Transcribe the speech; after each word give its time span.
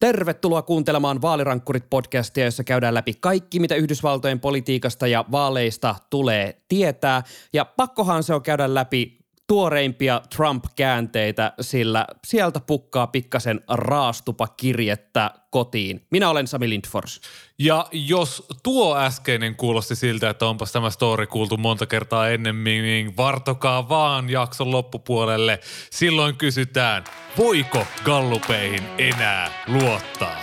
Tervetuloa 0.00 0.62
kuuntelemaan 0.62 1.22
Vaalirankkurit-podcastia, 1.22 2.44
jossa 2.44 2.64
käydään 2.64 2.94
läpi 2.94 3.14
kaikki, 3.20 3.60
mitä 3.60 3.74
Yhdysvaltojen 3.74 4.40
politiikasta 4.40 5.06
ja 5.06 5.24
vaaleista 5.32 5.94
tulee 6.10 6.62
tietää. 6.68 7.22
Ja 7.52 7.64
pakkohan 7.64 8.22
se 8.22 8.34
on 8.34 8.42
käydä 8.42 8.74
läpi 8.74 9.17
tuoreimpia 9.48 10.20
Trump-käänteitä, 10.36 11.52
sillä 11.60 12.06
sieltä 12.26 12.60
pukkaa 12.60 13.06
pikkasen 13.06 13.60
raastupa 13.68 14.48
kirjettä 14.48 15.30
kotiin. 15.50 16.06
Minä 16.10 16.30
olen 16.30 16.46
Sami 16.46 16.68
Lindfors. 16.68 17.20
Ja 17.58 17.86
jos 17.92 18.46
tuo 18.62 18.96
äskeinen 18.96 19.56
kuulosti 19.56 19.96
siltä, 19.96 20.30
että 20.30 20.46
onpas 20.46 20.72
tämä 20.72 20.90
story 20.90 21.26
kuultu 21.26 21.56
monta 21.56 21.86
kertaa 21.86 22.28
ennemmin, 22.28 22.82
niin 22.82 23.16
vartokaa 23.16 23.88
vaan 23.88 24.30
jakson 24.30 24.70
loppupuolelle. 24.70 25.60
Silloin 25.90 26.36
kysytään, 26.36 27.04
voiko 27.38 27.86
gallupeihin 28.04 28.82
enää 28.98 29.50
luottaa? 29.66 30.36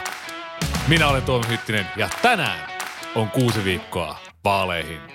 Minä 0.87 1.07
olen 1.07 1.24
Tuomi 1.24 1.47
Hyttinen 1.47 1.87
ja 1.97 2.10
tänään 2.21 2.69
on 3.15 3.29
kuusi 3.29 3.64
viikkoa 3.64 4.18
vaaleihin. 4.43 5.14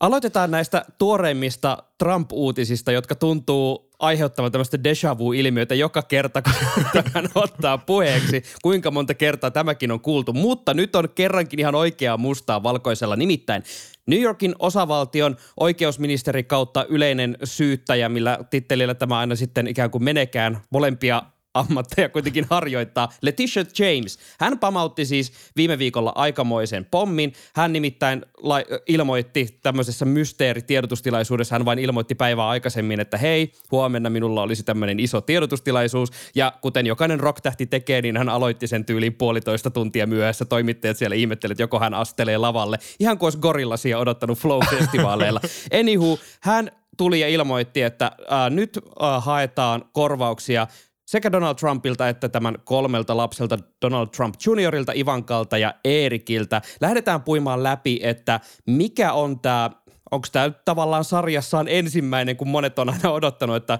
Aloitetaan 0.00 0.50
näistä 0.50 0.84
tuoreimmista 0.98 1.78
Trump-uutisista, 1.98 2.92
jotka 2.92 3.14
tuntuu 3.14 3.90
aiheuttavan 3.98 4.52
tämmöistä 4.52 4.84
deja 4.84 5.18
vu-ilmiötä 5.18 5.74
joka 5.74 6.02
kerta, 6.02 6.42
kun 6.42 6.52
tämän 6.92 7.30
ottaa 7.34 7.78
puheeksi. 7.78 8.42
Kuinka 8.62 8.90
monta 8.90 9.14
kertaa 9.14 9.50
tämäkin 9.50 9.92
on 9.92 10.00
kuultu. 10.00 10.32
Mutta 10.32 10.74
nyt 10.74 10.96
on 10.96 11.08
kerrankin 11.14 11.60
ihan 11.60 11.74
oikeaa 11.74 12.16
mustaa 12.16 12.62
valkoisella. 12.62 13.16
Nimittäin 13.16 13.62
New 14.06 14.20
Yorkin 14.20 14.54
osavaltion 14.58 15.36
oikeusministeri 15.60 16.44
kautta 16.44 16.84
yleinen 16.88 17.36
syyttäjä, 17.44 18.08
millä 18.08 18.38
tittelillä 18.50 18.94
tämä 18.94 19.18
aina 19.18 19.36
sitten 19.36 19.66
ikään 19.66 19.90
kuin 19.90 20.04
menekään 20.04 20.60
molempia 20.70 21.22
ammatteja 21.54 22.08
kuitenkin 22.08 22.46
harjoittaa. 22.50 23.08
Letitia 23.22 23.64
James, 23.78 24.18
hän 24.40 24.58
pamautti 24.58 25.06
siis 25.06 25.32
viime 25.56 25.78
viikolla 25.78 26.12
aikamoisen 26.14 26.84
pommin. 26.90 27.32
Hän 27.54 27.72
nimittäin 27.72 28.26
la- 28.42 28.82
ilmoitti 28.86 29.58
tämmöisessä 29.62 30.04
mysteeritiedotustilaisuudessa, 30.04 31.54
hän 31.54 31.64
vain 31.64 31.78
ilmoitti 31.78 32.14
päivää 32.14 32.48
aikaisemmin, 32.48 33.00
että 33.00 33.16
hei, 33.16 33.52
huomenna 33.70 34.10
minulla 34.10 34.42
olisi 34.42 34.62
tämmöinen 34.62 35.00
iso 35.00 35.20
tiedotustilaisuus. 35.20 36.10
Ja 36.34 36.52
kuten 36.60 36.86
jokainen 36.86 37.20
rocktähti 37.20 37.66
tekee, 37.66 38.02
niin 38.02 38.16
hän 38.16 38.28
aloitti 38.28 38.66
sen 38.66 38.84
tyyliin 38.84 39.14
puolitoista 39.14 39.70
tuntia 39.70 40.06
myöhässä. 40.06 40.44
Toimittajat 40.44 40.96
siellä 40.96 41.16
ihmettelivät, 41.16 41.54
että 41.54 41.62
joko 41.62 41.80
hän 41.80 41.94
astelee 41.94 42.38
lavalle. 42.38 42.78
Ihan 43.00 43.18
kuin 43.18 43.26
olisi 43.26 43.38
gorillasia 43.38 43.98
odottanut 43.98 44.38
Flow-festivaaleilla. 44.38 45.40
Anywho, 45.80 46.18
hän 46.40 46.70
tuli 46.96 47.20
ja 47.20 47.28
ilmoitti, 47.28 47.82
että 47.82 48.06
äh, 48.06 48.50
nyt 48.50 48.78
äh, 49.02 49.24
haetaan 49.24 49.84
korvauksia 49.92 50.66
sekä 51.10 51.32
Donald 51.32 51.54
Trumpilta 51.54 52.08
että 52.08 52.28
tämän 52.28 52.58
kolmelta 52.64 53.16
lapselta 53.16 53.58
Donald 53.82 54.06
Trump 54.06 54.34
Juniorilta, 54.46 54.92
Ivankalta 54.92 55.58
ja 55.58 55.74
Eerikiltä. 55.84 56.62
Lähdetään 56.80 57.22
puimaan 57.22 57.62
läpi, 57.62 58.00
että 58.02 58.40
mikä 58.66 59.12
on 59.12 59.40
tämä, 59.40 59.70
onko 60.10 60.28
tämä 60.32 60.50
tavallaan 60.64 61.04
sarjassaan 61.04 61.68
ensimmäinen, 61.68 62.36
kun 62.36 62.48
monet 62.48 62.78
on 62.78 62.88
aina 62.88 63.10
odottanut, 63.10 63.56
että 63.56 63.78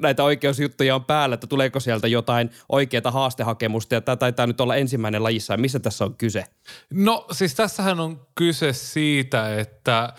näitä 0.00 0.24
oikeusjuttuja 0.24 0.94
on 0.94 1.04
päällä, 1.04 1.34
että 1.34 1.46
tuleeko 1.46 1.80
sieltä 1.80 2.08
jotain 2.08 2.50
oikeaa 2.68 3.10
haastehakemusta, 3.10 3.94
ja 3.94 4.00
tämä 4.00 4.16
taitaa 4.16 4.46
nyt 4.46 4.60
olla 4.60 4.76
ensimmäinen 4.76 5.22
lajissa. 5.22 5.56
Missä 5.56 5.80
tässä 5.80 6.04
on 6.04 6.14
kyse? 6.14 6.44
No 6.92 7.26
siis 7.32 7.54
tässähän 7.54 8.00
on 8.00 8.26
kyse 8.34 8.72
siitä, 8.72 9.58
että 9.60 10.12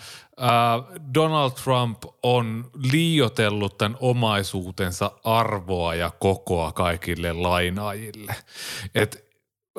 Donald 1.14 1.50
Trump 1.64 2.02
on 2.22 2.70
liiotellut 2.92 3.78
tämän 3.78 3.96
omaisuutensa 4.00 5.10
arvoa 5.24 5.94
ja 5.94 6.10
kokoa 6.18 6.72
kaikille 6.72 7.32
lainaajille. 7.32 8.34
Et 8.94 9.24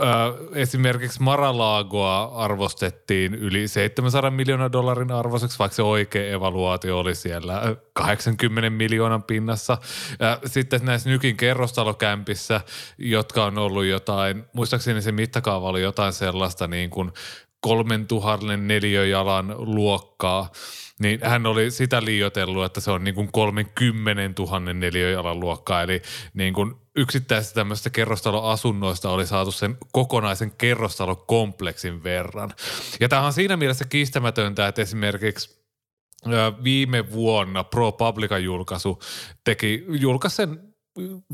äh, 0.01 0.07
esimerkiksi 0.53 1.23
Maralaagoa 1.23 2.23
arvostettiin 2.23 3.35
yli 3.35 3.67
700 3.67 4.31
miljoonan 4.31 4.71
dollarin 4.71 5.11
arvoiseksi, 5.11 5.59
vaikka 5.59 5.75
se 5.75 5.83
oikea 5.83 6.33
evaluaatio 6.33 6.99
oli 6.99 7.15
siellä 7.15 7.75
80 7.93 8.69
miljoonan 8.69 9.23
pinnassa. 9.23 9.77
Äh, 10.23 10.39
sitten 10.45 10.85
näissä 10.85 11.09
nykin 11.09 11.37
kerrostalokämpissä, 11.37 12.61
jotka 12.97 13.45
on 13.45 13.57
ollut 13.57 13.85
jotain, 13.85 14.45
muistaakseni 14.53 15.01
se 15.01 15.11
mittakaava 15.11 15.69
oli 15.69 15.81
jotain 15.81 16.13
sellaista 16.13 16.67
niin 16.67 16.89
kuin 16.89 17.11
3000 17.65 18.57
neliöjalan 18.57 19.55
luokkaa, 19.57 20.51
niin 20.99 21.19
hän 21.23 21.45
oli 21.45 21.71
sitä 21.71 22.05
liioitellut, 22.05 22.65
että 22.65 22.81
se 22.81 22.91
on 22.91 23.03
niin 23.03 23.15
kuin 23.15 23.31
30 23.31 24.41
000 24.41 24.59
neliöjalan 24.59 25.39
luokkaa. 25.39 25.81
Eli 25.81 26.01
niin 26.33 26.53
kuin 26.53 26.75
yksittäisistä 26.95 27.55
tämmöistä 27.55 27.89
kerrostaloasunnoista 27.89 29.09
oli 29.09 29.27
saatu 29.27 29.51
sen 29.51 29.77
kokonaisen 29.91 30.51
kerrostalokompleksin 30.51 32.03
verran. 32.03 32.51
Ja 32.99 33.09
tämä 33.09 33.25
on 33.25 33.33
siinä 33.33 33.57
mielessä 33.57 33.85
kiistämätöntä, 33.85 34.67
että 34.67 34.81
esimerkiksi 34.81 35.65
viime 36.63 37.11
vuonna 37.11 37.63
ProPublica 37.63 38.37
julkaisu 38.37 38.99
teki, 39.43 39.85
julkaisi 39.99 40.35
sen 40.35 40.74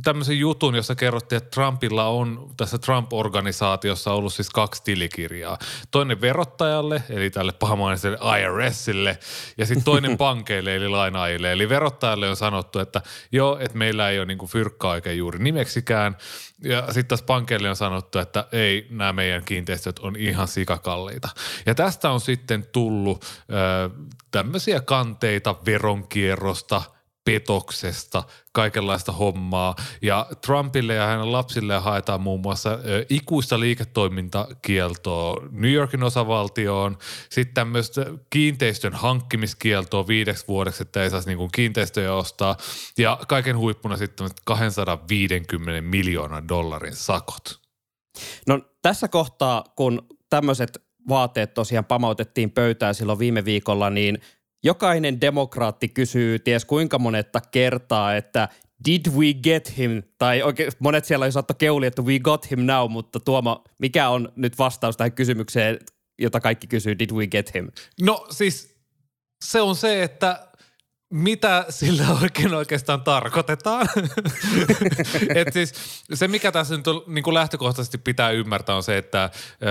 tämmöisen 0.04 0.40
jutun, 0.40 0.76
jossa 0.76 0.96
kerrottiin, 0.96 1.38
että 1.38 1.50
Trumpilla 1.50 2.08
on 2.08 2.50
tässä 2.58 2.78
Trump-organisaatiossa 2.78 4.12
ollut 4.12 4.34
siis 4.34 4.50
kaksi 4.50 4.84
tilikirjaa. 4.84 5.58
Toinen 5.92 6.22
verottajalle, 6.22 7.04
eli 7.10 7.30
tälle 7.30 7.52
pahamainiselle 7.52 8.18
IRSille, 8.40 9.20
ja 9.58 9.66
sitten 9.66 9.84
toinen 9.84 10.18
pankeille, 10.28 10.76
eli 10.76 10.88
lainaajille. 10.90 11.52
Eli 11.52 11.70
verottajalle 11.70 12.30
on 12.30 12.36
sanottu, 12.36 12.80
että 12.80 13.02
joo, 13.32 13.58
että 13.60 13.78
meillä 13.78 14.10
ei 14.10 14.20
ole 14.20 14.26
niinku 14.26 14.48
fyrkkaa 14.48 14.92
oikein 14.92 15.18
juuri 15.18 15.40
nimeksikään. 15.40 16.18
Ja 16.64 16.82
sitten 16.86 17.08
taas 17.08 17.22
pankeille 17.22 17.70
on 17.70 17.76
sanottu, 17.76 18.20
että 18.20 18.48
ei, 18.52 18.88
nämä 18.90 19.14
meidän 19.14 19.46
kiinteistöt 19.46 20.00
on 20.00 20.16
ihan 20.16 20.48
sikakalliita. 20.48 21.30
Ja 21.66 21.76
tästä 21.76 22.12
on 22.12 22.22
sitten 22.22 22.66
tullut 22.72 23.26
ö, 23.26 23.90
tämmöisiä 24.32 24.82
kanteita 24.82 25.56
veronkierrosta– 25.66 26.82
petoksesta, 27.26 28.24
kaikenlaista 28.52 29.12
hommaa. 29.12 29.76
Ja 30.02 30.28
Trumpille 30.46 30.94
ja 30.94 31.06
hänen 31.06 31.32
lapsille 31.32 31.78
haetaan 31.78 32.22
muun 32.22 32.40
muassa 32.40 32.70
ö, 32.72 33.06
ikuista 33.10 33.60
liiketoimintakieltoa 33.60 35.48
New 35.52 35.72
Yorkin 35.72 36.04
osavaltioon, 36.04 36.98
sitten 37.30 37.54
tämmöistä 37.54 38.06
kiinteistön 38.30 38.94
hankkimiskieltoa 38.94 40.08
viideksi 40.08 40.48
vuodeksi, 40.48 40.84
että 40.84 41.04
ei 41.04 41.10
saisi 41.10 41.28
niinku 41.28 41.48
kiinteistöjä 41.48 42.14
ostaa, 42.14 42.58
ja 42.98 43.20
kaiken 43.28 43.58
huippuna 43.58 43.98
sitten 43.98 44.30
250 44.46 45.82
miljoonan 45.82 46.48
dollarin 46.48 46.96
sakot. 46.96 47.60
No 48.48 48.60
tässä 48.82 49.08
kohtaa, 49.08 49.64
kun 49.76 50.08
tämmöiset 50.30 50.84
vaateet 51.10 51.54
tosiaan 51.54 51.86
pamautettiin 51.86 52.52
pöytään 52.52 52.96
silloin 52.96 53.20
viime 53.20 53.46
viikolla, 53.46 53.90
niin– 53.90 54.18
jokainen 54.64 55.22
demokraatti 55.22 55.90
kysyy 55.90 56.40
ties 56.40 56.66
kuinka 56.66 57.00
monetta 57.00 57.42
kertaa, 57.42 58.16
että 58.16 58.50
did 58.86 59.06
we 59.16 59.34
get 59.34 59.78
him? 59.78 60.04
Tai 60.18 60.42
oikein, 60.42 60.72
monet 60.80 61.06
siellä 61.06 61.26
on 61.26 61.32
saatto 61.32 61.54
keuli, 61.54 61.86
että 61.86 62.02
we 62.02 62.20
got 62.20 62.52
him 62.52 62.60
now, 62.60 62.92
mutta 62.92 63.20
Tuomo, 63.20 63.64
mikä 63.78 64.10
on 64.10 64.32
nyt 64.36 64.58
vastaus 64.58 64.98
tähän 64.98 65.12
kysymykseen, 65.12 65.80
jota 66.20 66.40
kaikki 66.40 66.68
kysyy, 66.68 67.00
did 67.00 67.12
we 67.12 67.28
get 67.28 67.54
him? 67.54 67.68
No 68.02 68.28
siis 68.30 68.76
se 69.44 69.62
on 69.62 69.76
se, 69.76 70.04
että 70.04 70.48
mitä 71.12 71.66
sillä 71.70 72.08
oikein 72.22 72.54
oikeastaan 72.54 73.02
tarkoitetaan. 73.02 73.88
Et 75.36 75.54
siis 75.54 75.74
se, 76.14 76.28
mikä 76.28 76.52
tässä 76.52 76.78
nyt 76.78 76.88
on, 76.88 77.04
niin 77.08 77.24
kuin 77.24 77.34
lähtökohtaisesti 77.34 77.98
pitää 77.98 78.30
ymmärtää, 78.30 78.76
on 78.76 78.84
se, 78.84 78.98
että 78.98 79.30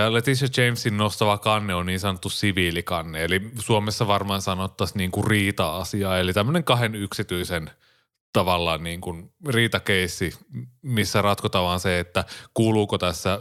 Letitia 0.09 0.65
Jamesin 0.65 0.97
nostava 0.97 1.37
kanne 1.37 1.75
on 1.75 1.85
niin 1.85 1.99
sanottu 1.99 2.29
siviilikanne. 2.29 3.23
Eli 3.23 3.51
Suomessa 3.59 4.07
varmaan 4.07 4.41
sanottaisiin 4.41 4.97
niin 4.97 5.11
kuin 5.11 5.27
riita-asia, 5.27 6.17
eli 6.17 6.33
tämmöinen 6.33 6.63
kahden 6.63 6.95
yksityisen– 6.95 7.71
tavallaan 8.33 8.83
niin 8.83 9.01
kuin 9.01 9.33
riitakeissi, 9.47 10.33
missä 10.81 11.21
ratkotaan 11.21 11.65
vaan 11.65 11.79
se, 11.79 11.99
että 11.99 12.25
kuuluuko 12.53 12.97
tässä 12.97 13.39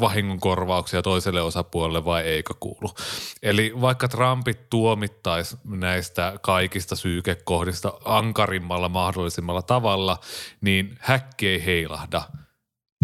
vahingonkorvauksia 0.00 1.02
toiselle 1.02 1.42
osapuolelle 1.42 2.04
vai 2.04 2.22
eikö 2.22 2.54
kuulu. 2.60 2.94
Eli 3.42 3.72
vaikka 3.80 4.08
Trumpit 4.08 4.70
tuomittaisi 4.70 5.56
näistä 5.64 6.32
kaikista 6.42 6.96
syykekohdista 6.96 7.92
ankarimmalla 8.04 8.88
mahdollisimmalla 8.88 9.62
tavalla, 9.62 10.18
niin 10.60 10.98
häkki 11.00 11.48
ei 11.48 11.64
heilahda 11.64 12.22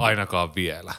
ainakaan 0.00 0.54
vielä. 0.54 0.94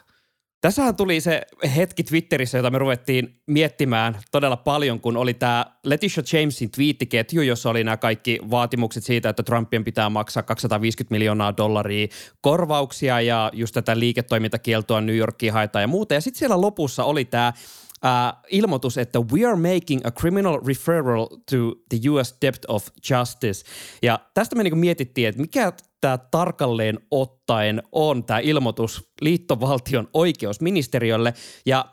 Tässähän 0.61 0.95
tuli 0.95 1.21
se 1.21 1.41
hetki 1.75 2.03
Twitterissä, 2.03 2.57
jota 2.57 2.69
me 2.69 2.77
ruvettiin 2.77 3.41
miettimään 3.45 4.19
todella 4.31 4.57
paljon, 4.57 4.99
kun 4.99 5.17
oli 5.17 5.33
tämä 5.33 5.65
Letitia 5.83 6.23
Jamesin 6.33 6.71
twiittiketju, 6.71 7.41
jossa 7.41 7.69
oli 7.69 7.83
nämä 7.83 7.97
kaikki 7.97 8.39
vaatimukset 8.51 9.03
siitä, 9.03 9.29
että 9.29 9.43
Trumpien 9.43 9.83
pitää 9.83 10.09
maksaa 10.09 10.43
250 10.43 11.11
miljoonaa 11.13 11.57
dollaria 11.57 12.07
korvauksia 12.41 13.21
ja 13.21 13.51
just 13.53 13.73
tätä 13.73 13.99
liiketoimintakieltoa 13.99 15.01
New 15.01 15.15
Yorkiin 15.15 15.53
haetaan 15.53 15.83
ja 15.83 15.87
muuta. 15.87 16.13
Ja 16.13 16.21
sitten 16.21 16.39
siellä 16.39 16.61
lopussa 16.61 17.03
oli 17.03 17.25
tämä 17.25 17.53
Uh, 17.97 18.43
ilmoitus, 18.49 18.97
että 18.97 19.19
we 19.19 19.45
are 19.45 19.55
making 19.55 20.01
a 20.03 20.11
criminal 20.11 20.59
referral 20.67 21.25
to 21.25 21.57
the 21.89 22.09
US 22.09 22.35
Dept 22.41 22.65
of 22.67 22.87
Justice. 23.09 23.65
Ja 24.01 24.19
tästä 24.33 24.55
me 24.55 24.63
niin 24.63 24.77
mietittiin, 24.77 25.27
että 25.27 25.41
mikä 25.41 25.73
tämä 26.01 26.17
tarkalleen 26.17 26.99
ottaen 27.11 27.83
on 27.91 28.23
tämä 28.23 28.39
ilmoitus 28.39 29.11
liittovaltion 29.21 30.07
oikeusministeriölle. 30.13 31.33
Ja 31.65 31.85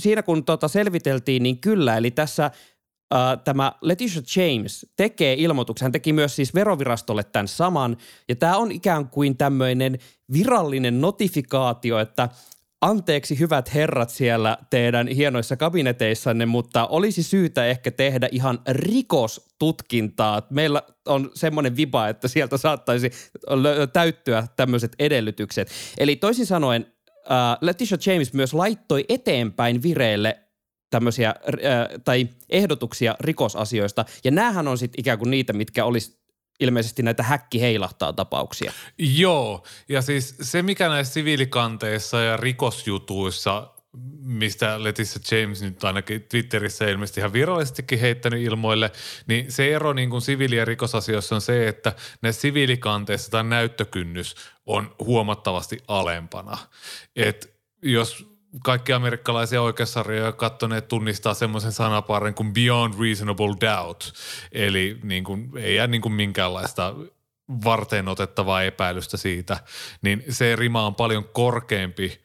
siinä 0.00 0.22
kun 0.22 0.44
tota 0.44 0.68
selviteltiin, 0.68 1.42
niin 1.42 1.58
kyllä, 1.58 1.96
eli 1.96 2.10
tässä 2.10 2.50
Uh, 3.14 3.42
tämä 3.44 3.72
Letitia 3.80 4.22
James 4.36 4.86
tekee 4.96 5.34
ilmoituksen, 5.38 5.86
hän 5.86 5.92
teki 5.92 6.12
myös 6.12 6.36
siis 6.36 6.54
verovirastolle 6.54 7.24
tämän 7.24 7.48
saman, 7.48 7.96
ja 8.28 8.36
tämä 8.36 8.56
on 8.56 8.72
ikään 8.72 9.08
kuin 9.08 9.36
tämmöinen 9.36 9.98
virallinen 10.32 11.00
notifikaatio, 11.00 11.98
että 11.98 12.28
anteeksi 12.80 13.38
hyvät 13.38 13.74
herrat 13.74 14.10
siellä 14.10 14.58
teidän 14.70 15.08
hienoissa 15.08 15.56
kabineteissanne, 15.56 16.46
mutta 16.46 16.86
olisi 16.86 17.22
syytä 17.22 17.66
ehkä 17.66 17.90
tehdä 17.90 18.28
ihan 18.32 18.58
rikostutkintaa. 18.68 20.46
Meillä 20.50 20.82
on 21.06 21.30
semmoinen 21.34 21.76
viba, 21.76 22.08
että 22.08 22.28
sieltä 22.28 22.56
saattaisi 22.56 23.10
täyttyä 23.92 24.46
tämmöiset 24.56 24.92
edellytykset. 24.98 25.70
Eli 25.98 26.16
toisin 26.16 26.46
sanoen 26.46 26.86
uh, 27.08 27.58
Letitia 27.60 27.98
James 28.06 28.32
myös 28.32 28.54
laittoi 28.54 29.04
eteenpäin 29.08 29.82
vireille 29.82 30.38
tämmöisiä 30.90 31.34
uh, 31.48 32.02
tai 32.04 32.28
ehdotuksia 32.48 33.16
rikosasioista. 33.20 34.04
Ja 34.24 34.30
näähän 34.30 34.68
on 34.68 34.78
sitten 34.78 35.00
ikään 35.00 35.18
kuin 35.18 35.30
niitä, 35.30 35.52
mitkä 35.52 35.84
olisi 35.84 36.25
ilmeisesti 36.60 37.02
näitä 37.02 37.22
häkki 37.22 37.60
heilahtaa 37.60 38.12
tapauksia. 38.12 38.72
Joo, 38.98 39.66
ja 39.88 40.02
siis 40.02 40.34
se 40.40 40.62
mikä 40.62 40.88
näissä 40.88 41.14
siviilikanteissa 41.14 42.20
ja 42.20 42.36
rikosjutuissa 42.36 43.72
mistä 44.22 44.82
Leticia 44.82 45.38
James 45.38 45.62
nyt 45.62 45.84
ainakin 45.84 46.22
Twitterissä 46.22 46.88
ilmeisesti 46.88 47.20
ihan 47.20 47.32
virallisestikin 47.32 48.00
heittänyt 48.00 48.42
ilmoille, 48.42 48.92
niin 49.26 49.52
se 49.52 49.74
ero 49.74 49.92
niin 49.92 50.10
kuin 50.10 50.22
siviili- 50.22 50.56
ja 50.56 50.64
rikosasioissa 50.64 51.34
on 51.34 51.40
se, 51.40 51.68
että 51.68 51.92
ne 52.22 52.32
siviilikanteissa 52.32 53.30
tämä 53.30 53.42
näyttökynnys 53.42 54.34
on 54.66 54.94
huomattavasti 54.98 55.78
alempana. 55.88 56.58
Et 57.16 57.56
jos 57.82 58.35
kaikki 58.64 58.92
amerikkalaisia 58.92 59.62
oikeussarjoja 59.62 60.32
kattoneet 60.32 60.88
tunnistaa 60.88 61.34
semmoisen 61.34 61.72
sanaparin 61.72 62.34
kuin 62.34 62.52
beyond 62.52 62.94
reasonable 63.00 63.54
doubt. 63.60 64.04
Eli 64.52 64.98
niin 65.02 65.24
kuin, 65.24 65.50
ei 65.56 65.74
jää 65.74 65.86
niin 65.86 66.02
kuin 66.02 66.12
minkäänlaista 66.12 66.94
varten 67.64 68.08
otettavaa 68.08 68.62
epäilystä 68.62 69.16
siitä, 69.16 69.56
niin 70.02 70.24
se 70.28 70.56
rima 70.56 70.86
on 70.86 70.94
paljon 70.94 71.24
korkeampi 71.24 72.20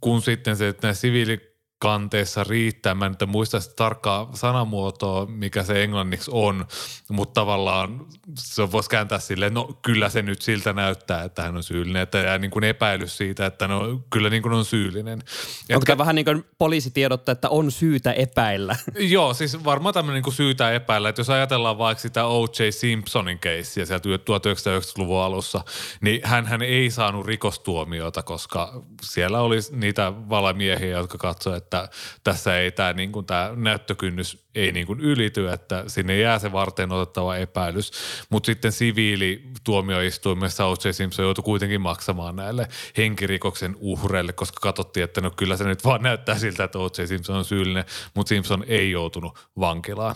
kuin 0.00 0.22
sitten 0.22 0.56
se, 0.56 0.68
että 0.68 0.86
nämä 0.86 0.94
siviili 0.94 1.51
kanteessa 1.82 2.44
riittää. 2.44 2.94
Mä 2.94 3.06
en 3.06 3.16
nyt 3.20 3.28
muista 3.30 3.60
sitä 3.60 3.74
tarkkaa 3.74 4.30
sanamuotoa, 4.34 5.26
mikä 5.26 5.62
se 5.62 5.82
englanniksi 5.82 6.30
on, 6.34 6.66
mutta 7.08 7.40
tavallaan 7.40 8.06
se 8.38 8.72
voisi 8.72 8.90
kääntää 8.90 9.18
silleen, 9.18 9.54
no 9.54 9.78
kyllä 9.82 10.08
se 10.08 10.22
nyt 10.22 10.42
siltä 10.42 10.72
näyttää, 10.72 11.24
että 11.24 11.42
hän 11.42 11.56
on 11.56 11.62
syyllinen, 11.62 12.02
että 12.02 12.18
jää 12.18 12.38
niin 12.38 12.50
kuin 12.50 12.64
epäilys 12.64 13.16
siitä, 13.16 13.46
että 13.46 13.68
no 13.68 14.02
kyllä 14.10 14.30
niin 14.30 14.42
kuin 14.42 14.52
on 14.52 14.64
syyllinen. 14.64 15.18
Onko 15.18 15.82
Etkä, 15.82 15.98
vähän 15.98 16.14
niin 16.14 16.24
kuin 16.24 16.44
poliisitiedottaa, 16.58 17.32
että 17.32 17.48
on 17.48 17.70
syytä 17.70 18.12
epäillä? 18.12 18.76
Joo, 19.16 19.34
siis 19.34 19.64
varmaan 19.64 19.94
tämmöinen 19.94 20.14
niin 20.14 20.24
kuin 20.24 20.34
syytä 20.34 20.72
epäillä, 20.72 21.08
että 21.08 21.20
jos 21.20 21.30
ajatellaan 21.30 21.78
vaikka 21.78 22.02
sitä 22.02 22.24
O.J. 22.24 22.70
Simpsonin 22.70 23.38
keissiä 23.38 23.84
sieltä 23.84 24.08
1990-luvun 24.08 25.22
alussa, 25.22 25.64
niin 26.00 26.20
hän 26.24 26.62
ei 26.62 26.90
saanut 26.90 27.26
rikostuomiota, 27.26 28.22
koska 28.22 28.82
siellä 29.02 29.40
oli 29.40 29.58
niitä 29.70 30.12
valamiehiä, 30.28 30.98
jotka 30.98 31.18
katsoivat, 31.18 31.71
että 31.78 31.96
tässä 32.24 32.58
ei 32.58 32.70
tämä, 32.70 32.92
niin 32.92 33.12
näyttökynnys 33.56 34.46
ei 34.54 34.72
niin 34.72 34.86
kuin 34.86 35.00
ylity, 35.00 35.50
että 35.50 35.84
sinne 35.86 36.18
jää 36.18 36.38
se 36.38 36.52
varten 36.52 36.92
otettava 36.92 37.36
epäilys. 37.36 37.92
Mutta 38.30 38.46
sitten 38.46 38.72
siviilituomioistuimessa 38.72 40.66
O.J. 40.66 40.90
Simpson 40.90 41.24
joutui 41.24 41.44
kuitenkin 41.44 41.80
maksamaan 41.80 42.36
näille 42.36 42.68
henkirikoksen 42.96 43.76
uhreille, 43.80 44.32
koska 44.32 44.60
katsottiin, 44.60 45.04
että 45.04 45.20
no 45.20 45.30
kyllä 45.30 45.56
se 45.56 45.64
nyt 45.64 45.84
vaan 45.84 46.02
näyttää 46.02 46.38
siltä, 46.38 46.64
että 46.64 46.78
O.J. 46.78 47.04
Simpson 47.04 47.36
on 47.36 47.44
syyllinen, 47.44 47.84
mutta 48.14 48.28
Simpson 48.28 48.64
ei 48.66 48.90
joutunut 48.90 49.38
vankilaan. 49.60 50.14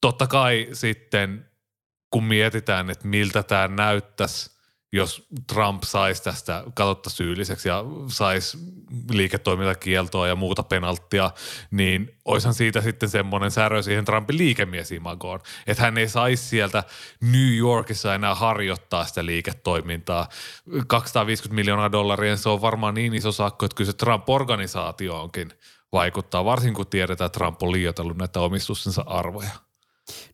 Totta 0.00 0.26
kai 0.26 0.68
sitten, 0.72 1.46
kun 2.10 2.24
mietitään, 2.24 2.90
että 2.90 3.08
miltä 3.08 3.42
tämä 3.42 3.68
näyttäisi– 3.68 4.51
jos 4.92 5.26
Trump 5.46 5.82
saisi 5.82 6.22
tästä 6.22 6.64
katsotta 6.74 7.10
syylliseksi 7.10 7.68
ja 7.68 7.84
saisi 8.06 8.58
liiketoimintakieltoa 9.10 10.28
ja 10.28 10.36
muuta 10.36 10.62
penalttia, 10.62 11.30
niin 11.70 12.18
oishan 12.24 12.54
siitä 12.54 12.80
sitten 12.80 13.08
semmoinen 13.08 13.50
särö 13.50 13.82
siihen 13.82 14.04
Trumpin 14.04 14.38
liikemiesimagoon, 14.38 15.40
että 15.66 15.82
hän 15.82 15.98
ei 15.98 16.08
saisi 16.08 16.48
sieltä 16.48 16.84
New 17.20 17.56
Yorkissa 17.56 18.14
enää 18.14 18.34
harjoittaa 18.34 19.04
sitä 19.04 19.26
liiketoimintaa. 19.26 20.28
250 20.86 21.54
miljoonaa 21.54 21.92
dollaria, 21.92 22.36
se 22.36 22.48
on 22.48 22.60
varmaan 22.60 22.94
niin 22.94 23.14
iso 23.14 23.32
sakko, 23.32 23.66
että 23.66 23.76
kyllä 23.76 23.90
se 23.90 23.96
Trump-organisaatio 23.96 25.22
onkin 25.22 25.52
vaikuttaa, 25.92 26.44
varsinkin 26.44 26.74
kun 26.76 26.86
tiedetään, 26.86 27.26
että 27.26 27.38
Trump 27.38 27.62
on 27.62 27.72
liioitellut 27.72 28.18
näitä 28.18 28.40
omistustensa 28.40 29.02
arvoja. 29.06 29.71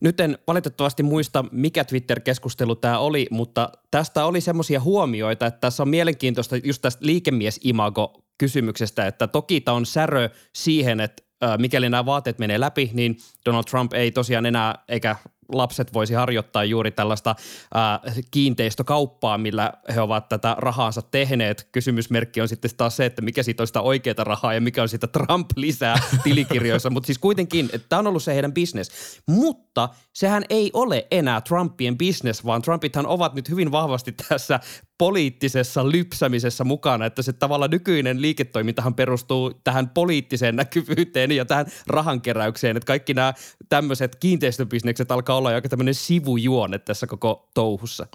Nyt 0.01 0.19
en 0.19 0.37
valitettavasti 0.47 1.03
muista, 1.03 1.45
mikä 1.51 1.83
Twitter-keskustelu 1.83 2.75
tämä 2.75 2.99
oli, 2.99 3.27
mutta 3.31 3.71
tästä 3.91 4.25
oli 4.25 4.41
semmoisia 4.41 4.79
huomioita, 4.79 5.45
että 5.45 5.59
tässä 5.59 5.83
on 5.83 5.89
mielenkiintoista 5.89 6.57
just 6.57 6.81
tästä 6.81 7.05
liikemies-imago-kysymyksestä, 7.05 9.07
että 9.07 9.27
toki 9.27 9.61
tämä 9.61 9.77
on 9.77 9.85
särö 9.85 10.29
siihen, 10.55 10.99
että 10.99 11.23
mikäli 11.57 11.89
nämä 11.89 12.05
vaateet 12.05 12.39
menee 12.39 12.59
läpi, 12.59 12.89
niin 12.93 13.17
Donald 13.45 13.63
Trump 13.63 13.93
ei 13.93 14.11
tosiaan 14.11 14.45
enää, 14.45 14.83
eikä 14.87 15.15
lapset 15.53 15.93
voisi 15.93 16.13
harjoittaa 16.13 16.63
juuri 16.63 16.91
tällaista 16.91 17.35
ää, 17.73 17.99
kiinteistökauppaa, 18.31 19.37
millä 19.37 19.73
he 19.95 20.01
ovat 20.01 20.29
tätä 20.29 20.55
rahaansa 20.57 21.01
tehneet. 21.01 21.69
Kysymysmerkki 21.71 22.41
on 22.41 22.47
sitten 22.47 22.71
taas 22.77 22.97
se, 22.97 23.05
että 23.05 23.21
mikä 23.21 23.43
siitä 23.43 23.63
on 23.63 23.67
sitä 23.67 23.81
oikeaa 23.81 24.23
rahaa 24.23 24.53
ja 24.53 24.61
mikä 24.61 24.81
on 24.81 24.89
sitä 24.89 25.07
Trump 25.07 25.49
lisää 25.55 25.99
tilikirjoissa. 26.23 26.89
Mutta 26.89 27.07
siis 27.07 27.17
kuitenkin, 27.17 27.69
että 27.73 27.85
tämä 27.89 27.99
on 27.99 28.07
ollut 28.07 28.23
se 28.23 28.33
heidän 28.33 28.53
business. 28.53 28.91
Mutta 29.27 29.89
sehän 30.13 30.43
ei 30.49 30.71
ole 30.73 31.07
enää 31.11 31.41
Trumpien 31.41 31.97
business, 31.97 32.45
vaan 32.45 32.61
Trumpithan 32.61 33.07
ovat 33.07 33.33
nyt 33.33 33.49
hyvin 33.49 33.71
vahvasti 33.71 34.11
tässä 34.11 34.59
poliittisessa 34.99 35.91
lypsämisessä 35.91 36.63
mukana, 36.63 37.05
että 37.05 37.21
se 37.21 37.33
tavalla 37.33 37.67
nykyinen 37.67 38.21
liiketoimintahan 38.21 38.95
perustuu 38.95 39.53
tähän 39.63 39.89
poliittiseen 39.89 40.55
näkyvyyteen 40.55 41.31
ja 41.31 41.45
tähän 41.45 41.65
rahankeräykseen, 41.87 42.77
että 42.77 42.87
kaikki 42.87 43.13
nämä 43.13 43.33
tämmöiset 43.69 44.15
kiinteistöbisnekset 44.15 45.11
alkaa 45.11 45.37
olla 45.37 45.49
aika 45.49 45.69
tämmöinen 45.69 45.95
sivujuone 45.95 46.79
tässä 46.79 47.07
koko 47.07 47.49
touhussa. 47.53 48.07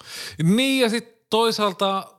Niin 0.42 0.80
ja 0.80 0.90
sitten 0.90 1.14
toisaalta 1.30 2.13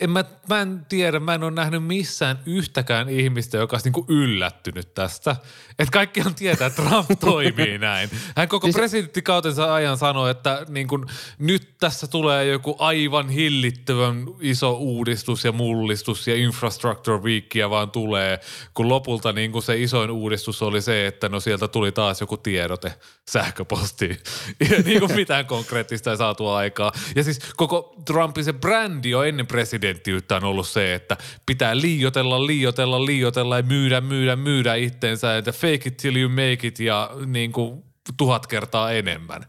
en 0.00 0.10
mä, 0.10 0.24
mä 0.48 0.60
en 0.60 0.86
tiedä, 0.88 1.20
mä 1.20 1.34
en 1.34 1.42
ole 1.42 1.50
nähnyt 1.50 1.84
missään 1.84 2.38
yhtäkään 2.46 3.08
ihmistä, 3.08 3.56
joka 3.56 3.76
olisi 3.76 3.86
niinku 3.86 4.06
yllättynyt 4.08 4.94
tästä. 4.94 5.36
Että 5.78 5.92
kaikkihan 5.92 6.34
tietää, 6.34 6.66
että 6.66 6.82
Trump 6.82 7.10
toimii 7.20 7.78
näin. 7.78 8.10
Hän 8.36 8.48
koko 8.48 8.66
siis... 8.66 8.76
presidenttikautensa 8.76 9.74
ajan 9.74 9.98
sanoi, 9.98 10.30
että 10.30 10.66
niinku, 10.68 11.04
nyt 11.38 11.78
tässä 11.78 12.06
tulee 12.06 12.44
joku 12.46 12.76
aivan 12.78 13.28
hillittävän 13.28 14.26
iso 14.40 14.72
uudistus 14.72 15.44
ja 15.44 15.52
mullistus 15.52 16.28
ja 16.28 16.36
infrastructure 16.36 17.22
weekia 17.22 17.70
vaan 17.70 17.90
tulee, 17.90 18.40
kun 18.74 18.88
lopulta 18.88 19.32
niinku 19.32 19.60
se 19.60 19.82
isoin 19.82 20.10
uudistus 20.10 20.62
oli 20.62 20.82
se, 20.82 21.06
että 21.06 21.28
no 21.28 21.40
sieltä 21.40 21.68
tuli 21.68 21.92
taas 21.92 22.20
joku 22.20 22.36
tiedote 22.36 22.94
sähköpostiin. 23.28 24.18
Ja 24.70 24.82
niinku 24.84 25.08
mitään 25.08 25.46
konkreettista 25.46 26.10
ei 26.10 26.16
saatu 26.16 26.48
aikaa. 26.48 26.92
Ja 27.16 27.24
siis 27.24 27.40
koko 27.56 27.94
Trumpin 28.04 28.44
se 28.44 28.52
brändi 28.52 29.14
on 29.14 29.28
ennen 29.28 29.46
presidentti 29.46 29.87
presidenttiyttä 29.88 30.36
on 30.36 30.44
ollut 30.44 30.68
se, 30.68 30.94
että 30.94 31.16
pitää 31.46 31.76
liiotella, 31.76 32.46
liiotella, 32.46 33.06
liiotella 33.06 33.56
ja 33.56 33.62
myydä, 33.62 34.00
myydä, 34.00 34.36
myydä 34.36 34.74
itteensä, 34.74 35.36
että 35.36 35.52
fake 35.52 35.82
it 35.86 35.96
till 35.96 36.16
you 36.16 36.28
make 36.28 36.66
it 36.66 36.80
ja 36.80 37.10
niin 37.26 37.52
kuin 37.52 37.84
tuhat 38.16 38.46
kertaa 38.46 38.92
enemmän. 38.92 39.44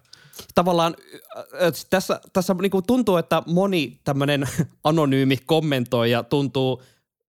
Tavallaan 0.56 0.96
tässä, 1.90 2.22
tässä 2.34 2.56
niin 2.62 2.72
kuin 2.72 2.86
tuntuu, 2.88 3.18
että 3.18 3.44
moni 3.46 4.00
tämmöinen 4.04 4.50
anonyymi 4.84 5.38
kommentoija 5.46 6.24
tuntuu 6.24 6.84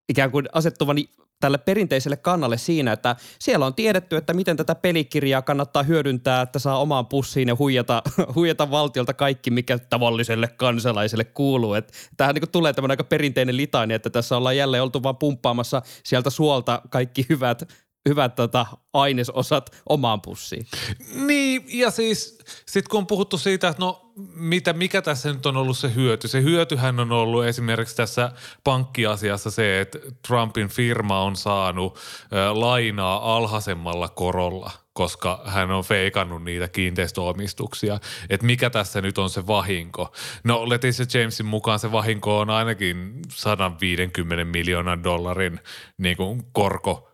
ikään 0.09 0.31
kuin 0.31 0.49
asettuvan 0.52 0.97
tälle 1.40 1.59
perinteiselle 1.59 2.16
kannalle 2.16 2.59
siinä, 2.59 2.92
että 2.92 3.16
siellä 3.38 3.66
on 3.66 3.75
tiedetty, 3.75 4.16
että 4.16 4.35
miten 4.35 4.56
tätä 4.56 4.75
pelikirjaa 4.75 5.42
kannattaa 5.42 5.82
hyödyntää, 5.82 6.42
että 6.42 6.59
saa 6.59 6.80
omaan 6.80 7.06
pussiin 7.06 7.49
ja 7.49 7.56
huijata, 7.59 8.02
huijata 8.35 8.70
valtiolta 8.70 9.14
kaikki, 9.14 9.50
mikä 9.50 9.78
tavalliselle 9.78 10.49
kansalaiselle 10.49 11.25
kuuluu. 11.25 11.75
Tähän 12.16 12.35
niin 12.35 12.50
tulee 12.52 12.73
tämmöinen 12.73 12.92
aika 12.92 13.04
perinteinen 13.04 13.56
litani, 13.56 13.94
että 13.94 14.11
tässä 14.11 14.37
ollaan 14.37 14.56
jälleen 14.56 14.82
oltu 14.82 15.02
vaan 15.02 15.16
pumppaamassa 15.16 15.82
sieltä 16.04 16.30
suolta 16.30 16.82
kaikki 16.90 17.26
hyvät 17.28 17.68
hyvät 18.09 18.35
tota, 18.35 18.66
ainesosat 18.92 19.83
omaan 19.88 20.21
pussiin. 20.21 20.66
Niin, 21.14 21.64
ja 21.69 21.90
siis 21.90 22.38
sitten 22.66 22.90
kun 22.90 22.99
on 22.99 23.07
puhuttu 23.07 23.38
siitä, 23.38 23.69
että 23.69 23.83
no 23.83 24.12
mitä, 24.35 24.73
mikä 24.73 25.02
tässä 25.02 25.33
nyt 25.33 25.47
on 25.47 25.57
ollut 25.57 25.78
se 25.78 25.95
hyöty. 25.95 26.28
Se 26.28 26.42
hyötyhän 26.42 27.00
on 27.00 27.12
ollut 27.12 27.45
esimerkiksi 27.45 27.97
tässä 27.97 28.33
pankkiasiassa 28.64 29.50
se, 29.50 29.80
että 29.80 29.99
Trumpin 30.28 30.69
firma 30.69 31.21
on 31.21 31.37
saanut 31.37 31.99
ä, 32.33 32.61
lainaa 32.61 33.37
alhaisemmalla 33.37 34.09
korolla– 34.09 34.71
koska 34.92 35.42
hän 35.47 35.71
on 35.71 35.85
feikannut 35.85 36.45
niitä 36.45 36.69
kiinteistöomistuksia. 36.69 37.99
Että 38.30 38.47
mikä 38.47 38.71
tässä 38.71 39.00
nyt 39.00 39.19
on 39.19 39.30
se 39.30 39.47
vahinko? 39.47 40.12
No 40.45 40.69
Leticia 40.69 41.07
Jamesin 41.21 41.47
mukaan 41.47 41.78
se 41.78 41.92
vahinko 41.92 42.38
on 42.38 42.50
ainakin 42.50 43.21
150 43.28 44.45
miljoonan 44.45 45.04
dollarin 45.04 45.61
niin 45.99 46.16
kuin 46.16 46.42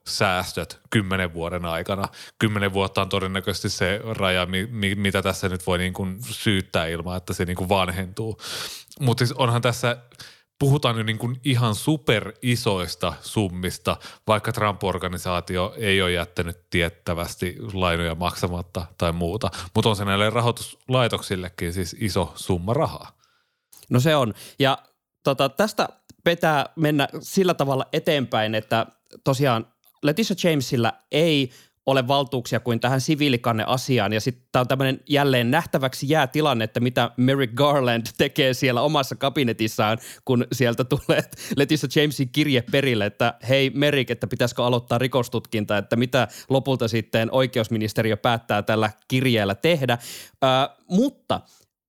korkosäästöt 0.07 0.81
kymmenen 0.91 1.35
vuoden 1.35 1.65
aikana. 1.65 2.09
Kymmenen 2.39 2.73
vuotta 2.73 3.03
on 3.03 3.09
todennäköisesti 3.09 3.71
se 3.71 4.01
raja, 4.05 4.47
mi, 4.47 4.67
mi, 4.71 4.95
mitä 4.95 5.23
tässä 5.23 5.49
nyt 5.49 5.67
voi 5.67 5.79
niin 5.79 5.93
kuin 5.93 6.19
syyttää 6.23 6.87
ilman, 6.87 7.17
että 7.17 7.33
se 7.33 7.45
niin 7.45 7.57
kuin 7.57 7.69
vanhentuu. 7.69 8.39
Mutta 9.01 9.27
siis 9.27 9.39
onhan 9.39 9.63
tässä– 9.63 9.97
puhutaan 10.59 10.97
jo 10.97 11.03
niin 11.03 11.19
kuin 11.19 11.41
ihan 11.45 11.75
super 11.75 12.33
isoista 12.43 13.13
summista, 13.21 13.97
vaikka 14.27 14.53
Trump-organisaatio 14.53 15.75
ei 15.77 16.03
ole 16.03 16.13
jättänyt 16.13 16.71
tiettävästi 16.71 17.57
lainoja 17.73 18.15
maksamatta 18.15 18.87
tai 18.99 19.13
muuta. 19.13 19.51
Mutta 19.75 19.91
on 19.91 19.97
se 19.97 20.05
näille 20.05 20.31
rahoituslaitoksillekin 20.31 21.73
siis 21.73 21.97
iso 21.99 22.33
summa 22.37 22.75
rahaa. 22.75 23.13
No 23.91 24.01
se 24.01 24.17
on. 24.17 24.35
Ja 24.59 24.79
tota, 25.23 25.49
tästä 25.49 25.89
pitää 26.25 26.67
mennä 26.77 27.09
sillä 27.21 27.55
tavalla 27.55 27.87
eteenpäin, 27.93 28.55
että 28.55 28.87
tosiaan 29.25 29.67
Letitia 30.07 30.51
Jamesilla 30.51 30.93
ei 31.13 31.51
ole 31.87 32.09
valtuuksia 32.09 32.61
kuin 32.61 32.81
tähän 32.81 33.01
siviilikanne-asiaan. 33.01 34.13
Ja 34.13 34.21
sitten 34.21 34.49
tämä 34.53 34.61
on 34.61 34.69
tämmöinen 34.69 35.01
jälleen 35.09 35.51
nähtäväksi 35.51 36.09
jää 36.09 36.27
tilanne, 36.27 36.65
että 36.65 36.81
mitä 36.81 37.11
Merrick 37.17 37.55
Garland 37.55 38.07
tekee 38.19 38.55
siellä 38.55 38.83
omassa 38.83 39.17
kabinetissaan, 39.17 39.99
kun 40.25 40.47
sieltä 40.53 40.85
tulee 40.85 41.23
Leticia 41.57 42.03
Jamesin 42.03 42.29
kirje 42.29 42.63
perille, 42.71 43.07
että 43.07 43.35
hei 43.49 43.71
Merrick, 43.71 44.11
että 44.11 44.27
pitäisikö 44.27 44.65
aloittaa 44.65 44.99
rikostutkinta, 44.99 45.79
että 45.79 45.97
mitä 45.97 46.29
lopulta 46.49 46.89
sitten 46.89 47.29
oikeusministeriö 47.33 48.17
päättää 48.17 48.63
tällä 48.63 48.91
kirjeellä 49.09 49.55
tehdä. 49.55 49.93
Äh, 49.93 50.77
mutta– 50.89 51.41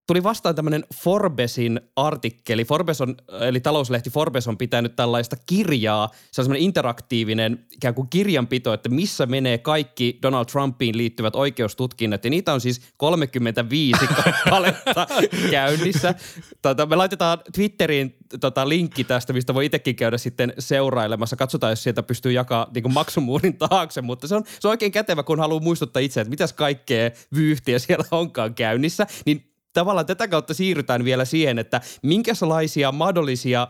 tuli 0.07 0.23
vastaan 0.23 0.55
tämmöinen 0.55 0.85
Forbesin 0.95 1.81
artikkeli. 1.95 2.65
Forbes 2.65 3.01
on, 3.01 3.15
eli 3.41 3.59
talouslehti 3.59 4.09
Forbes 4.09 4.47
on 4.47 4.57
pitänyt 4.57 4.95
tällaista 4.95 5.35
kirjaa. 5.45 6.09
Se 6.31 6.41
on 6.41 6.45
semmoinen 6.45 6.63
interaktiivinen 6.63 7.65
ikään 7.75 7.93
kuin 7.93 8.07
kirjanpito, 8.09 8.73
että 8.73 8.89
missä 8.89 9.25
menee 9.25 9.57
kaikki 9.57 10.19
Donald 10.21 10.45
Trumpiin 10.45 10.97
liittyvät 10.97 11.35
oikeustutkinnat. 11.35 12.23
Ja 12.23 12.29
niitä 12.29 12.53
on 12.53 12.61
siis 12.61 12.81
35 12.97 14.07
kappaletta 14.23 15.07
käynnissä. 15.51 16.15
Tota, 16.61 16.85
me 16.85 16.95
laitetaan 16.95 17.37
Twitteriin 17.53 18.15
tota, 18.39 18.69
linkki 18.69 19.03
tästä, 19.03 19.33
mistä 19.33 19.53
voi 19.53 19.65
itsekin 19.65 19.95
käydä 19.95 20.17
sitten 20.17 20.53
seurailemassa. 20.59 21.35
Katsotaan, 21.35 21.71
jos 21.71 21.83
sieltä 21.83 22.03
pystyy 22.03 22.31
jakaa 22.31 22.67
niin 22.73 22.93
maksumuurin 22.93 23.57
taakse, 23.57 24.01
mutta 24.01 24.27
se 24.27 24.35
on, 24.35 24.43
se 24.59 24.67
on 24.67 24.71
oikein 24.71 24.91
kätevä, 24.91 25.23
kun 25.23 25.39
haluaa 25.39 25.61
muistuttaa 25.61 25.99
itse, 25.99 26.21
että 26.21 26.29
mitäs 26.29 26.53
kaikkea 26.53 27.11
vyyhtiä 27.35 27.79
siellä 27.79 28.05
onkaan 28.11 28.55
käynnissä. 28.55 29.07
Niin 29.25 29.46
tavallaan 29.77 30.05
tätä 30.05 30.27
kautta 30.27 30.53
siirrytään 30.53 31.03
vielä 31.05 31.25
siihen, 31.25 31.59
että 31.59 31.81
minkälaisia 32.03 32.91
mahdollisia 32.91 33.67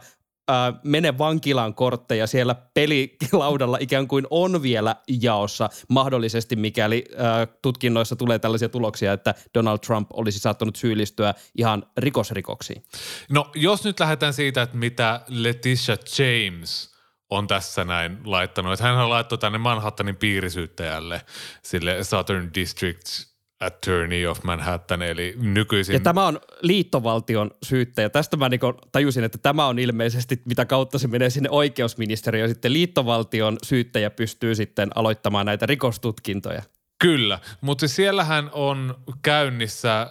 äh, 0.52 0.74
mene 0.84 1.18
vankilaan 1.18 1.74
kortteja 1.74 2.28
siellä 2.28 2.56
pelilaudalla 2.74 3.78
ikään 3.82 4.08
kuin 4.08 4.28
on 4.30 4.62
vielä 4.62 4.96
jaossa 5.22 5.70
mahdollisesti, 5.90 6.56
mikäli 6.56 7.06
äh, 7.12 7.48
tutkinnoissa 7.62 8.16
tulee 8.16 8.40
tällaisia 8.40 8.70
tuloksia, 8.70 9.14
että 9.14 9.36
Donald 9.54 9.80
Trump 9.80 10.08
olisi 10.14 10.40
saattanut 10.40 10.76
syyllistyä 10.76 11.34
ihan 11.58 11.86
rikosrikoksiin. 11.98 12.84
No 13.30 13.52
jos 13.56 13.84
nyt 13.84 14.00
lähdetään 14.00 14.34
siitä, 14.34 14.62
että 14.62 14.78
mitä 14.78 15.22
Letitia 15.28 15.98
James 16.18 16.96
on 17.30 17.48
tässä 17.48 17.84
näin 17.84 18.18
laittanut, 18.26 18.74
että 18.74 18.84
hän 18.84 19.10
laittoi 19.10 19.38
tänne 19.38 19.58
Manhattanin 19.58 20.16
piirisyyttäjälle 20.16 21.22
sille 21.64 22.04
Southern 22.04 22.50
District 22.56 23.37
Attorney 23.60 24.26
of 24.26 24.44
Manhattan, 24.44 25.02
eli 25.02 25.36
nykyisin... 25.38 25.94
Ja 25.94 26.00
tämä 26.00 26.28
on 26.28 26.40
liittovaltion 26.62 27.52
syyttäjä. 27.64 28.10
Tästä 28.10 28.38
mä 28.38 28.50
niin 28.50 28.60
tajusin, 28.92 29.24
että 29.24 29.38
tämä 29.38 29.68
on 29.68 29.80
ilmeisesti, 29.80 30.42
mitä 30.46 30.66
kautta 30.66 31.00
se 31.00 31.08
menee 31.08 31.30
sinne 31.30 31.50
oikeusministeriöön. 31.50 32.50
Sitten 32.50 32.74
liittovaltion 32.74 33.58
syyttäjä 33.64 34.10
pystyy 34.10 34.56
sitten 34.56 34.90
aloittamaan 34.96 35.46
näitä 35.46 35.66
rikostutkintoja. 35.66 36.64
Kyllä, 37.00 37.40
mutta 37.62 37.88
siellähän 37.88 38.50
on 38.54 38.96
käynnissä 39.22 40.08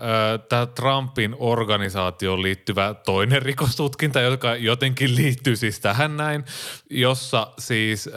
tämä 0.49 0.67
Trumpin 0.67 1.37
organisaatioon 1.39 2.43
liittyvä 2.43 2.95
toinen 2.95 3.43
rikostutkinta, 3.43 4.21
joka 4.21 4.57
jotenkin 4.57 5.17
liittyy 5.17 5.57
siis 5.57 5.81
tähän 5.81 6.17
näin, 6.17 6.45
jossa 6.91 7.53
siis, 7.59 8.11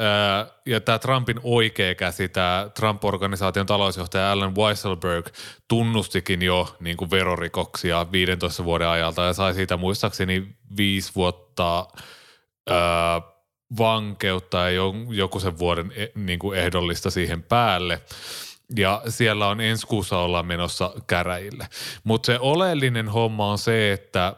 ja 0.65 0.81
tämä 0.81 0.99
Trumpin 0.99 1.39
oikea 1.43 1.95
käsi, 1.95 2.29
tämä 2.29 2.69
Trump-organisaation 2.79 3.65
talousjohtaja 3.65 4.31
Alan 4.31 4.55
Weisselberg 4.55 5.27
tunnustikin 5.67 6.41
jo 6.41 6.75
niin 6.79 6.97
kuin 6.97 7.11
verorikoksia 7.11 8.11
15 8.11 8.63
vuoden 8.63 8.87
ajalta 8.87 9.23
ja 9.23 9.33
sai 9.33 9.53
siitä 9.53 9.77
muistaakseni 9.77 10.47
viisi 10.77 11.11
vuotta 11.15 11.87
äh, 12.71 12.77
vankeutta 13.77 14.57
ja 14.57 14.81
joku 15.09 15.39
sen 15.39 15.59
vuoden 15.59 15.91
e, 15.95 16.07
niin 16.15 16.39
kuin 16.39 16.59
ehdollista 16.59 17.09
siihen 17.09 17.43
päälle 17.43 18.01
ja 18.77 19.01
siellä 19.07 19.47
on 19.47 19.61
ensi 19.61 19.87
kuussa 19.87 20.17
ollaan 20.17 20.45
menossa 20.45 20.93
käräjille. 21.07 21.67
Mutta 22.03 22.25
se 22.25 22.39
oleellinen 22.39 23.09
homma 23.09 23.51
on 23.51 23.57
se, 23.57 23.91
että 23.93 24.35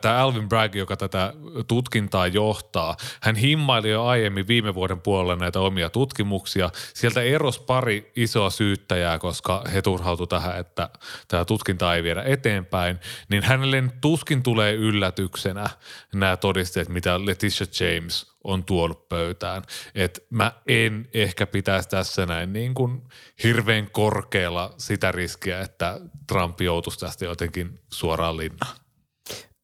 tämä 0.00 0.16
Alvin 0.16 0.48
Bragg, 0.48 0.74
joka 0.74 0.96
tätä 0.96 1.32
tutkintaa 1.68 2.26
johtaa, 2.26 2.96
hän 3.20 3.36
himmaili 3.36 3.90
jo 3.90 4.04
aiemmin 4.04 4.48
viime 4.48 4.74
vuoden 4.74 5.00
puolella 5.00 5.36
näitä 5.36 5.60
omia 5.60 5.90
tutkimuksia. 5.90 6.70
Sieltä 6.94 7.22
eros 7.22 7.58
pari 7.58 8.12
isoa 8.16 8.50
syyttäjää, 8.50 9.18
koska 9.18 9.64
he 9.72 9.82
turhautu 9.82 10.26
tähän, 10.26 10.58
että 10.58 10.90
tämä 11.28 11.44
tutkinta 11.44 11.94
ei 11.94 12.02
viedä 12.02 12.22
eteenpäin. 12.22 12.98
Niin 13.28 13.42
hänelle 13.42 13.84
tuskin 14.00 14.42
tulee 14.42 14.74
yllätyksenä 14.74 15.70
nämä 16.14 16.36
todisteet, 16.36 16.88
mitä 16.88 17.26
Letitia 17.26 17.66
James 17.80 18.30
on 18.44 18.64
tuonut 18.64 19.08
pöytään. 19.08 19.62
Et 19.94 20.26
mä 20.30 20.52
en 20.66 21.08
ehkä 21.14 21.46
pitäisi 21.46 21.88
tässä 21.88 22.26
näin 22.26 22.52
niin 22.52 22.74
kuin 22.74 23.02
hirveän 23.42 23.90
korkealla 23.90 24.74
sitä 24.76 25.12
riskiä, 25.12 25.60
että 25.60 26.00
Trump 26.26 26.60
joutuisi 26.60 26.98
tästä 26.98 27.24
jotenkin 27.24 27.80
suoraan 27.92 28.36
linnaan. 28.36 28.76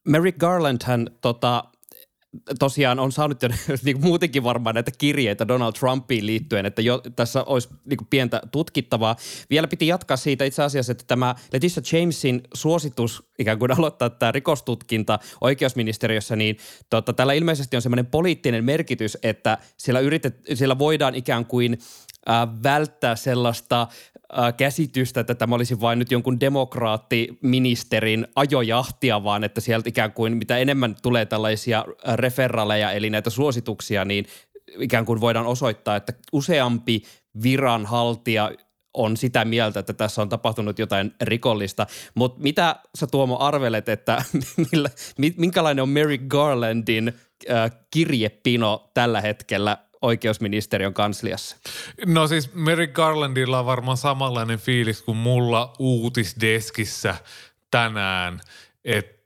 Merrick 0.06 0.38
Garland 0.38 0.80
hän 0.84 1.06
tota, 1.20 1.64
tosiaan 2.58 2.98
on 2.98 3.12
saanut 3.12 3.42
jo 3.42 3.48
niin 3.84 4.00
muutenkin 4.00 4.44
varmaan 4.44 4.74
näitä 4.74 4.90
kirjeitä 4.98 5.48
Donald 5.48 5.72
Trumpiin 5.72 6.26
liittyen, 6.26 6.66
että 6.66 6.82
jo, 6.82 7.02
tässä 7.16 7.42
olisi 7.44 7.68
niin 7.84 8.06
pientä 8.10 8.40
tutkittavaa. 8.52 9.16
Vielä 9.50 9.68
piti 9.68 9.86
jatkaa 9.86 10.16
siitä 10.16 10.44
itse 10.44 10.62
asiassa, 10.62 10.92
että 10.92 11.04
tämä 11.06 11.34
Letitia 11.52 11.82
Jamesin 11.92 12.42
suositus 12.54 13.22
ikään 13.38 13.58
kuin 13.58 13.78
aloittaa 13.78 14.10
tämä 14.10 14.32
rikostutkinta 14.32 15.18
oikeusministeriössä, 15.40 16.36
niin 16.36 16.56
tota, 16.90 17.12
tällä 17.12 17.32
ilmeisesti 17.32 17.76
on 17.76 17.82
semmoinen 17.82 18.06
poliittinen 18.06 18.64
merkitys, 18.64 19.18
että 19.22 19.58
siellä, 19.76 20.00
yritet, 20.00 20.36
siellä 20.54 20.78
voidaan 20.78 21.14
ikään 21.14 21.46
kuin 21.46 21.78
äh, 22.30 22.48
välttää 22.62 23.16
sellaista 23.16 23.88
käsitystä, 24.56 25.20
että 25.20 25.34
tämä 25.34 25.54
olisi 25.54 25.80
vain 25.80 25.98
nyt 25.98 26.10
jonkun 26.10 26.40
demokraattiministerin 26.40 28.26
ajojahtia, 28.36 29.24
vaan 29.24 29.44
että 29.44 29.60
sieltä 29.60 29.88
ikään 29.88 30.12
kuin 30.12 30.36
mitä 30.36 30.58
enemmän 30.58 30.96
tulee 31.02 31.26
tällaisia 31.26 31.84
referaleja, 32.14 32.92
eli 32.92 33.10
näitä 33.10 33.30
suosituksia, 33.30 34.04
niin 34.04 34.26
ikään 34.78 35.04
kuin 35.04 35.20
voidaan 35.20 35.46
osoittaa, 35.46 35.96
että 35.96 36.12
useampi 36.32 37.02
viranhaltija 37.42 38.50
on 38.94 39.16
sitä 39.16 39.44
mieltä, 39.44 39.80
että 39.80 39.92
tässä 39.92 40.22
on 40.22 40.28
tapahtunut 40.28 40.78
jotain 40.78 41.14
rikollista. 41.22 41.86
Mutta 42.14 42.42
mitä 42.42 42.76
sä 42.98 43.06
Tuomo 43.06 43.38
arvelet, 43.38 43.88
että 43.88 44.24
millä, 44.72 44.90
minkälainen 45.36 45.82
on 45.82 45.88
Mary 45.88 46.18
Garlandin 46.18 47.12
kirjepino 47.90 48.90
tällä 48.94 49.20
hetkellä 49.20 49.78
oikeusministeriön 50.02 50.94
kansliassa? 50.94 51.56
No 52.06 52.26
siis 52.26 52.54
Mary 52.54 52.86
Garlandilla 52.86 53.58
on 53.58 53.66
varmaan 53.66 53.96
samanlainen 53.96 54.58
fiilis 54.58 55.02
kuin 55.02 55.16
mulla 55.16 55.72
uutisdeskissä 55.78 57.14
tänään, 57.70 58.40
että 58.84 59.16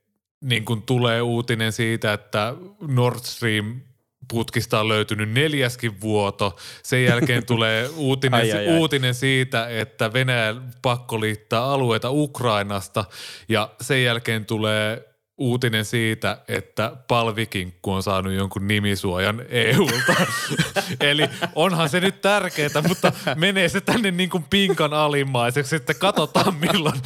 niin 0.44 0.64
kun 0.64 0.82
tulee 0.82 1.22
uutinen 1.22 1.72
siitä, 1.72 2.12
että 2.12 2.54
Nord 2.80 3.18
Stream 3.22 3.80
putkista 4.28 4.80
on 4.80 4.88
löytynyt 4.88 5.30
neljäskin 5.30 6.00
vuoto. 6.00 6.56
Sen 6.82 7.04
jälkeen 7.04 7.46
tulee 7.46 7.88
uutinen, 7.96 8.40
Ai, 8.40 8.52
ai, 8.52 8.68
ai. 8.68 8.78
uutinen 8.78 9.14
siitä, 9.14 9.68
että 9.68 10.12
Venäjä 10.12 10.54
pakko 10.82 11.20
liittää 11.20 11.64
alueita 11.64 12.10
Ukrainasta 12.10 13.04
ja 13.48 13.70
sen 13.80 14.04
jälkeen 14.04 14.44
tulee 14.46 15.09
uutinen 15.40 15.84
siitä, 15.84 16.38
että 16.48 16.96
palvikinkku 17.08 17.92
on 17.92 18.02
saanut 18.02 18.32
jonkun 18.32 18.68
nimisuojan 18.68 19.42
EUlta. 19.48 20.14
Eli 21.00 21.22
onhan 21.54 21.88
se 21.88 22.00
nyt 22.00 22.20
tärkeää, 22.20 22.82
mutta 22.88 23.12
menee 23.36 23.68
se 23.68 23.80
tänne 23.80 24.10
niin 24.10 24.30
kuin 24.30 24.44
pinkan 24.50 24.92
alimmaiseksi, 24.92 25.76
että 25.76 25.94
katsotaan 25.94 26.54
milloin, 26.54 27.00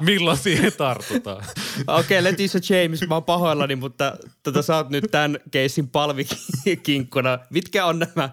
milloin 0.00 0.38
siihen 0.38 0.72
tartutaan. 0.72 1.44
Okei, 1.86 2.18
okay, 2.18 2.24
Leticia 2.24 2.82
James, 2.82 3.08
mä 3.08 3.14
oon 3.14 3.24
pahoillani, 3.24 3.76
mutta 3.76 4.16
tota, 4.42 4.62
sä 4.62 4.76
oot 4.76 4.90
nyt 4.90 5.04
tämän 5.10 5.38
keissin 5.50 5.88
palvikinkkuna. 5.88 7.38
Mitkä 7.50 7.86
on 7.86 7.98
nämä 7.98 8.30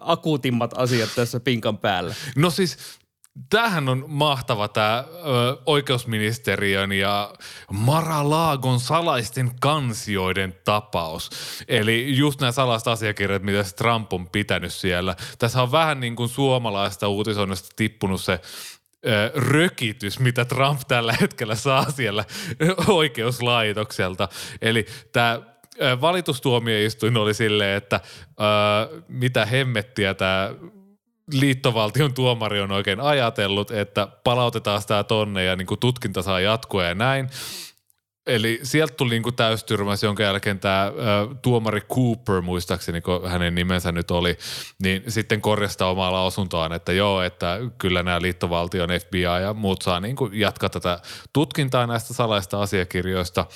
akuutimmat 0.00 0.78
asiat 0.78 1.10
tässä 1.16 1.40
pinkan 1.40 1.78
päällä? 1.78 2.14
No 2.36 2.50
siis 2.50 2.78
Tämähän 3.50 3.88
on 3.88 4.04
mahtava 4.08 4.68
tämä 4.68 5.04
oikeusministeriön 5.66 6.92
ja 6.92 7.34
Maralaagon 7.72 8.80
salaisten 8.80 9.50
kansioiden 9.60 10.54
tapaus. 10.64 11.30
Eli 11.68 12.16
just 12.16 12.40
nämä 12.40 12.52
salaiset 12.52 12.88
asiakirjat, 12.88 13.42
mitä 13.42 13.64
Trump 13.76 14.12
on 14.12 14.28
pitänyt 14.28 14.72
siellä. 14.72 15.16
Tässä 15.38 15.62
on 15.62 15.72
vähän 15.72 16.00
niin 16.00 16.16
kuin 16.16 16.28
suomalaista 16.28 17.08
uutisoinnista 17.08 17.68
tippunut 17.76 18.20
se 18.20 18.40
ö, 19.06 19.32
rökitys, 19.34 20.18
mitä 20.20 20.44
Trump 20.44 20.80
tällä 20.88 21.14
hetkellä 21.20 21.54
saa 21.54 21.90
siellä 21.90 22.24
oikeuslaitokselta. 22.86 24.28
Eli 24.62 24.86
tämä 25.12 25.40
valitustuomioistuin 26.00 27.16
oli 27.16 27.34
silleen, 27.34 27.76
että 27.76 28.00
ö, 28.26 29.02
mitä 29.08 29.46
hemmettiä 29.46 30.14
tämä 30.14 30.50
liittovaltion 31.32 32.14
tuomari 32.14 32.60
on 32.60 32.72
oikein 32.72 33.00
ajatellut, 33.00 33.70
että 33.70 34.08
palautetaan 34.24 34.80
sitä 34.82 35.04
tonne 35.04 35.44
ja 35.44 35.56
niin 35.56 35.66
kuin 35.66 35.80
tutkinta 35.80 36.22
saa 36.22 36.40
jatkua 36.40 36.84
ja 36.84 36.94
näin. 36.94 37.30
Eli 38.26 38.60
sieltä 38.62 38.94
tuli 38.94 39.20
niin 39.20 39.34
täystyrmäs, 39.34 40.02
jonka 40.02 40.22
jälkeen 40.22 40.58
tämä 40.58 40.86
ö, 40.86 40.92
tuomari 41.42 41.80
Cooper, 41.80 42.42
muistaakseni 42.42 43.00
kun 43.00 43.30
hänen 43.30 43.54
nimensä 43.54 43.92
nyt 43.92 44.10
oli, 44.10 44.38
niin 44.82 45.02
sitten 45.08 45.40
korjasta 45.40 45.86
omaa 45.86 46.12
lausuntoaan, 46.12 46.72
että 46.72 46.92
joo, 46.92 47.22
että 47.22 47.58
kyllä 47.78 48.02
nämä 48.02 48.22
liittovaltion 48.22 48.88
FBI 49.00 49.22
ja 49.22 49.54
muut 49.54 49.82
saa 49.82 50.00
niin 50.00 50.16
jatkaa 50.32 50.68
tätä 50.68 51.00
tutkintaa 51.32 51.86
näistä 51.86 52.14
salaista 52.14 52.62
asiakirjoista– 52.62 53.46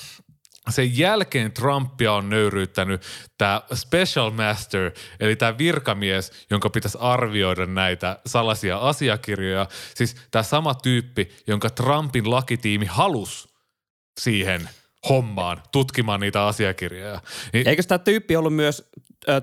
sen 0.71 0.99
jälkeen 0.99 1.53
Trumpia 1.53 2.13
on 2.13 2.29
nöyryyttänyt 2.29 3.03
tämä 3.39 3.63
special 3.75 4.31
master, 4.31 4.91
eli 5.21 5.37
tämä 5.37 5.59
virkamies, 5.59 6.33
jonka 6.51 6.71
pitäisi 6.71 6.99
arvioida 7.01 7.67
näitä 7.67 8.19
salaisia 8.27 8.79
asiakirjoja. 8.79 9.67
Siis 9.95 10.17
tämä 10.31 10.43
sama 10.43 10.75
tyyppi, 10.75 11.29
jonka 11.47 11.71
Trumpin 11.71 12.31
lakitiimi 12.31 12.87
halusi 12.87 13.49
siihen 14.21 14.69
hommaan, 15.09 15.63
tutkimaan 15.73 16.21
niitä 16.21 16.47
asiakirjoja. 16.47 17.21
Niin, 17.53 17.69
Eikö 17.69 17.83
tämä 17.83 17.99
tyyppi 17.99 18.37
ollut 18.37 18.55
myös 18.55 18.91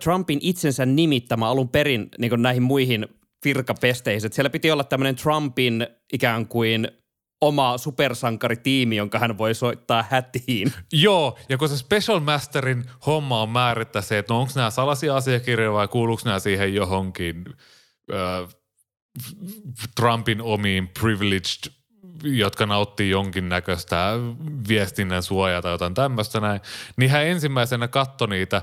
Trumpin 0.04 0.40
itsensä 0.42 0.86
nimittämä 0.86 1.50
alun 1.50 1.70
perin 1.70 2.10
niin 2.18 2.42
näihin 2.42 2.64
muihin 2.64 3.08
virkapesteihin? 3.46 4.34
Siellä 4.34 4.50
piti 4.50 4.72
olla 4.72 4.84
tämmöinen 4.84 5.16
Trumpin 5.16 5.88
ikään 6.14 6.48
kuin 6.48 6.88
oma 7.48 7.78
supersankaritiimi, 7.78 8.96
jonka 8.96 9.20
hän 9.20 9.38
voi 9.38 9.56
soittaa 9.56 10.06
hätiin. 10.10 10.74
Joo, 10.94 11.38
ja 11.50 11.58
kun 11.58 11.70
se 11.70 11.78
Special 11.78 12.20
Masterin 12.20 12.84
homma 13.06 13.42
on 13.42 13.50
määrittää 13.50 14.02
se, 14.02 14.18
että 14.18 14.34
no 14.34 14.40
onko 14.40 14.54
nämä 14.56 14.70
salaisia 14.70 15.16
asiakirjoja 15.16 15.74
vai 15.74 15.88
kuuluuko 15.88 16.22
nämä 16.26 16.40
siihen 16.40 16.74
johonkin 16.74 17.46
äh, 18.14 18.56
Trumpin 19.96 20.42
omiin 20.42 20.88
privileged 21.00 21.83
jotka 22.24 22.66
nauttii 22.66 23.10
jonkinnäköistä 23.10 24.14
viestinnän 24.68 25.24
suojaa 25.24 25.62
tai 25.62 25.72
jotain 25.72 25.94
tämmöistä 25.94 26.40
näin, 26.40 26.62
niin 26.98 27.12
hän 27.12 27.28
ensimmäisenä 27.28 27.88
katsoi 27.88 28.28
niitä 28.28 28.62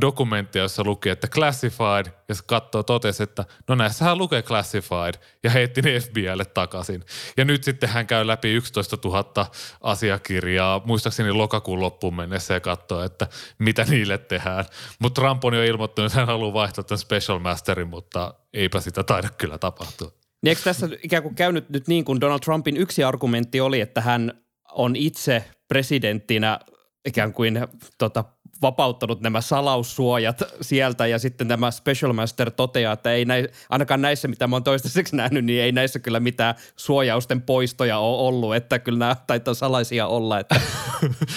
dokumentteja, 0.00 0.62
joissa 0.62 0.84
luki, 0.84 1.08
että 1.08 1.28
classified, 1.28 2.06
ja 2.28 2.34
se 2.34 2.42
katsoi 2.46 2.84
totesi, 2.84 3.22
että 3.22 3.44
no 3.68 3.74
näissähän 3.74 4.18
lukee 4.18 4.42
classified, 4.42 5.14
ja 5.42 5.50
heitti 5.50 5.82
ne 5.82 6.00
FBIlle 6.00 6.44
takaisin. 6.44 7.04
Ja 7.36 7.44
nyt 7.44 7.64
sitten 7.64 7.88
hän 7.88 8.06
käy 8.06 8.26
läpi 8.26 8.52
11 8.52 8.98
000 9.04 9.46
asiakirjaa, 9.80 10.82
muistaakseni 10.84 11.32
lokakuun 11.32 11.80
loppuun 11.80 12.16
mennessä, 12.16 12.54
ja 12.54 12.60
katsoo, 12.60 13.02
että 13.02 13.26
mitä 13.58 13.84
niille 13.84 14.18
tehdään. 14.18 14.64
Mutta 14.98 15.20
Trump 15.20 15.44
on 15.44 15.54
jo 15.54 15.64
ilmoittanut, 15.64 16.12
että 16.12 16.20
hän 16.20 16.28
haluaa 16.28 16.54
vaihtaa 16.54 16.84
tämän 16.84 16.98
Special 16.98 17.38
Masterin, 17.38 17.88
mutta 17.88 18.34
eipä 18.52 18.80
sitä 18.80 19.02
taida 19.02 19.28
kyllä 19.38 19.58
tapahtua. 19.58 20.23
Niin 20.44 20.50
eikö 20.50 20.62
tässä 20.64 20.88
ikään 21.02 21.22
kuin 21.22 21.34
käynyt 21.34 21.70
nyt 21.70 21.88
niin 21.88 22.04
kuin 22.04 22.20
Donald 22.20 22.40
Trumpin 22.40 22.76
yksi 22.76 23.04
argumentti 23.04 23.60
oli, 23.60 23.80
että 23.80 24.00
hän 24.00 24.32
on 24.72 24.96
itse 24.96 25.44
presidenttinä 25.68 26.60
ikään 27.06 27.32
kuin 27.32 27.66
tota, 27.98 28.24
vapauttanut 28.62 29.20
nämä 29.20 29.40
salaussuojat 29.40 30.42
sieltä 30.60 31.06
ja 31.06 31.18
sitten 31.18 31.48
tämä 31.48 31.70
Special 31.70 32.12
Master 32.12 32.50
toteaa, 32.50 32.92
että 32.92 33.12
ei 33.12 33.24
näin, 33.24 33.48
ainakaan 33.70 34.02
näissä, 34.02 34.28
mitä 34.28 34.46
mä 34.46 34.56
oon 34.56 34.64
toistaiseksi 34.64 35.16
nähnyt, 35.16 35.44
niin 35.44 35.62
ei 35.62 35.72
näissä 35.72 35.98
kyllä 35.98 36.20
mitään 36.20 36.54
suojausten 36.76 37.42
poistoja 37.42 37.98
ole 37.98 38.28
ollut, 38.28 38.54
että 38.54 38.78
kyllä 38.78 38.98
nämä 38.98 39.16
taitaa 39.26 39.54
salaisia 39.54 40.06
olla, 40.06 40.40
että 40.40 40.60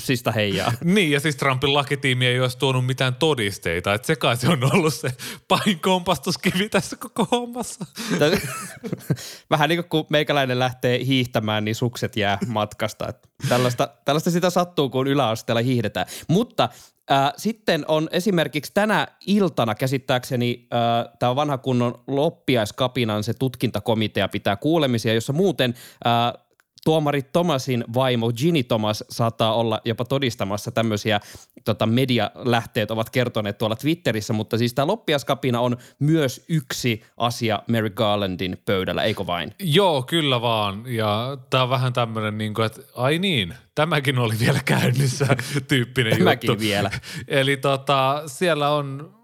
hupsista 0.00 0.32
heijaa. 0.32 0.72
Niin, 0.84 1.10
ja 1.10 1.20
siis 1.20 1.36
Trumpin 1.36 1.74
lakitiimi 1.74 2.26
ei 2.26 2.40
olisi 2.40 2.58
tuonut 2.58 2.86
mitään 2.86 3.14
todisteita, 3.14 3.94
että 3.94 4.06
se 4.06 4.16
kai 4.16 4.36
se 4.36 4.48
on 4.48 4.74
ollut 4.74 4.94
se 4.94 5.08
pahin 5.48 5.80
kompastuskivi 5.80 6.68
tässä 6.68 6.96
koko 6.96 7.28
hommassa. 7.32 7.84
Vähän 9.50 9.68
niin 9.68 9.78
kuin 9.78 9.88
kun 9.88 10.06
meikäläinen 10.10 10.58
lähtee 10.58 11.04
hiihtämään, 11.04 11.64
niin 11.64 11.74
sukset 11.74 12.16
jää 12.16 12.38
matkasta. 12.46 13.08
Että 13.08 13.28
tällaista, 13.48 13.88
tällaista 14.04 14.30
sitä 14.30 14.50
sattuu, 14.50 14.90
kun 14.90 15.06
yläasteella 15.06 15.62
hiihdetään. 15.62 16.06
Mutta 16.28 16.68
äh, 17.10 17.32
sitten 17.36 17.84
on 17.88 18.08
esimerkiksi 18.12 18.72
tänä 18.74 19.08
iltana 19.26 19.74
käsittääkseni, 19.74 20.66
äh, 20.74 21.14
tämä 21.18 21.36
vanha 21.36 21.58
kunnon 21.58 22.04
loppiaiskapinan 22.06 23.24
se 23.24 23.34
tutkintakomitea 23.34 24.28
pitää 24.28 24.56
kuulemisia, 24.56 25.14
jossa 25.14 25.32
muuten 25.32 25.74
äh, 26.06 26.45
tuomari 26.86 27.22
Thomasin 27.22 27.84
vaimo 27.94 28.32
Ginny 28.32 28.62
Thomas 28.62 29.04
saattaa 29.10 29.54
olla 29.54 29.80
jopa 29.84 30.04
todistamassa 30.04 30.70
tämmöisiä 30.70 31.20
tota, 31.64 31.86
medialähteet 31.86 32.90
ovat 32.90 33.10
kertoneet 33.10 33.58
tuolla 33.58 33.76
Twitterissä, 33.76 34.32
mutta 34.32 34.58
siis 34.58 34.74
tämä 34.74 34.86
loppiaskapina 34.86 35.60
on 35.60 35.76
myös 35.98 36.44
yksi 36.48 37.02
asia 37.16 37.62
Mary 37.68 37.90
Garlandin 37.90 38.58
pöydällä, 38.64 39.02
eikö 39.02 39.26
vain? 39.26 39.54
Joo, 39.58 40.02
kyllä 40.02 40.40
vaan. 40.40 40.82
Ja 40.86 41.38
tämä 41.50 41.62
on 41.62 41.70
vähän 41.70 41.92
tämmöinen, 41.92 42.38
niin 42.38 42.54
kuin, 42.54 42.66
että 42.66 42.80
ai 42.96 43.18
niin, 43.18 43.54
tämäkin 43.74 44.18
oli 44.18 44.34
vielä 44.40 44.60
käynnissä 44.64 45.26
tyyppinen 45.68 46.18
Tämäkin 46.18 46.48
juttu. 46.48 46.60
vielä. 46.60 46.90
Eli 47.28 47.56
tota, 47.56 48.22
siellä 48.26 48.70
on 48.70 49.14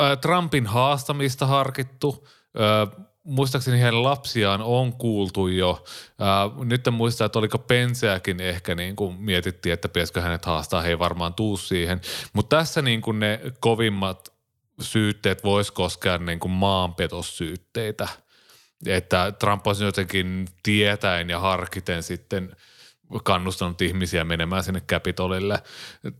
ä, 0.00 0.16
Trumpin 0.16 0.66
haastamista 0.66 1.46
harkittu. 1.46 2.28
Ä, 2.56 3.09
muistaakseni 3.24 3.78
heidän 3.78 4.02
lapsiaan 4.02 4.62
on 4.62 4.92
kuultu 4.92 5.48
jo. 5.48 5.84
Ää, 6.18 6.50
nyt 6.64 6.86
en 6.86 6.94
muista, 6.94 7.24
että 7.24 7.38
oliko 7.38 7.58
Penseäkin 7.58 8.40
ehkä 8.40 8.74
niin 8.74 8.96
kuin 8.96 9.16
mietittiin, 9.20 9.72
että 9.72 9.88
pitäisikö 9.88 10.20
hänet 10.20 10.44
haastaa, 10.44 10.82
he 10.82 10.88
ei 10.88 10.98
varmaan 10.98 11.34
tuu 11.34 11.56
siihen. 11.56 12.00
Mutta 12.32 12.56
tässä 12.56 12.82
niin 12.82 13.02
kuin 13.02 13.20
ne 13.20 13.40
kovimmat 13.60 14.32
syytteet 14.80 15.44
vois 15.44 15.70
koskea 15.70 16.18
niin 16.18 16.40
kuin 16.40 16.52
maanpetossyytteitä. 16.52 18.08
Että 18.86 19.32
Trump 19.38 19.66
olisi 19.66 19.84
jotenkin 19.84 20.48
tietäen 20.62 21.30
ja 21.30 21.40
harkiten 21.40 22.02
sitten 22.02 22.56
kannustanut 23.24 23.82
ihmisiä 23.82 24.24
menemään 24.24 24.64
sinne 24.64 24.80
Capitolille. 24.80 25.62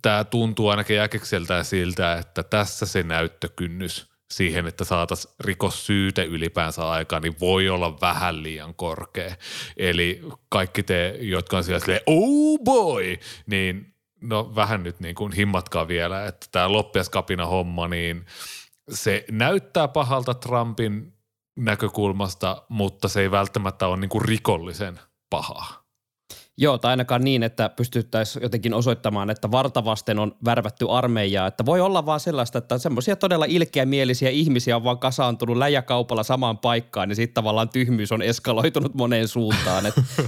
Tämä 0.02 0.24
tuntuu 0.24 0.68
ainakin 0.68 1.00
äkikseltään 1.00 1.64
siltä, 1.64 2.18
että 2.18 2.42
tässä 2.42 2.86
se 2.86 3.02
näyttökynnys 3.02 4.10
siihen, 4.30 4.66
että 4.66 4.84
saataisiin 4.84 5.34
rikossyyte 5.40 6.24
ylipäänsä 6.24 6.90
aikaan, 6.90 7.22
niin 7.22 7.36
voi 7.40 7.68
olla 7.68 8.00
vähän 8.00 8.42
liian 8.42 8.74
korkea. 8.74 9.34
Eli 9.76 10.22
kaikki 10.48 10.82
te, 10.82 11.18
jotka 11.20 11.56
on 11.56 11.64
siellä 11.64 11.80
silleen, 11.80 12.02
oh 12.06 12.58
boy, 12.64 13.16
niin 13.46 13.94
no 14.20 14.54
vähän 14.54 14.82
nyt 14.82 15.00
niin 15.00 15.14
kuin 15.14 15.32
himmatkaa 15.32 15.88
vielä, 15.88 16.26
että 16.26 16.46
tämä 16.52 16.72
loppiaskapina 16.72 17.46
homma, 17.46 17.88
niin 17.88 18.26
se 18.90 19.24
näyttää 19.30 19.88
pahalta 19.88 20.34
Trumpin 20.34 21.12
näkökulmasta, 21.56 22.62
mutta 22.68 23.08
se 23.08 23.20
ei 23.20 23.30
välttämättä 23.30 23.86
ole 23.86 23.96
niin 23.96 24.08
kuin 24.08 24.24
rikollisen 24.24 25.00
pahaa. 25.30 25.79
Joo, 26.62 26.78
tai 26.78 26.90
ainakaan 26.90 27.24
niin, 27.24 27.42
että 27.42 27.68
pystyttäisiin 27.68 28.42
jotenkin 28.42 28.74
osoittamaan, 28.74 29.30
että 29.30 29.50
vartavasten 29.50 30.18
on 30.18 30.36
värvätty 30.44 30.86
armeijaa. 30.90 31.46
Että 31.46 31.66
voi 31.66 31.80
olla 31.80 32.06
vaan 32.06 32.20
sellaista, 32.20 32.58
että 32.58 32.78
semmoisia 32.78 33.16
todella 33.16 33.44
ilkeämielisiä 33.44 34.30
ihmisiä 34.30 34.76
on 34.76 34.84
vaan 34.84 34.98
kasaantunut 34.98 35.56
läjäkaupalla 35.56 36.22
samaan 36.22 36.58
paikkaan, 36.58 37.08
niin 37.08 37.16
sitten 37.16 37.34
tavallaan 37.34 37.68
tyhmyys 37.68 38.12
on 38.12 38.22
eskaloitunut 38.22 38.94
moneen 38.94 39.28
suuntaan. 39.28 39.84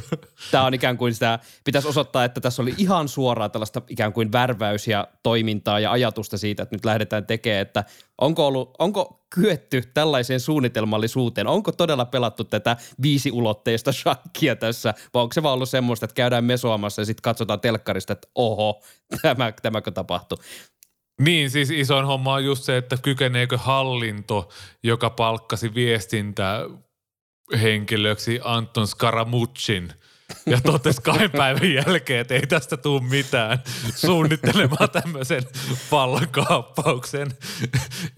Tämä 0.50 0.64
on 0.64 0.74
ikään 0.74 0.96
kuin 0.96 1.14
sitä, 1.14 1.38
pitäisi 1.64 1.88
osoittaa, 1.88 2.24
että 2.24 2.40
tässä 2.40 2.62
oli 2.62 2.74
ihan 2.78 3.08
suoraa 3.08 3.48
tällaista 3.48 3.82
ikään 3.88 4.12
kuin 4.12 4.32
värväys 4.32 4.88
ja 4.88 5.08
toimintaa 5.22 5.80
ja 5.80 5.92
ajatusta 5.92 6.38
siitä, 6.38 6.62
että 6.62 6.74
nyt 6.74 6.84
lähdetään 6.84 7.26
tekemään, 7.26 7.62
että 7.62 7.84
onko, 8.18 8.46
ollut, 8.46 8.70
onko 8.78 9.21
kyetty 9.34 9.82
tällaiseen 9.94 10.40
suunnitelmallisuuteen? 10.40 11.46
Onko 11.46 11.72
todella 11.72 12.04
pelattu 12.04 12.44
tätä 12.44 12.76
viisiulotteista 13.02 13.92
shakkia 13.92 14.56
tässä, 14.56 14.94
vai 15.14 15.22
onko 15.22 15.32
se 15.32 15.42
vaan 15.42 15.54
ollut 15.54 15.68
semmoista, 15.68 16.04
että 16.04 16.14
käydään 16.14 16.44
mesoamassa 16.44 17.02
ja 17.02 17.06
sitten 17.06 17.22
katsotaan 17.22 17.60
telkkarista, 17.60 18.12
että 18.12 18.28
oho, 18.34 18.82
tämä, 19.22 19.52
tämäkö 19.62 19.90
tapahtui? 19.90 20.38
Niin, 21.20 21.50
siis 21.50 21.70
isoin 21.70 22.06
homma 22.06 22.34
on 22.34 22.44
just 22.44 22.64
se, 22.64 22.76
että 22.76 22.96
kykeneekö 23.02 23.58
hallinto, 23.58 24.48
joka 24.82 25.10
palkkasi 25.10 25.74
viestintä 25.74 26.60
henkilöksi 27.62 28.40
Anton 28.44 28.86
Skaramuchin– 28.86 29.92
ja 30.46 30.60
totesi 30.60 31.02
kahden 31.02 31.30
päivän 31.30 31.72
jälkeen, 31.72 32.20
että 32.20 32.34
ei 32.34 32.46
tästä 32.46 32.76
tule 32.76 33.02
mitään 33.02 33.58
suunnittelemaan 33.94 34.90
tämmöisen 34.90 35.42
vallankaappauksen. 35.90 37.30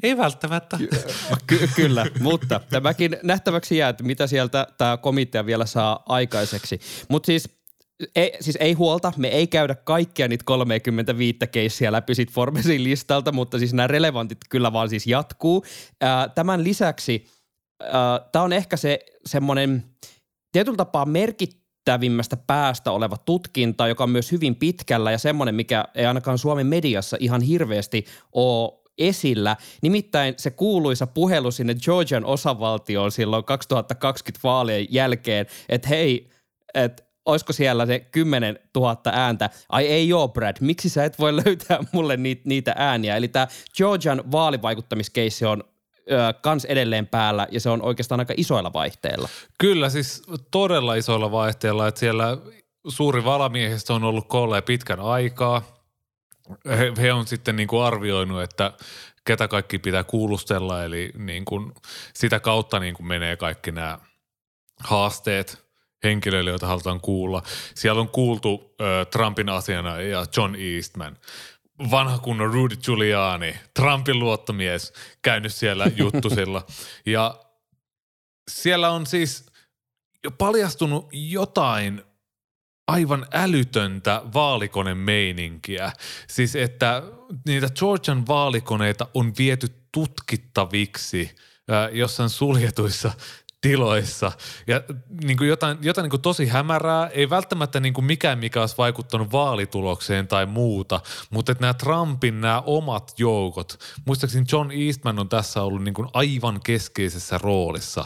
ei 0.03 0.17
välttämättä. 0.17 0.79
Ky- 1.47 1.69
kyllä, 1.77 2.07
mutta 2.21 2.61
tämäkin 2.71 3.17
nähtäväksi 3.23 3.77
jää, 3.77 3.89
että 3.89 4.05
mitä 4.05 4.27
sieltä 4.27 4.67
tämä 4.79 4.97
komitea 4.97 5.47
vielä 5.47 5.67
saa 5.67 6.03
aikaiseksi. 6.07 6.81
Mutta 7.09 7.27
siis 7.27 7.49
ei, 8.17 8.37
siis 8.41 8.57
ei 8.61 8.73
huolta, 8.73 9.13
me 9.17 9.29
ei 9.29 9.47
käydä 9.47 9.75
kaikkia 9.75 10.29
niitä 10.29 10.45
35 10.45 11.39
keissiä 11.53 11.93
läpi 11.93 12.15
sit 12.15 12.33
Forbesin 12.33 12.85
listalta, 12.85 13.33
mutta 13.33 13.59
siis 13.59 13.75
nämä 13.75 13.87
relevantit 13.87 14.39
kyllä 14.49 14.73
vaan 14.73 14.89
siis 14.89 15.07
jatkuu. 15.07 15.65
tämän 16.35 16.65
lisäksi 16.65 17.27
tämä 18.33 18.43
on 18.43 18.53
ehkä 18.53 18.77
se 18.77 19.01
semmoinen 19.27 19.85
tietyllä 20.53 20.77
tapaa 20.77 21.07
merkittävä 21.07 21.64
merkittävimmästä 21.85 22.37
päästä 22.37 22.91
oleva 22.91 23.17
tutkinta, 23.17 23.89
joka 23.89 24.05
on 24.05 24.11
myös 24.11 24.33
hyvin 24.33 24.57
pitkällä 24.57 25.11
ja 25.11 25.19
semmoinen, 25.19 25.55
mikä 25.55 25.85
ei 25.95 26.07
ainakaan 26.07 26.39
Suomen 26.39 26.67
mediassa 26.67 27.17
ihan 27.21 27.43
hirveästi 27.43 28.05
ole 28.33 28.73
esillä. 28.99 29.57
Nimittäin 29.83 30.35
se 30.37 30.51
kuuluisa 30.51 31.07
puhelu 31.07 31.51
sinne 31.51 31.75
Georgian 31.75 32.25
osavaltioon 32.25 33.13
silloin 33.13 33.45
2020 33.45 34.49
vaalien 34.49 34.87
jälkeen, 34.91 35.47
että 35.69 35.89
hei, 35.89 36.31
että 36.75 37.03
olisiko 37.27 37.53
siellä 37.53 37.87
se 37.87 38.01
10 38.01 38.59
000 38.77 38.97
ääntä. 39.13 39.51
Ai 39.69 39.87
ei 39.87 40.09
joo 40.09 40.29
Brad, 40.29 40.57
miksi 40.61 40.89
sä 40.89 41.05
et 41.05 41.19
voi 41.19 41.37
löytää 41.45 41.79
mulle 41.93 42.17
niitä, 42.17 42.43
niitä 42.45 42.75
ääniä? 42.77 43.17
Eli 43.17 43.29
tämä 43.29 43.47
Georgian 43.77 44.33
vaalivaikuttamiskeissi 44.33 45.45
on 45.45 45.65
kans 46.41 46.65
edelleen 46.65 47.07
päällä 47.07 47.47
ja 47.51 47.61
se 47.61 47.71
on 47.71 47.83
oikeastaan 47.83 48.21
aika 48.21 48.35
isoilla 48.37 48.73
vaihteilla. 48.73 49.29
Kyllä, 49.59 49.89
siis 49.89 50.23
todella 50.51 50.95
isoilla 50.95 51.31
vaihteilla, 51.31 51.89
että 51.89 52.01
siellä 52.01 52.39
suuri 52.89 53.25
valamiehistö 53.25 53.95
on 53.95 54.05
ollut 54.05 54.29
koolla 54.29 54.63
pitkän 54.63 55.01
aikaa. 55.01 55.63
He, 56.69 56.93
he 56.99 57.13
on 57.13 57.27
sitten 57.27 57.57
niin 57.57 57.69
kuin 57.69 57.83
arvioinut, 57.83 58.43
että 58.43 58.73
ketä 59.25 59.49
kaikki 59.49 59.79
pitää 59.79 60.05
kuulustella, 60.05 60.85
eli 60.85 61.13
niin 61.19 61.45
kuin 61.45 61.73
sitä 62.15 62.41
kautta 62.41 62.81
niin 62.81 62.95
kuin 62.95 63.07
menee 63.07 63.37
kaikki 63.37 63.73
nämä 63.73 63.99
haasteet 64.81 65.65
henkilöille, 66.05 66.51
joita 66.51 66.67
halutaan 66.67 67.01
kuulla. 67.01 67.43
Siellä 67.75 68.01
on 68.01 68.09
kuultu 68.09 68.75
äh, 68.81 69.07
Trumpin 69.07 69.49
asiana 69.49 70.01
ja 70.01 70.27
John 70.37 70.55
Eastman– 70.59 71.17
vanha 71.91 72.19
kunnon 72.19 72.53
Rudy 72.53 72.77
Giuliani, 72.77 73.57
Trumpin 73.75 74.19
luottomies, 74.19 74.93
käynyt 75.23 75.55
siellä 75.55 75.87
juttusilla. 75.97 76.67
ja 77.07 77.41
siellä 78.51 78.91
on 78.91 79.07
siis 79.07 79.47
jo 80.25 80.31
paljastunut 80.31 81.09
jotain 81.13 82.03
aivan 82.87 83.27
älytöntä 83.33 84.23
vaalikonemeininkiä. 84.35 85.93
Siis 86.29 86.57
että 86.57 87.03
niitä 87.47 87.69
Georgian 87.79 88.27
vaalikoneita 88.27 89.07
on 89.15 89.33
viety 89.39 89.69
tutkittaviksi 89.93 91.37
jossain 91.93 92.29
suljetuissa 92.29 93.13
tiloissa. 93.65 94.33
Ja 94.67 94.83
niin 95.25 95.37
kuin 95.37 95.49
jotain, 95.49 95.79
jotain 95.81 96.03
niin 96.03 96.11
kuin 96.11 96.23
tosi 96.23 96.47
hämärää, 96.47 97.07
ei 97.07 97.31
välttämättä 97.31 97.81
niin 97.81 97.95
kuin 97.95 98.05
mikään, 98.05 98.39
mikä 98.39 98.61
olisi 98.61 98.79
vaikuttanut 98.79 99.33
vaalitulokseen 99.33 100.29
tai 100.29 100.47
muuta, 100.47 101.01
mutta 101.31 101.53
että 101.53 101.63
nämä 101.63 101.75
Trumpin 101.75 102.41
nämä 102.41 102.63
omat 102.67 103.15
joukot, 103.19 103.79
muistaakseni 104.07 104.47
John 104.53 104.71
Eastman 104.73 105.19
on 105.19 105.29
tässä 105.29 105.63
ollut 105.63 105.85
niin 105.85 105.95
kuin 105.95 106.09
aivan 106.13 106.61
keskeisessä 106.65 107.39
roolissa, 107.39 108.05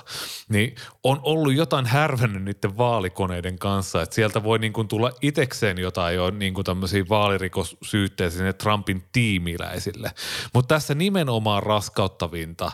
niin 0.49 0.75
on 1.03 1.21
ollut 1.23 1.55
jotain 1.55 1.87
härvennyt 1.87 2.45
niiden 2.45 2.79
vaalikoneiden 2.79 3.59
kanssa, 3.59 4.03
että 4.03 4.15
sieltä 4.15 4.43
voi 4.43 4.59
niin 4.59 4.73
kuin 4.73 4.89
tulla 4.89 5.11
itekseen 5.23 5.79
jotain 5.79 6.17
jo 6.17 6.31
niin 6.31 6.55
kuin 6.55 6.65
tämmöisiä 6.65 7.05
vaalirikossyytteitä 7.09 8.37
sinne 8.37 8.53
Trumpin 8.53 9.05
tiimiläisille. 9.13 10.13
Mutta 10.55 10.75
tässä 10.75 10.95
nimenomaan 10.95 11.63
raskauttavinta 11.63 12.73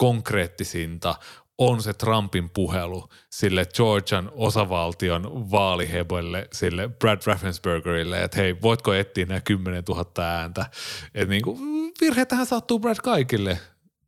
konkreettisinta 0.00 1.14
on 1.60 1.82
se 1.82 1.92
Trumpin 1.92 2.50
puhelu 2.50 3.08
sille 3.30 3.66
Georgian 3.74 4.32
osavaltion 4.34 5.50
vaaliheboille, 5.50 6.48
sille 6.52 6.88
Brad 6.88 7.20
Raffenspergerille, 7.26 8.22
että 8.22 8.36
hei, 8.36 8.62
voitko 8.62 8.92
etsiä 8.92 9.26
nämä 9.26 9.40
10 9.40 9.84
000 9.88 10.04
ääntä. 10.18 10.66
Että 11.14 11.30
niin 11.30 11.42
kuin, 11.42 11.58
virheetähän 12.00 12.46
sattuu 12.46 12.78
Brad 12.78 12.96
kaikille. 13.02 13.58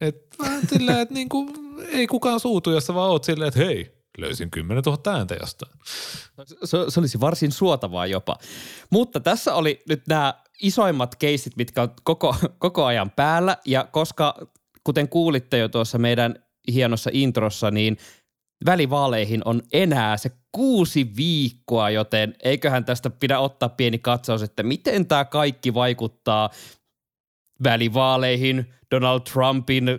Että 0.00 0.36
vähän 0.38 0.62
silleen, 0.68 0.98
että 0.98 1.14
niin 1.14 1.28
kuin, 1.28 1.54
ei 1.88 2.06
kukaan 2.06 2.40
suutu, 2.40 2.70
jos 2.70 2.86
sä 2.86 2.94
vaan 2.94 3.10
oot 3.10 3.24
silleen, 3.24 3.48
että 3.48 3.60
hei, 3.60 4.02
löysin 4.18 4.50
10 4.50 4.82
000 4.86 5.18
ääntä 5.18 5.36
jostain. 5.40 5.72
Se, 6.64 6.76
se 6.88 7.00
olisi 7.00 7.20
varsin 7.20 7.52
suotavaa 7.52 8.06
jopa. 8.06 8.36
Mutta 8.90 9.20
tässä 9.20 9.54
oli 9.54 9.82
nyt 9.88 10.02
nämä 10.08 10.34
isoimmat 10.62 11.16
keisit, 11.16 11.56
mitkä 11.56 11.82
on 11.82 11.88
koko, 12.04 12.36
koko 12.58 12.84
ajan 12.84 13.10
päällä. 13.10 13.56
Ja 13.66 13.88
koska, 13.92 14.34
kuten 14.84 15.08
kuulitte 15.08 15.58
jo 15.58 15.68
tuossa 15.68 15.98
meidän 15.98 16.34
hienossa 16.72 17.10
introssa, 17.12 17.70
niin 17.70 17.96
välivaaleihin 18.66 19.42
on 19.44 19.62
enää 19.72 20.16
se 20.16 20.30
kuusi 20.52 21.16
viikkoa, 21.16 21.90
joten 21.90 22.34
eiköhän 22.42 22.84
tästä 22.84 23.10
pidä 23.10 23.38
ottaa 23.38 23.68
pieni 23.68 23.98
katsaus, 23.98 24.42
että 24.42 24.62
miten 24.62 25.06
tämä 25.06 25.24
kaikki 25.24 25.74
vaikuttaa 25.74 26.50
välivaaleihin, 27.64 28.66
Donald 28.90 29.20
Trumpin 29.32 29.98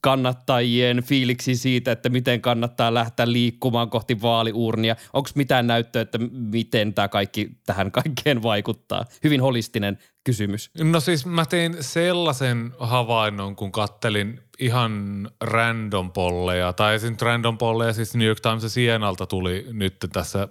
kannattajien 0.00 1.02
fiiliksi 1.02 1.56
siitä, 1.56 1.92
että 1.92 2.08
miten 2.08 2.40
kannattaa 2.40 2.94
lähteä 2.94 3.32
liikkumaan 3.32 3.90
kohti 3.90 4.22
vaaliurnia. 4.22 4.96
Onko 5.12 5.30
mitään 5.34 5.66
näyttöä, 5.66 6.02
että 6.02 6.18
miten 6.30 6.94
tämä 6.94 7.08
kaikki 7.08 7.50
tähän 7.66 7.92
kaikkeen 7.92 8.42
vaikuttaa? 8.42 9.04
Hyvin 9.24 9.40
holistinen 9.40 9.98
kysymys. 10.24 10.70
No 10.82 11.00
siis 11.00 11.26
mä 11.26 11.46
tein 11.46 11.76
sellaisen 11.80 12.72
havainnon, 12.78 13.56
kun 13.56 13.72
kattelin 13.72 14.40
ihan 14.58 15.28
random 15.40 16.12
polleja, 16.12 16.72
tai 16.72 16.98
siis 16.98 17.20
random 17.20 17.58
polleja, 17.58 17.92
siis 17.92 18.14
New 18.14 18.26
York 18.26 18.40
Times 18.40 18.62
ja 18.62 18.68
Sienalta 18.68 19.26
tuli 19.26 19.66
nyt 19.72 19.96
tässä 20.12 20.48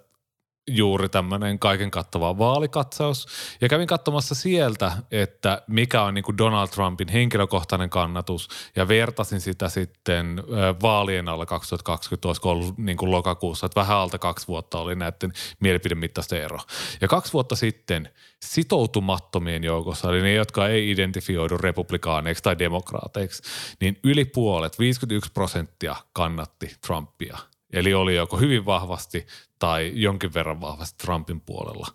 juuri 0.67 1.10
tämmöinen 1.10 1.60
kaiken 1.60 1.91
kattava 1.91 2.38
vaalikatsaus. 2.38 3.28
Ja 3.62 3.69
kävin 3.69 3.88
katsomassa 3.88 4.36
sieltä, 4.36 4.91
että 5.12 5.62
mikä 5.67 6.01
on 6.01 6.13
niin 6.13 6.23
kuin 6.23 6.38
Donald 6.38 6.67
Trumpin 6.67 7.08
henkilökohtainen 7.08 7.89
kannatus 7.89 8.49
ja 8.75 8.88
vertasin 8.88 9.41
sitä 9.41 9.69
sitten 9.69 10.43
vaalien 10.82 11.30
alla 11.30 11.45
2020, 11.45 12.28
olisiko 12.28 12.49
ollut 12.49 12.78
niin 12.78 12.97
kuin 12.97 13.12
lokakuussa, 13.12 13.65
että 13.65 13.82
vähän 13.82 13.97
alta 13.97 14.19
kaksi 14.19 14.47
vuotta 14.47 14.80
oli 14.80 14.95
näiden 14.95 15.34
mielipidemittaisten 15.60 16.41
ero. 16.41 16.60
Ja 17.01 17.08
kaksi 17.08 17.34
vuotta 17.34 17.56
sitten 17.56 18.10
sitoutumattomien 18.45 19.63
joukossa, 19.63 20.10
eli 20.10 20.21
ne, 20.21 20.34
jotka 20.34 20.67
ei 20.67 20.91
identifioidu 20.91 21.58
republikaaneiksi 21.58 22.43
tai 22.43 22.60
demokraateiksi, 22.60 23.43
niin 23.82 23.99
yli 24.04 24.25
puolet, 24.25 24.80
51 24.80 25.32
prosenttia 25.32 25.95
kannatti 26.13 26.75
Trumpia– 26.88 27.38
Eli 27.75 27.93
oli 27.93 28.15
joko 28.15 28.38
hyvin 28.38 28.65
vahvasti 28.65 29.28
tai 29.60 29.91
jonkin 29.96 30.34
verran 30.34 30.62
vahvasti 30.62 30.98
Trumpin 31.06 31.41
puolella. 31.41 31.88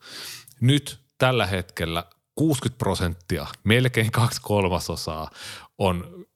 Nyt 0.61 1.01
tällä 1.19 1.47
hetkellä 1.47 2.05
60 2.35 2.79
prosenttia, 2.79 3.47
melkein 3.65 4.13
kaksi 4.13 4.41
kolmasosaa 4.41 5.31
on 5.79 6.27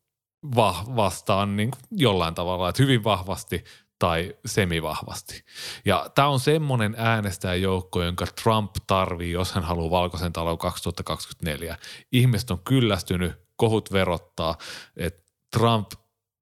va- 0.56 0.84
vastaan 0.96 1.56
niin 1.56 1.70
jollain 1.90 2.34
tavalla, 2.34 2.68
että 2.68 2.82
hyvin 2.82 3.04
vahvasti 3.04 3.64
tai 3.98 4.34
semivahvasti. 4.46 5.44
Ja 5.84 6.10
tämä 6.14 6.28
on 6.28 6.40
semmoinen 6.40 6.94
äänestäjäjoukko, 6.98 8.02
jonka 8.02 8.26
Trump 8.42 8.70
tarvii, 8.86 9.32
jos 9.32 9.52
hän 9.52 9.64
haluaa 9.64 9.90
valkoisen 9.90 10.32
talon 10.32 10.58
2024. 10.58 11.78
Ihmiset 12.12 12.50
on 12.50 12.58
kyllästynyt, 12.64 13.32
kohut 13.56 13.92
verottaa, 13.92 14.56
että 14.96 15.22
Trump 15.56 15.90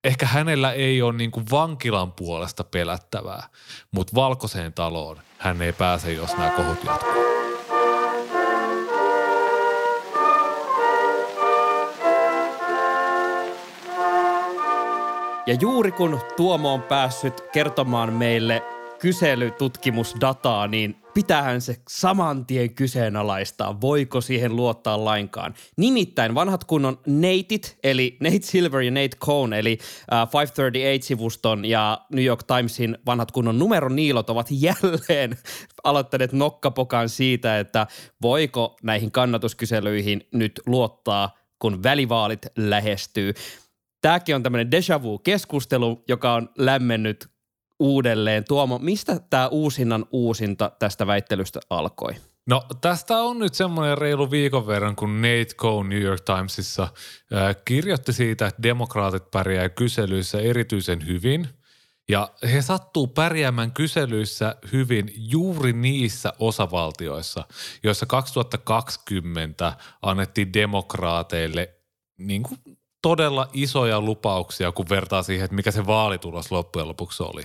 ehkä 0.04 0.26
hänellä 0.26 0.72
ei 0.72 1.02
ole 1.02 1.12
niin 1.12 1.30
kuin 1.30 1.46
vankilan 1.50 2.12
puolesta 2.12 2.64
pelättävää, 2.64 3.48
mutta 3.90 4.14
valkoiseen 4.14 4.72
taloon 4.72 5.16
hän 5.38 5.62
ei 5.62 5.72
pääse, 5.72 6.12
jos 6.12 6.36
nämä 6.36 6.50
kohut 6.50 6.84
jatkuu. 6.84 7.22
Ja 15.46 15.54
juuri 15.60 15.92
kun 15.92 16.20
Tuomo 16.36 16.74
on 16.74 16.82
päässyt 16.82 17.40
kertomaan 17.52 18.12
meille 18.12 18.62
kyselytutkimusdataa, 18.98 20.66
niin 20.66 21.01
pitähän 21.14 21.60
se 21.60 21.76
saman 21.88 22.46
tien 22.46 22.74
kyseenalaistaa, 22.74 23.80
voiko 23.80 24.20
siihen 24.20 24.56
luottaa 24.56 25.04
lainkaan. 25.04 25.54
Nimittäin 25.76 26.34
vanhat 26.34 26.64
kunnon 26.64 26.98
neitit, 27.06 27.78
eli 27.82 28.16
Nate 28.22 28.38
Silver 28.42 28.80
ja 28.80 28.90
Nate 28.90 29.16
Cohn, 29.16 29.52
eli 29.52 29.78
uh, 30.12 30.28
538-sivuston 30.28 31.64
ja 31.64 32.00
New 32.12 32.24
York 32.24 32.42
Timesin 32.42 32.98
vanhat 33.06 33.32
kunnon 33.32 33.58
numeroniilot 33.58 34.30
ovat 34.30 34.48
jälleen 34.66 35.38
aloittaneet 35.84 36.32
nokkapokan 36.32 37.08
siitä, 37.08 37.58
että 37.58 37.86
voiko 38.22 38.76
näihin 38.82 39.12
kannatuskyselyihin 39.12 40.28
nyt 40.32 40.60
luottaa, 40.66 41.36
kun 41.58 41.82
välivaalit 41.82 42.46
lähestyy. 42.56 43.34
Tämäkin 44.02 44.34
on 44.34 44.42
tämmöinen 44.42 44.70
deja 44.70 45.02
vu-keskustelu, 45.02 46.04
joka 46.08 46.34
on 46.34 46.48
lämmennyt 46.58 47.31
uudelleen. 47.82 48.44
Tuomo, 48.44 48.78
mistä 48.78 49.20
tämä 49.30 49.48
uusinnan 49.48 50.06
uusinta 50.10 50.72
tästä 50.78 51.06
väittelystä 51.06 51.60
alkoi? 51.70 52.12
No 52.46 52.62
tästä 52.80 53.16
on 53.16 53.38
nyt 53.38 53.54
semmoinen 53.54 53.98
reilu 53.98 54.30
viikon 54.30 54.66
verran, 54.66 54.96
kun 54.96 55.22
Nate 55.22 55.54
Cohn 55.56 55.88
New 55.88 56.00
York 56.00 56.20
Timesissa 56.20 56.82
äh, 56.82 57.56
kirjoitti 57.64 58.12
siitä, 58.12 58.46
että 58.46 58.62
demokraatit 58.62 59.30
pärjää 59.30 59.68
kyselyissä 59.68 60.40
erityisen 60.40 61.06
hyvin. 61.06 61.48
Ja 62.08 62.28
he 62.52 62.62
sattuu 62.62 63.06
pärjäämään 63.06 63.72
kyselyissä 63.72 64.56
hyvin 64.72 65.12
juuri 65.16 65.72
niissä 65.72 66.32
osavaltioissa, 66.38 67.44
joissa 67.82 68.06
2020 68.06 69.76
annettiin 70.02 70.52
demokraateille 70.52 71.74
niin 72.18 72.42
kuin 72.42 72.58
todella 73.02 73.48
isoja 73.52 74.00
lupauksia, 74.00 74.72
kun 74.72 74.88
vertaa 74.88 75.22
siihen, 75.22 75.44
että 75.44 75.54
mikä 75.54 75.70
se 75.70 75.86
vaalitulos 75.86 76.52
loppujen 76.52 76.88
lopuksi 76.88 77.22
oli. 77.22 77.42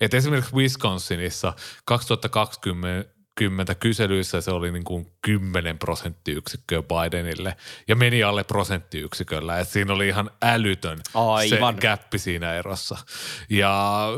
Et 0.00 0.14
esimerkiksi 0.14 0.54
Wisconsinissa 0.54 1.52
2020 1.84 3.74
kyselyissä 3.80 4.40
se 4.40 4.50
oli 4.50 4.72
niin 4.72 4.84
kuin 4.84 5.06
10 5.22 5.78
prosenttiyksikköä 5.78 6.82
Bidenille 6.82 7.56
ja 7.88 7.96
meni 7.96 8.22
alle 8.22 8.44
prosenttiyksiköllä. 8.44 9.58
Et 9.58 9.68
siinä 9.68 9.92
oli 9.92 10.08
ihan 10.08 10.30
älytön 10.42 10.98
Aivan. 11.14 11.74
se 11.74 11.80
käppi 11.80 12.18
siinä 12.18 12.54
erossa. 12.54 12.96
Ja 13.50 14.08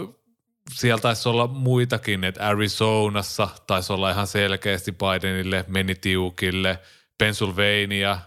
siellä 0.73 1.01
taisi 1.01 1.29
olla 1.29 1.47
muitakin, 1.47 2.25
että 2.25 2.47
Arizonassa 2.49 3.49
taisi 3.67 3.93
olla 3.93 4.11
ihan 4.11 4.27
selkeästi 4.27 4.93
Bidenille, 4.93 5.65
meni 5.69 5.95
tiukille, 5.95 6.79
Pennsylvania– 7.19 8.19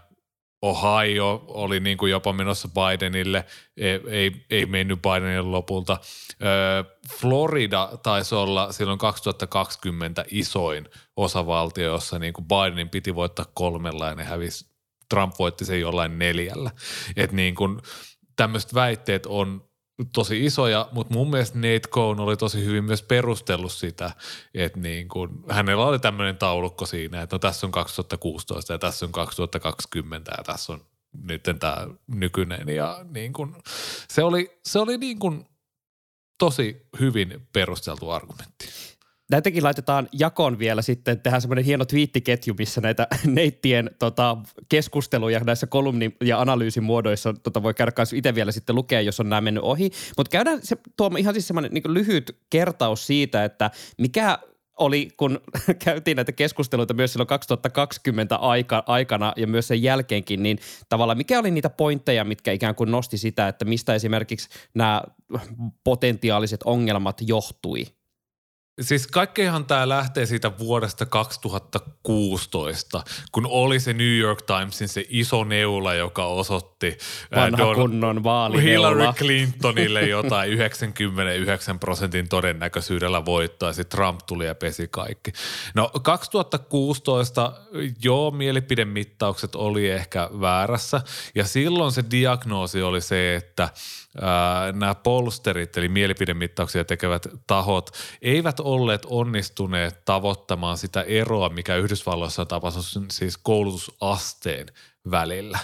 Ohio 0.61 1.43
oli 1.47 1.79
niin 1.79 1.97
kuin 1.97 2.11
jopa 2.11 2.33
menossa 2.33 2.67
Bidenille, 2.67 3.45
ei, 3.77 4.01
ei, 4.07 4.45
ei 4.49 4.65
mennyt 4.65 5.01
Bidenille 5.01 5.41
lopulta. 5.41 5.97
Florida 7.19 7.89
taisi 8.03 8.35
olla 8.35 8.71
silloin 8.71 8.99
2020 8.99 10.25
isoin 10.31 10.89
osavaltio, 11.15 11.91
jossa 11.91 12.19
niin 12.19 12.33
kuin 12.33 12.45
Bidenin 12.47 12.89
piti 12.89 13.15
voittaa 13.15 13.45
kolmella 13.53 14.07
ja 14.07 14.15
ne 14.15 14.23
hävisi, 14.23 14.65
Trump 15.09 15.35
voitti 15.39 15.65
sen 15.65 15.81
jollain 15.81 16.19
neljällä. 16.19 16.71
Että 17.15 17.35
niin 17.35 17.55
kuin 17.55 17.81
tämmöiset 18.35 18.73
väitteet 18.73 19.25
on 19.25 19.68
tosi 20.13 20.45
isoja, 20.45 20.89
mutta 20.91 21.13
mun 21.13 21.29
mielestä 21.29 21.57
Nate 21.57 21.89
Cohn 21.89 22.19
oli 22.19 22.37
tosi 22.37 22.65
hyvin 22.65 22.83
myös 22.83 23.01
perustellut 23.01 23.71
sitä, 23.71 24.11
että 24.53 24.79
niin 24.79 25.07
kun, 25.07 25.45
hänellä 25.49 25.85
oli 25.85 25.99
tämmöinen 25.99 26.37
taulukko 26.37 26.85
siinä, 26.85 27.21
että 27.21 27.35
no 27.35 27.39
tässä 27.39 27.67
on 27.67 27.71
2016 27.71 28.73
ja 28.73 28.79
tässä 28.79 29.05
on 29.05 29.11
2020 29.11 30.31
ja 30.37 30.43
tässä 30.43 30.73
on 30.73 30.81
nyt 31.23 31.43
tämä 31.59 31.87
nykyinen 32.07 32.69
ja 32.69 33.05
niin 33.09 33.33
kun, 33.33 33.55
se 34.07 34.23
oli, 34.23 34.59
se 34.65 34.79
oli 34.79 34.97
niin 34.97 35.19
kun 35.19 35.45
tosi 36.37 36.87
hyvin 36.99 37.47
perusteltu 37.53 38.09
argumentti. 38.09 38.69
Näitäkin 39.29 39.63
laitetaan 39.63 40.09
jakoon 40.11 40.59
vielä 40.59 40.81
sitten, 40.81 41.19
tehdään 41.19 41.41
semmoinen 41.41 41.65
hieno 41.65 41.85
twiittiketju, 41.85 42.53
missä 42.57 42.81
näitä 42.81 43.07
neittien 43.25 43.91
tota, 43.99 44.37
keskusteluja 44.69 45.39
näissä 45.39 45.67
kolumni- 45.67 46.15
ja 46.21 46.41
analyysimuodoissa 46.41 47.33
tota, 47.33 47.63
voi 47.63 47.73
käydä 47.73 47.91
kanssa 47.91 48.15
itse 48.15 48.35
vielä 48.35 48.51
sitten 48.51 48.75
lukea, 48.75 49.01
jos 49.01 49.19
on 49.19 49.29
nämä 49.29 49.41
mennyt 49.41 49.63
ohi. 49.63 49.91
Mutta 50.17 50.29
käydään 50.29 50.59
se, 50.63 50.77
tuo 50.97 51.11
ihan 51.17 51.33
siis 51.33 51.47
semmoinen 51.47 51.71
niin 51.73 51.93
lyhyt 51.93 52.37
kertaus 52.49 53.07
siitä, 53.07 53.43
että 53.43 53.71
mikä 53.97 54.39
oli, 54.77 55.07
kun 55.17 55.41
käytiin 55.85 56.15
näitä 56.15 56.31
keskusteluita 56.31 56.93
myös 56.93 57.13
silloin 57.13 57.27
2020 57.27 58.35
aika, 58.35 58.83
aikana 58.87 59.33
ja 59.35 59.47
myös 59.47 59.67
sen 59.67 59.83
jälkeenkin, 59.83 60.43
niin 60.43 60.59
tavallaan 60.89 61.17
mikä 61.17 61.39
oli 61.39 61.51
niitä 61.51 61.69
pointteja, 61.69 62.23
mitkä 62.23 62.51
ikään 62.51 62.75
kuin 62.75 62.91
nosti 62.91 63.17
sitä, 63.17 63.47
että 63.47 63.65
mistä 63.65 63.95
esimerkiksi 63.95 64.49
nämä 64.73 65.03
potentiaaliset 65.83 66.63
ongelmat 66.63 67.21
johtui– 67.21 67.85
Siis 68.81 69.07
kaikkeenhan 69.07 69.65
tämä 69.65 69.89
lähtee 69.89 70.25
siitä 70.25 70.57
vuodesta 70.57 71.05
2016, 71.05 73.03
kun 73.31 73.47
oli 73.49 73.79
se 73.79 73.93
New 73.93 74.17
York 74.17 74.41
Timesin 74.41 74.87
se 74.87 75.05
iso 75.09 75.43
neula, 75.43 75.93
joka 75.93 76.25
osoitti 76.25 76.97
Vanha 77.35 77.57
Don, 77.57 77.75
kunnon 77.75 78.23
Hillary 78.63 79.13
Clintonille 79.13 80.01
jotain 80.01 80.51
99 80.59 81.79
prosentin 81.79 82.29
todennäköisyydellä 82.29 83.25
voittaa, 83.25 83.73
sitten 83.73 83.97
Trump 83.97 84.19
tuli 84.27 84.45
ja 84.45 84.55
pesi 84.55 84.87
kaikki. 84.91 85.31
No 85.75 85.91
2016 86.03 87.53
joo, 88.03 88.31
mielipidemittaukset 88.31 89.55
oli 89.55 89.89
ehkä 89.89 90.29
väärässä 90.41 91.01
ja 91.35 91.43
silloin 91.43 91.91
se 91.91 92.03
diagnoosi 92.11 92.81
oli 92.81 93.01
se, 93.01 93.35
että– 93.35 93.69
nämä 94.73 94.95
polsterit, 94.95 95.77
eli 95.77 95.89
mielipidemittauksia 95.89 96.85
tekevät 96.85 97.27
tahot, 97.47 97.89
eivät 98.21 98.59
olleet 98.59 99.05
onnistuneet 99.05 100.05
tavoittamaan 100.05 100.77
sitä 100.77 101.01
eroa, 101.01 101.49
mikä 101.49 101.75
Yhdysvalloissa 101.75 102.41
on 102.41 102.47
tapahtunut 102.47 103.11
siis 103.11 103.37
koulutusasteen 103.37 104.67
välillä. 105.11 105.59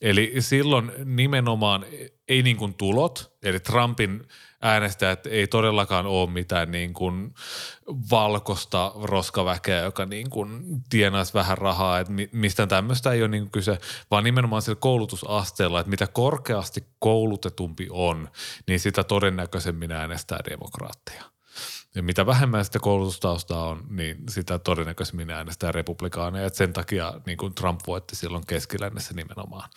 Eli 0.00 0.34
silloin 0.38 0.92
nimenomaan 1.04 1.84
ei 2.28 2.42
niin 2.42 2.56
kuin 2.56 2.74
tulot, 2.74 3.36
eli 3.42 3.60
Trumpin– 3.60 4.22
äänestäjät 4.62 5.26
ei 5.26 5.46
todellakaan 5.46 6.06
ole 6.06 6.30
mitään 6.30 6.70
niin 6.70 6.94
kuin 6.94 7.34
valkosta 8.10 8.92
roskaväkeä, 9.02 9.80
joka 9.80 10.06
niin 10.06 10.30
kuin 10.30 10.82
tienaisi 10.88 11.34
vähän 11.34 11.58
rahaa, 11.58 11.98
että 11.98 12.12
mistä 12.32 12.66
tämmöistä 12.66 13.12
ei 13.12 13.22
ole 13.22 13.28
niin 13.28 13.42
kuin 13.42 13.50
kyse, 13.50 13.78
vaan 14.10 14.24
nimenomaan 14.24 14.62
sillä 14.62 14.76
koulutusasteella, 14.80 15.80
että 15.80 15.90
mitä 15.90 16.06
korkeasti 16.06 16.84
koulutetumpi 16.98 17.86
on, 17.90 18.28
niin 18.66 18.80
sitä 18.80 19.04
todennäköisemmin 19.04 19.92
äänestää 19.92 20.38
demokraatteja. 20.50 21.35
Ja 21.96 22.02
mitä 22.02 22.26
vähemmän 22.26 22.64
sitä 22.64 22.78
koulutustaustaa 22.78 23.68
on, 23.68 23.84
niin 23.90 24.16
sitä 24.28 24.58
todennäköisemmin 24.58 25.30
äänestää 25.30 25.72
republikaaneja. 25.72 26.48
Sen 26.48 26.72
takia 26.72 27.12
niin 27.26 27.38
kuin 27.38 27.54
Trump 27.54 27.80
voitti 27.86 28.16
silloin 28.16 28.46
keskilännessä 28.46 29.14
nimenomaan. 29.14 29.70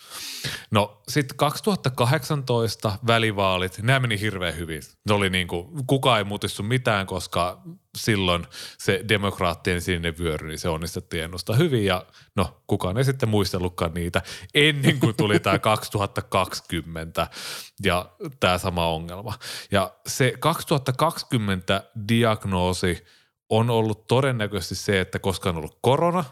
No 0.70 1.02
sitten 1.08 1.36
2018 1.36 2.98
välivaalit, 3.06 3.78
nämä 3.82 4.00
meni 4.00 4.20
hirveän 4.20 4.56
hyvin. 4.56 4.82
Ne 5.08 5.14
oli 5.14 5.30
niin 5.30 5.48
kuin, 5.48 5.86
kukaan 5.86 6.18
ei 6.18 6.24
muutissu 6.24 6.62
mitään, 6.62 7.06
koska 7.06 7.62
silloin 7.98 8.46
se 8.78 9.04
demokraattien 9.08 9.80
sinne 9.80 10.14
vyöry, 10.18 10.48
niin 10.48 10.58
se 10.58 10.68
onnistettiin 10.68 11.24
ennustaa 11.24 11.56
hyvin 11.56 11.84
ja 11.84 12.06
no 12.36 12.62
kukaan 12.66 12.98
ei 12.98 13.04
sitten 13.04 13.28
muistellutkaan 13.28 13.94
niitä 13.94 14.22
ennen 14.54 15.00
kuin 15.00 15.16
tuli 15.16 15.40
tämä 15.40 15.58
2020 15.58 17.26
ja 17.84 18.10
tämä 18.40 18.58
sama 18.58 18.86
ongelma. 18.86 19.34
Ja 19.70 19.92
se 20.06 20.34
2020 20.40 21.84
diagnoosi 22.08 23.04
on 23.48 23.70
ollut 23.70 24.06
todennäköisesti 24.06 24.74
se, 24.74 25.00
että 25.00 25.18
koska 25.18 25.48
on 25.50 25.56
ollut 25.56 25.78
korona 25.82 26.24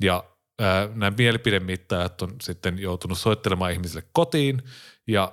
ja 0.00 0.24
ää, 0.60 0.88
nämä 0.94 1.12
mielipidemittajat 1.18 2.22
on 2.22 2.34
sitten 2.42 2.78
joutunut 2.78 3.18
soittelemaan 3.18 3.72
ihmisille 3.72 4.04
kotiin 4.12 4.62
ja 5.06 5.32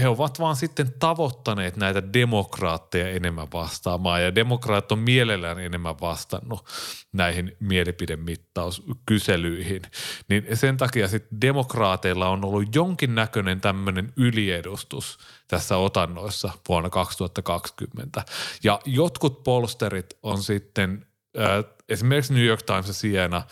he 0.00 0.08
ovat 0.08 0.40
vaan 0.40 0.56
sitten 0.56 0.92
tavoittaneet 0.98 1.76
näitä 1.76 2.12
demokraatteja 2.12 3.10
enemmän 3.10 3.48
vastaamaan 3.52 4.22
ja 4.22 4.34
demokraat 4.34 4.92
on 4.92 4.98
mielellään 4.98 5.58
enemmän 5.58 6.00
vastannut 6.00 6.66
näihin 7.12 7.56
mielipidemittauskyselyihin. 7.60 9.82
Niin 10.28 10.56
sen 10.56 10.76
takia 10.76 11.08
sitten 11.08 11.40
demokraateilla 11.40 12.28
on 12.28 12.44
ollut 12.44 12.74
jonkinnäköinen 12.74 13.60
tämmöinen 13.60 14.12
yliedustus 14.16 15.18
tässä 15.48 15.76
otannoissa 15.76 16.50
vuonna 16.68 16.90
2020. 16.90 18.24
Ja 18.64 18.80
jotkut 18.84 19.42
polsterit 19.42 20.18
on 20.22 20.42
sitten 20.42 21.06
äh, 21.38 21.64
esimerkiksi 21.88 22.34
New 22.34 22.44
York 22.44 22.62
Times 22.62 22.88
ja 22.88 22.94
Siena 22.94 23.42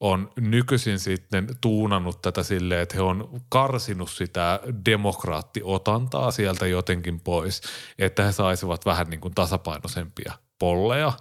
on 0.00 0.32
nykyisin 0.40 0.98
sitten 0.98 1.48
tuunannut 1.60 2.22
tätä 2.22 2.42
silleen, 2.42 2.80
että 2.80 2.94
he 2.94 3.02
on 3.02 3.40
karsinut 3.48 4.10
sitä 4.10 4.60
demokraattiotantaa 4.84 6.30
sieltä 6.30 6.66
jotenkin 6.66 7.20
pois, 7.20 7.62
että 7.98 8.24
he 8.24 8.32
saisivat 8.32 8.86
vähän 8.86 9.06
niin 9.06 9.20
kuin 9.20 9.34
tasapainoisempia 9.34 10.32
polleja, 10.58 11.12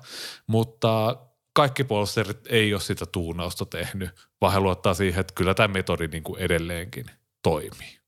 mutta 0.47 1.17
kaikki 1.53 1.83
polsterit 1.83 2.47
ei 2.49 2.73
ole 2.73 2.81
sitä 2.81 3.05
tuunausta 3.05 3.65
tehnyt, 3.65 4.09
vaan 4.41 4.53
he 4.53 4.59
luottaa 4.59 4.93
siihen, 4.93 5.21
että 5.21 5.33
kyllä 5.33 5.53
tämä 5.53 5.73
metodi 5.73 6.07
niin 6.07 6.23
kuin 6.23 6.41
edelleenkin 6.41 7.05
toimii. 7.43 7.99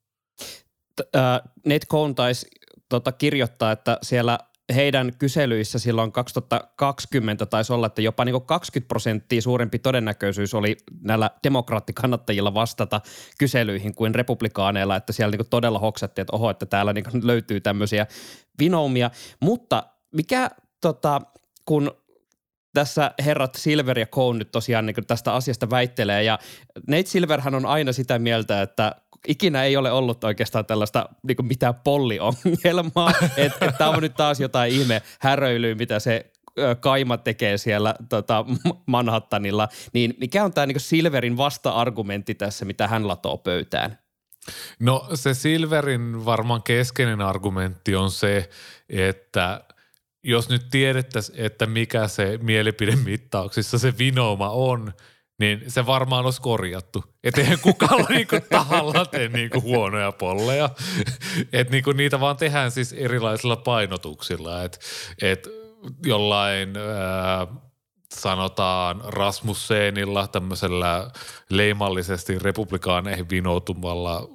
Nate 1.65 1.86
Cohn 1.91 2.15
taisi 2.15 2.47
tota, 2.89 3.12
kirjoittaa, 3.12 3.71
että 3.71 3.97
siellä 4.01 4.39
heidän 4.75 5.12
kyselyissä 5.19 5.80
silloin 5.80 6.12
2020 6.12 7.45
taisi 7.45 7.73
olla, 7.73 7.88
että 7.88 8.01
jopa 8.01 8.25
niin 8.25 8.41
20 8.41 8.88
prosenttia 8.88 9.41
suurempi 9.41 9.80
todennäköisyys 9.80 10.53
oli 10.53 10.77
näillä 11.01 11.30
demokraattikannattajilla 11.43 12.53
vastata 12.53 13.01
kyselyihin 13.39 13.95
kuin 13.95 14.15
republikaaneilla, 14.15 14.95
että 14.95 15.13
siellä 15.13 15.38
niin 15.38 15.49
todella 15.49 15.80
hoksattiin, 15.80 16.21
että 16.21 16.36
oho, 16.36 16.49
että 16.49 16.65
täällä 16.65 16.93
niin 16.93 17.06
löytyy 17.23 17.62
tämmöisiä 17.62 18.08
vinoumia. 18.60 19.12
Mutta 19.39 19.84
mikä 20.12 20.49
tota, 20.82 21.21
kun 21.65 21.91
tässä 22.73 23.12
herrat 23.25 23.56
Silver 23.56 23.99
ja 23.99 24.06
Cohn 24.06 24.38
nyt 24.38 24.51
tosiaan 24.51 24.86
niin 24.86 24.95
tästä 25.08 25.34
asiasta 25.34 25.69
väittelee 25.69 26.23
ja 26.23 26.39
Nate 26.88 27.06
Silverhän 27.06 27.56
on 27.56 27.65
aina 27.65 27.93
sitä 27.93 28.19
mieltä, 28.19 28.62
että 28.62 28.95
ikinä 29.27 29.63
ei 29.63 29.77
ole 29.77 29.91
ollut 29.91 30.23
oikeastaan 30.23 30.65
tällaista 30.65 31.10
niin 31.27 31.47
mitään 31.47 31.75
polliongelmaa, 31.75 33.13
että 33.38 33.65
et 33.69 33.77
tämä 33.77 33.89
on 33.89 34.01
nyt 34.01 34.15
taas 34.15 34.39
jotain 34.39 34.73
ihme 34.73 35.01
häröilyä, 35.19 35.75
mitä 35.75 35.99
se 35.99 36.32
Kaima 36.80 37.17
tekee 37.17 37.58
siellä 37.58 37.95
tota, 38.10 38.45
Manhattanilla, 38.86 39.67
niin 39.93 40.13
mikä 40.19 40.43
on 40.43 40.53
tämä 40.53 40.65
niin 40.65 40.80
Silverin 40.80 41.38
vasta-argumentti 41.38 42.36
tässä, 42.36 42.65
mitä 42.65 42.88
hän 42.88 43.08
latoo 43.08 43.38
pöytään? 43.38 43.99
No 44.80 45.08
se 45.13 45.34
Silverin 45.34 46.25
varmaan 46.25 46.63
keskeinen 46.63 47.21
argumentti 47.21 47.95
on 47.95 48.12
se, 48.12 48.49
että 48.89 49.63
jos 50.23 50.49
nyt 50.49 50.69
tiedettäisiin, 50.71 51.39
että 51.45 51.65
mikä 51.65 52.08
se 52.08 52.39
mielipidemittauksissa 52.41 53.80
se 53.80 53.97
vinooma 53.97 54.49
on, 54.49 54.93
niin 55.39 55.63
se 55.67 55.86
varmaan 55.86 56.26
olisi 56.26 56.41
korjattu. 56.41 57.04
Että 57.23 57.41
eihän 57.41 57.60
kukaan 57.60 58.06
niinku 58.10 58.36
tahalla 58.50 59.06
tee 59.06 59.28
niinku 59.28 59.62
huonoja 59.62 60.12
polleja. 60.12 60.69
Että 61.54 61.71
niinku 61.71 61.91
niitä 61.91 62.19
vaan 62.19 62.38
tehdään 62.38 62.71
siis 62.71 62.93
erilaisilla 62.93 63.56
painotuksilla. 63.56 64.63
Että 64.63 64.80
et 65.21 65.47
jollain 66.06 66.78
ää, 66.78 67.47
sanotaan 68.13 69.02
Rasmusseenilla 69.06 70.28
tämmöisellä 70.28 71.12
leimallisesti 71.50 72.39
republikaaneihin 72.39 73.30
vinoutumalla 73.30 74.28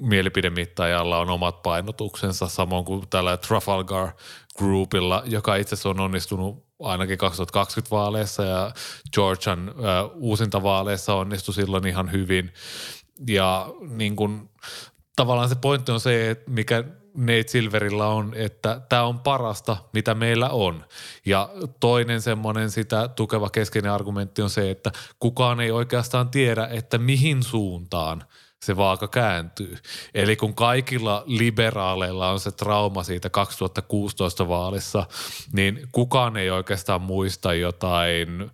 mielipidemittajalla 0.00 1.18
on 1.18 1.30
omat 1.30 1.62
painotuksensa, 1.62 2.48
samoin 2.48 2.84
kuin 2.84 3.08
tällä 3.10 3.36
Trafalgar 3.36 4.08
Groupilla, 4.58 5.22
joka 5.26 5.56
itse 5.56 5.74
asiassa 5.74 5.88
on 5.88 6.00
onnistunut 6.00 6.69
ainakin 6.80 7.18
2020 7.18 7.90
vaaleissa 7.90 8.44
ja 8.44 8.72
Georgian 9.14 9.68
äh, 9.68 9.74
uusinta 10.14 10.62
vaaleissa 10.62 11.14
onnistui 11.14 11.54
silloin 11.54 11.86
ihan 11.86 12.12
hyvin. 12.12 12.52
Ja 13.28 13.68
niin 13.80 14.16
kuin, 14.16 14.50
tavallaan 15.16 15.48
se 15.48 15.54
pointti 15.54 15.92
on 15.92 16.00
se, 16.00 16.30
että 16.30 16.50
mikä 16.50 16.84
Nate 17.16 17.48
Silverilla 17.48 18.06
on, 18.06 18.32
että 18.34 18.80
tämä 18.88 19.02
on 19.02 19.18
parasta, 19.20 19.76
mitä 19.92 20.14
meillä 20.14 20.48
on. 20.48 20.84
Ja 21.26 21.48
toinen 21.80 22.22
semmoinen 22.22 22.70
sitä 22.70 23.08
tukeva 23.08 23.50
keskeinen 23.50 23.92
argumentti 23.92 24.42
on 24.42 24.50
se, 24.50 24.70
että 24.70 24.92
kukaan 25.18 25.60
ei 25.60 25.70
oikeastaan 25.70 26.28
tiedä, 26.28 26.68
että 26.72 26.98
mihin 26.98 27.42
suuntaan– 27.42 28.24
se 28.64 28.76
vaaka 28.76 29.08
kääntyy. 29.08 29.76
Eli 30.14 30.36
kun 30.36 30.54
kaikilla 30.54 31.22
liberaaleilla 31.26 32.30
on 32.30 32.40
se 32.40 32.52
trauma 32.52 33.02
siitä 33.02 33.30
2016 33.30 34.48
vaalissa, 34.48 35.06
niin 35.52 35.88
kukaan 35.92 36.36
ei 36.36 36.50
oikeastaan 36.50 37.02
muista 37.02 37.54
jotain 37.54 38.50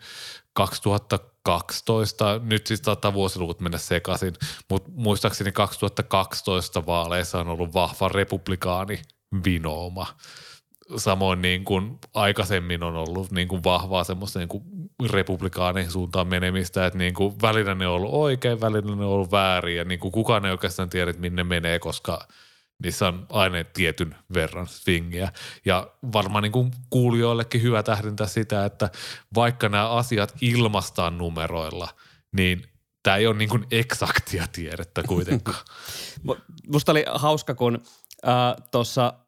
2012, 0.52 2.40
nyt 2.44 2.66
siis 2.66 2.80
saattaa 2.84 3.14
vuosiluvut 3.14 3.60
mennä 3.60 3.78
sekaisin, 3.78 4.34
mutta 4.70 4.90
muistaakseni 4.94 5.52
2012 5.52 6.86
vaaleissa 6.86 7.40
on 7.40 7.48
ollut 7.48 7.74
vahva 7.74 8.08
republikaani 8.08 9.02
vinooma 9.44 10.06
samoin 10.96 11.42
niin 11.42 11.64
kuin 11.64 11.98
aikaisemmin 12.14 12.82
on 12.82 12.96
ollut 12.96 13.30
niin 13.30 13.48
kuin 13.48 13.64
vahvaa 13.64 14.04
semmoista 14.04 14.38
niin 14.38 14.48
kuin 14.48 14.64
republikaaneihin 15.04 15.92
suuntaan 15.92 16.28
menemistä, 16.28 16.86
että 16.86 16.98
niin 16.98 17.14
kuin 17.14 17.34
välillä 17.42 17.74
ne 17.74 17.86
on 17.86 17.94
ollut 17.94 18.14
oikein, 18.14 18.60
välillä 18.60 18.96
ne 18.96 19.04
on 19.04 19.10
ollut 19.10 19.30
väärin 19.30 19.76
ja 19.76 19.84
niin 19.84 20.00
kuin 20.00 20.12
kukaan 20.12 20.44
ei 20.44 20.50
oikeastaan 20.50 20.90
tiedä, 20.90 21.10
että 21.10 21.20
minne 21.20 21.44
menee, 21.44 21.78
koska 21.78 22.28
niissä 22.82 23.08
on 23.08 23.26
aina 23.30 23.64
tietyn 23.64 24.16
verran 24.34 24.66
swingiä. 24.68 25.32
Ja 25.64 25.90
varmaan 26.12 26.42
niin 26.42 26.52
kuin 26.52 26.70
kuulijoillekin 26.90 27.62
hyvä 27.62 27.82
tähdentää 27.82 28.26
sitä, 28.26 28.64
että 28.64 28.90
vaikka 29.34 29.68
nämä 29.68 29.90
asiat 29.90 30.34
ilmastaan 30.40 31.18
numeroilla, 31.18 31.88
niin 32.32 32.62
tämä 33.02 33.16
ei 33.16 33.26
ole 33.26 33.36
niin 33.36 33.48
kuin 33.48 33.66
eksaktia 33.70 34.46
tiedettä 34.52 35.02
kuitenkaan. 35.02 35.64
Musta 36.72 36.92
oli 36.92 37.04
hauska, 37.14 37.54
kun 37.54 37.82
äh, 38.28 38.66
tuossa– 38.70 39.12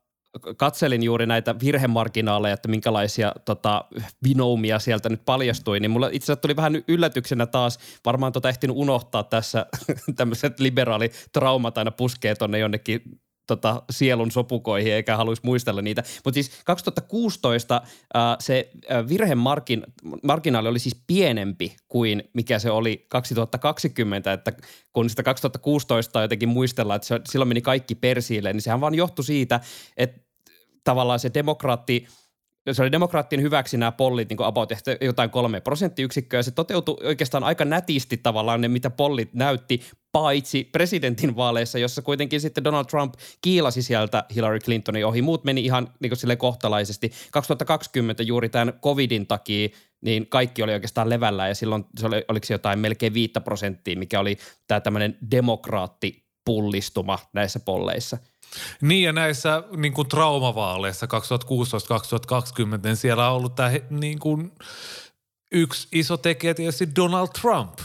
katselin 0.57 1.03
juuri 1.03 1.27
näitä 1.27 1.55
virhemarginaaleja, 1.64 2.55
että 2.55 2.68
minkälaisia 2.68 3.33
tota, 3.44 3.85
vinoumia 4.22 4.79
sieltä 4.79 5.09
nyt 5.09 5.24
paljastui, 5.24 5.81
niin 5.81 5.90
mulla 5.90 6.09
itse 6.12 6.24
asiassa 6.24 6.40
tuli 6.40 6.57
vähän 6.57 6.83
yllätyksenä 6.88 7.46
taas, 7.46 7.79
varmaan 8.05 8.33
tota 8.33 8.48
ehtinyt 8.48 8.77
unohtaa 8.77 9.22
tässä 9.22 9.66
tämmöiset 10.16 10.61
liberaalitraumat 10.61 11.79
aina 11.79 11.90
puskee 11.90 12.35
tonne 12.35 12.59
jonnekin 12.59 13.03
tota, 13.48 13.83
sielun 13.90 14.31
sopukoihin 14.31 14.92
eikä 14.92 15.16
haluaisi 15.16 15.42
muistella 15.44 15.83
niitä. 15.83 16.03
Mutta 16.24 16.35
siis 16.35 16.51
2016 16.64 17.83
ää, 18.14 18.37
se 18.40 18.70
virhemarginaali 19.09 20.68
oli 20.68 20.79
siis 20.79 21.03
pienempi 21.07 21.77
kuin 21.88 22.24
mikä 22.33 22.59
se 22.59 22.70
oli 22.70 23.07
2020, 23.09 24.33
että 24.33 24.53
kun 24.92 25.11
sitä 25.11 25.22
2016 25.22 26.22
jotenkin 26.22 26.48
muistellaan, 26.48 26.96
että 26.96 27.09
se, 27.09 27.20
silloin 27.29 27.48
meni 27.48 27.62
kaikki 27.62 27.94
persiille, 27.94 28.53
niin 28.53 28.62
sehän 28.62 28.81
vaan 28.81 28.94
johtui 28.94 29.24
siitä, 29.24 29.61
että 29.96 30.28
tavallaan 30.85 31.19
se 31.19 31.31
demokraatti– 31.35 32.07
se 32.73 32.83
oli 32.83 32.93
demokraattien 32.93 33.43
hyväksi 33.43 33.77
nämä 33.77 33.93
pollit 33.93 34.29
niin 34.29 34.43
about 34.43 34.71
jotain 35.01 35.31
kolme 35.31 35.61
prosenttiyksikköä. 35.61 36.43
Se 36.43 36.51
toteutui 36.51 36.97
oikeastaan 37.05 37.45
aika 37.45 37.64
nätisti 37.64 38.17
tavallaan 38.17 38.61
ne, 38.61 38.69
mitä 38.69 38.91
pollit 38.91 39.35
näytti, 39.35 39.81
paitsi 40.12 40.64
presidentin 40.73 41.37
vaaleissa, 41.37 41.79
jossa 41.79 42.03
kuitenkin 42.03 42.41
sitten 42.41 42.64
Donald 42.64 42.85
Trump 42.85 43.14
kiilasi 43.43 43.83
sieltä 43.83 44.25
Hillary 44.35 44.59
Clintonin 44.59 45.07
ohi. 45.07 45.23
Muut 45.23 45.45
meni 45.45 45.64
ihan 45.64 45.88
niin 46.01 46.11
kuin 46.11 46.38
kohtalaisesti. 46.38 47.12
2020 47.31 48.23
juuri 48.23 48.49
tämän 48.49 48.73
covidin 48.83 49.27
takia 49.27 49.69
niin 50.01 50.27
kaikki 50.27 50.62
oli 50.62 50.73
oikeastaan 50.73 51.11
levällä 51.11 51.49
ja 51.49 51.55
silloin 51.55 51.85
se 51.97 52.07
oli, 52.07 52.25
oliko 52.29 52.47
se 52.47 52.55
jotain 52.55 52.79
melkein 52.79 53.14
viittä 53.14 53.41
prosenttia, 53.41 53.99
mikä 53.99 54.21
oli 54.21 54.37
tämä 54.67 54.81
tämmöinen 54.81 55.19
demokraattipullistuma 56.49 57.19
näissä 57.33 57.61
polleissa– 57.61 58.19
niin 58.81 59.05
ja 59.05 59.13
näissä 59.13 59.63
niin 59.77 59.93
kuin 59.93 60.09
traumavaaleissa 60.09 61.07
2016-2020, 61.07 61.09
niin 62.85 62.97
siellä 62.97 63.31
on 63.31 63.37
ollut 63.37 63.55
tämä 63.55 63.71
niin 63.91 64.19
kuin, 64.19 64.53
yksi 65.53 65.89
iso 65.93 66.17
tekijä 66.17 66.55
tietysti 66.55 66.89
Donald 66.97 67.29
Trump. 67.41 67.79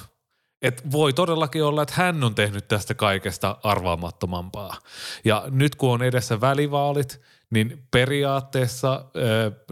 Et 0.62 0.91
voi 0.91 1.13
todellakin 1.13 1.63
olla, 1.63 1.84
että 1.84 1.95
hän 1.97 2.23
on 2.23 2.36
tehnyt 2.36 2.67
tästä 2.67 2.93
kaikesta 2.93 3.58
arvaamattomampaa. 3.63 4.78
Ja 5.26 5.43
nyt 5.49 5.76
kun 5.76 5.91
on 5.91 6.04
edessä 6.04 6.41
välivaalit, 6.41 7.21
niin 7.49 7.88
periaatteessa 7.91 9.06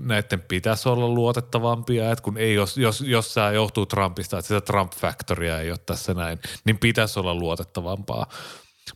näiden 0.01 0.41
pitäisi 0.41 0.89
olla 0.89 1.07
luotettavampia, 1.07 2.11
että 2.11 2.23
kun 2.23 2.37
ei, 2.37 2.53
jos, 2.53 2.77
jos, 2.77 3.01
jos 3.01 3.33
tämä 3.33 3.51
johtuu 3.51 3.85
Trumpista, 3.85 4.37
että 4.37 4.47
sitä 4.47 4.73
Trump-factoria 4.73 5.59
ei 5.59 5.71
ole 5.71 5.79
tässä 5.85 6.13
näin, 6.13 6.39
niin 6.65 6.79
pitäisi 6.79 7.19
olla 7.19 7.35
luotettavampaa. 7.35 8.25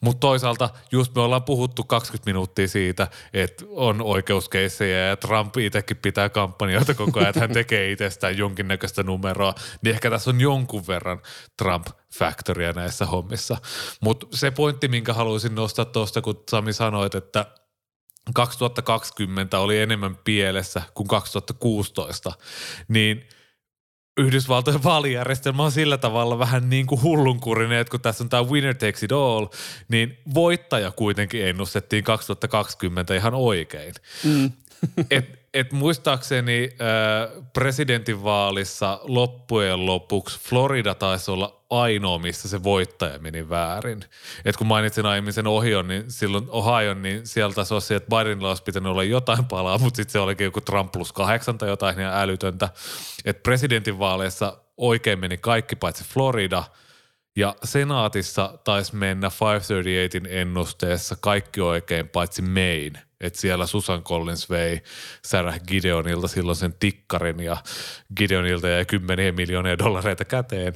Mutta 0.02 0.20
toisaalta 0.20 0.70
just 0.92 1.16
me 1.16 1.22
ollaan 1.22 1.44
puhuttu 1.44 1.84
20 1.84 2.30
minuuttia 2.30 2.68
siitä, 2.68 3.08
että 3.34 3.66
on 3.70 4.02
oikeuskeissejä 4.02 5.08
ja 5.08 5.18
Trump 5.18 5.58
itsekin 5.58 5.98
pitää 5.98 6.30
kampanjoita 6.30 6.94
koko 6.94 7.20
ajan, 7.20 7.30
että 7.30 7.40
hän 7.40 7.52
tekee 7.52 7.92
itsestään 7.92 8.38
jonkinnäköistä 8.38 9.04
numeroa, 9.04 9.54
niin 9.82 9.94
ehkä 9.94 10.10
tässä 10.10 10.30
on 10.30 10.42
jonkun 10.42 10.88
verran 10.88 11.22
Trump-factoria 11.62 12.74
näissä 12.76 13.06
hommissa. 13.06 13.58
Mutta 14.02 14.28
se 14.34 14.52
pointti, 14.52 14.88
minkä 14.88 15.14
haluaisin 15.14 15.56
nostaa 15.56 15.86
tuosta, 15.86 16.22
kun 16.22 16.44
Sami 16.50 16.74
sanoit, 16.74 17.16
että 17.16 17.46
2020 18.34 19.60
oli 19.60 19.80
enemmän 19.80 20.16
pielessä 20.16 20.82
kuin 20.94 21.08
2016, 21.08 22.32
niin– 22.88 23.24
Yhdysvaltojen 24.18 24.84
vaalijärjestelmä 24.84 25.64
on 25.64 25.72
sillä 25.72 25.98
tavalla 25.98 26.40
vähän 26.40 26.70
niin 26.70 26.86
kuin 26.86 27.02
hullunkurinen, 27.02 27.80
että 27.80 27.92
kun 27.92 28.02
tässä 28.02 28.24
on 28.24 28.30
tämä 28.30 28.44
winner 28.44 28.76
takes 28.76 29.04
it 29.04 29.12
all, 29.12 29.48
niin 29.88 30.18
voittaja 30.34 30.92
kuitenkin 30.92 31.48
ennustettiin 31.48 32.04
2020 32.04 33.16
ihan 33.16 33.34
oikein. 33.34 33.94
Mm. 34.24 34.52
et, 35.12 35.40
et 35.54 35.72
muistaakseni 35.72 36.70
äh, 36.72 37.44
presidentinvaalissa 37.54 39.00
loppujen 39.04 39.86
lopuksi 39.86 40.40
Florida 40.40 40.96
taisi 40.96 41.32
olla 41.32 41.65
ainoa, 41.82 42.20
missä 42.20 42.50
se 42.50 42.64
voittaja 42.64 43.20
meni 43.20 43.50
väärin. 43.50 44.06
Et 44.46 44.58
kun 44.58 44.68
mainitsin 44.68 45.06
aiemmin 45.06 45.34
sen 45.34 45.48
Ohion, 45.48 45.88
niin 45.88 46.12
silloin 46.12 46.46
Ohio, 46.50 46.94
niin 46.94 47.28
sieltä 47.28 47.64
se 47.64 47.74
olisi, 47.74 47.94
että 47.94 48.10
Bidenilla 48.10 48.50
olisi 48.50 48.64
pitänyt 48.64 48.92
olla 48.92 49.04
jotain 49.04 49.46
palaa, 49.46 49.78
mutta 49.78 49.96
sitten 49.98 50.12
se 50.12 50.20
olikin 50.20 50.46
joku 50.46 50.62
Trump 50.62 50.92
plus 50.92 51.14
kahdeksan 51.14 51.58
tai 51.58 51.70
jotain 51.70 52.00
ihan 52.00 52.14
älytöntä. 52.14 52.70
Et 53.26 53.44
presidentinvaaleissa 53.44 54.58
oikein 54.78 55.20
meni 55.20 55.38
kaikki 55.38 55.76
paitsi 55.76 56.04
Florida– 56.04 56.64
ja 57.36 57.56
senaatissa 57.64 58.60
taisi 58.64 58.96
mennä 58.96 59.32
538 59.42 60.40
ennusteessa 60.40 61.16
kaikki 61.22 61.62
oikein 61.62 62.10
paitsi 62.10 62.42
Maine. 62.42 63.02
Että 63.22 63.40
siellä 63.40 63.68
Susan 63.68 64.04
Collins 64.04 64.50
vei 64.50 64.82
Sarah 65.26 65.60
Gideonilta 65.68 66.28
silloin 66.28 66.56
sen 66.56 66.74
tikkarin 66.74 67.40
ja 67.40 67.58
Gideonilta 68.18 68.68
jäi 68.68 68.86
kymmeniä 68.86 69.32
miljoonia 69.32 69.78
dollareita 69.78 70.26
käteen. 70.26 70.74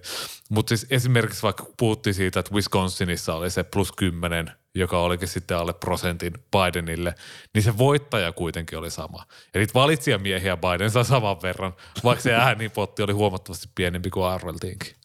Mutta 0.49 0.70
siis 0.70 0.88
esimerkiksi 0.89 1.43
vaikka 1.43 1.66
puhuttiin 1.78 2.14
siitä, 2.14 2.39
että 2.39 2.55
Wisconsinissa 2.55 3.36
oli 3.36 3.49
se 3.49 3.64
plus 3.64 3.91
kymmenen, 3.91 4.51
joka 4.76 4.99
olikin 4.99 5.28
sitten 5.28 5.57
alle 5.57 5.74
prosentin 5.74 6.34
Bidenille, 6.34 7.16
niin 7.53 7.64
se 7.64 7.78
voittaja 7.78 8.32
kuitenkin 8.32 8.78
oli 8.78 8.91
sama. 8.91 9.26
Eli 9.53 9.68
valitsijamiehiä 9.74 10.57
Biden 10.57 10.91
saa 10.91 11.03
saman 11.03 11.41
verran, 11.41 11.74
vaikka 12.03 12.24
se 12.24 12.34
äänipotti 12.34 13.03
oli 13.03 13.14
huomattavasti 13.14 13.68
pienempi 13.76 14.10
kuin 14.10 14.26
arveltiinkin 14.26 14.99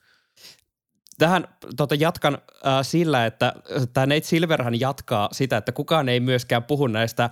tähän 1.18 1.48
tota, 1.76 1.94
jatkan 1.94 2.34
äh, 2.34 2.40
sillä, 2.82 3.26
että 3.26 3.52
tämä 3.92 4.06
Nate 4.06 4.22
Silverhan 4.22 4.80
jatkaa 4.80 5.28
sitä, 5.32 5.56
että 5.56 5.72
kukaan 5.72 6.08
ei 6.08 6.20
myöskään 6.20 6.62
puhu 6.62 6.86
näistä 6.86 7.24
äh, 7.24 7.30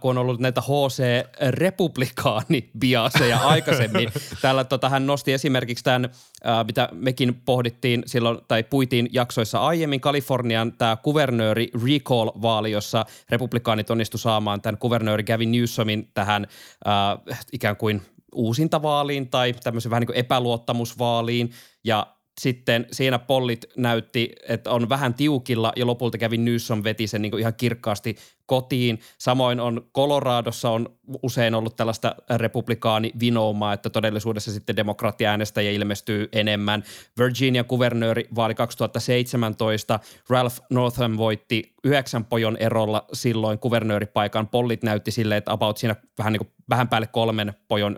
kun 0.00 0.10
on 0.10 0.18
ollut 0.18 0.40
näitä 0.40 0.60
HC-republikaani-biaseja 0.60 3.38
aikaisemmin. 3.52 4.08
Täällä 4.42 4.64
tota, 4.64 4.88
hän 4.88 5.06
nosti 5.06 5.32
esimerkiksi 5.32 5.84
tämän, 5.84 6.04
äh, 6.04 6.10
mitä 6.66 6.88
mekin 6.92 7.42
pohdittiin 7.44 8.02
silloin, 8.06 8.38
tai 8.48 8.62
puitiin 8.62 9.08
jaksoissa 9.12 9.58
aiemmin, 9.58 10.00
Kalifornian 10.00 10.72
tämä 10.72 10.96
kuvernööri 10.96 11.70
recall-vaali, 11.84 12.70
jossa 12.70 13.04
republikaanit 13.30 13.90
onnistu 13.90 14.18
saamaan 14.18 14.60
tämän 14.60 14.78
kuvernööri 14.78 15.24
Gavin 15.24 15.52
Newsomin 15.52 16.10
tähän 16.14 16.46
äh, 16.86 17.18
ikään 17.52 17.76
kuin 17.76 18.02
uusintavaaliin 18.34 19.30
tai 19.30 19.54
tämmöisen 19.64 19.90
vähän 19.90 20.00
niin 20.00 20.06
kuin 20.06 20.18
epäluottamusvaaliin, 20.18 21.52
ja 21.84 22.06
sitten 22.38 22.86
siinä 22.92 23.18
pollit 23.18 23.64
näytti, 23.76 24.32
että 24.48 24.70
on 24.70 24.88
vähän 24.88 25.14
tiukilla 25.14 25.72
ja 25.76 25.86
lopulta 25.86 26.18
kävi 26.18 26.36
Newsom 26.36 26.84
veti 26.84 27.06
sen 27.06 27.22
niin 27.22 27.38
ihan 27.38 27.54
kirkkaasti 27.54 28.16
kotiin. 28.46 29.00
Samoin 29.18 29.60
on 29.60 29.86
Coloradossa 29.94 30.70
on 30.70 30.98
usein 31.22 31.54
ollut 31.54 31.76
tällaista 31.76 32.14
republikaani-vinoumaa, 32.36 33.72
että 33.72 33.90
todellisuudessa 33.90 34.52
sitten 34.52 34.76
demokraattiäänestäjiä 34.76 35.70
ilmestyy 35.70 36.28
enemmän. 36.32 36.84
Virginia 37.18 37.64
kuvernööri 37.64 38.28
vaali 38.34 38.54
2017, 38.54 40.00
Ralph 40.28 40.60
Northam 40.70 41.16
voitti 41.16 41.72
yhdeksän 41.84 42.24
pojon 42.24 42.56
erolla 42.56 43.04
silloin 43.12 43.58
kuvernööripaikan. 43.58 44.48
Pollit 44.48 44.82
näytti 44.82 45.10
silleen, 45.10 45.38
että 45.38 45.52
about 45.52 45.76
siinä 45.76 45.96
vähän, 46.18 46.32
niin 46.32 46.38
kuin, 46.38 46.52
vähän 46.70 46.88
päälle 46.88 47.06
kolmen 47.06 47.54
pojon 47.68 47.96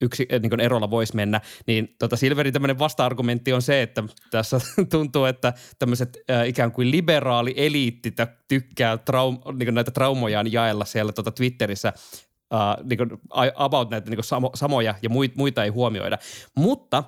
yksi 0.00 0.26
eh, 0.28 0.40
niin 0.40 0.60
erolla 0.60 0.90
voisi 0.90 1.16
mennä, 1.16 1.40
niin 1.66 1.94
tota 1.98 2.16
Silverin 2.16 2.52
tämmöinen 2.52 2.78
vasta-argumentti 2.78 3.52
on 3.52 3.62
se, 3.62 3.82
että 3.82 4.04
tässä 4.30 4.60
tuntuu, 4.90 5.24
että 5.24 5.52
tämmöiset 5.78 6.18
äh, 6.30 6.48
ikään 6.48 6.72
kuin 6.72 6.90
liberaali 6.90 7.54
eliitti 7.56 8.14
tykkää 8.48 8.98
traum, 8.98 9.38
niin 9.52 9.74
näitä 9.74 9.90
traumojaan 9.90 10.52
jaella 10.52 10.84
siellä 10.84 11.12
tota 11.12 11.30
Twitterissä 11.30 11.88
äh, 11.88 12.84
niin 12.84 12.98
kuin 12.98 13.10
about 13.54 13.90
näitä 13.90 14.10
niin 14.10 14.24
samo, 14.24 14.50
samoja 14.54 14.94
ja 15.02 15.08
muita 15.36 15.64
ei 15.64 15.70
huomioida. 15.70 16.18
Mutta 16.56 17.04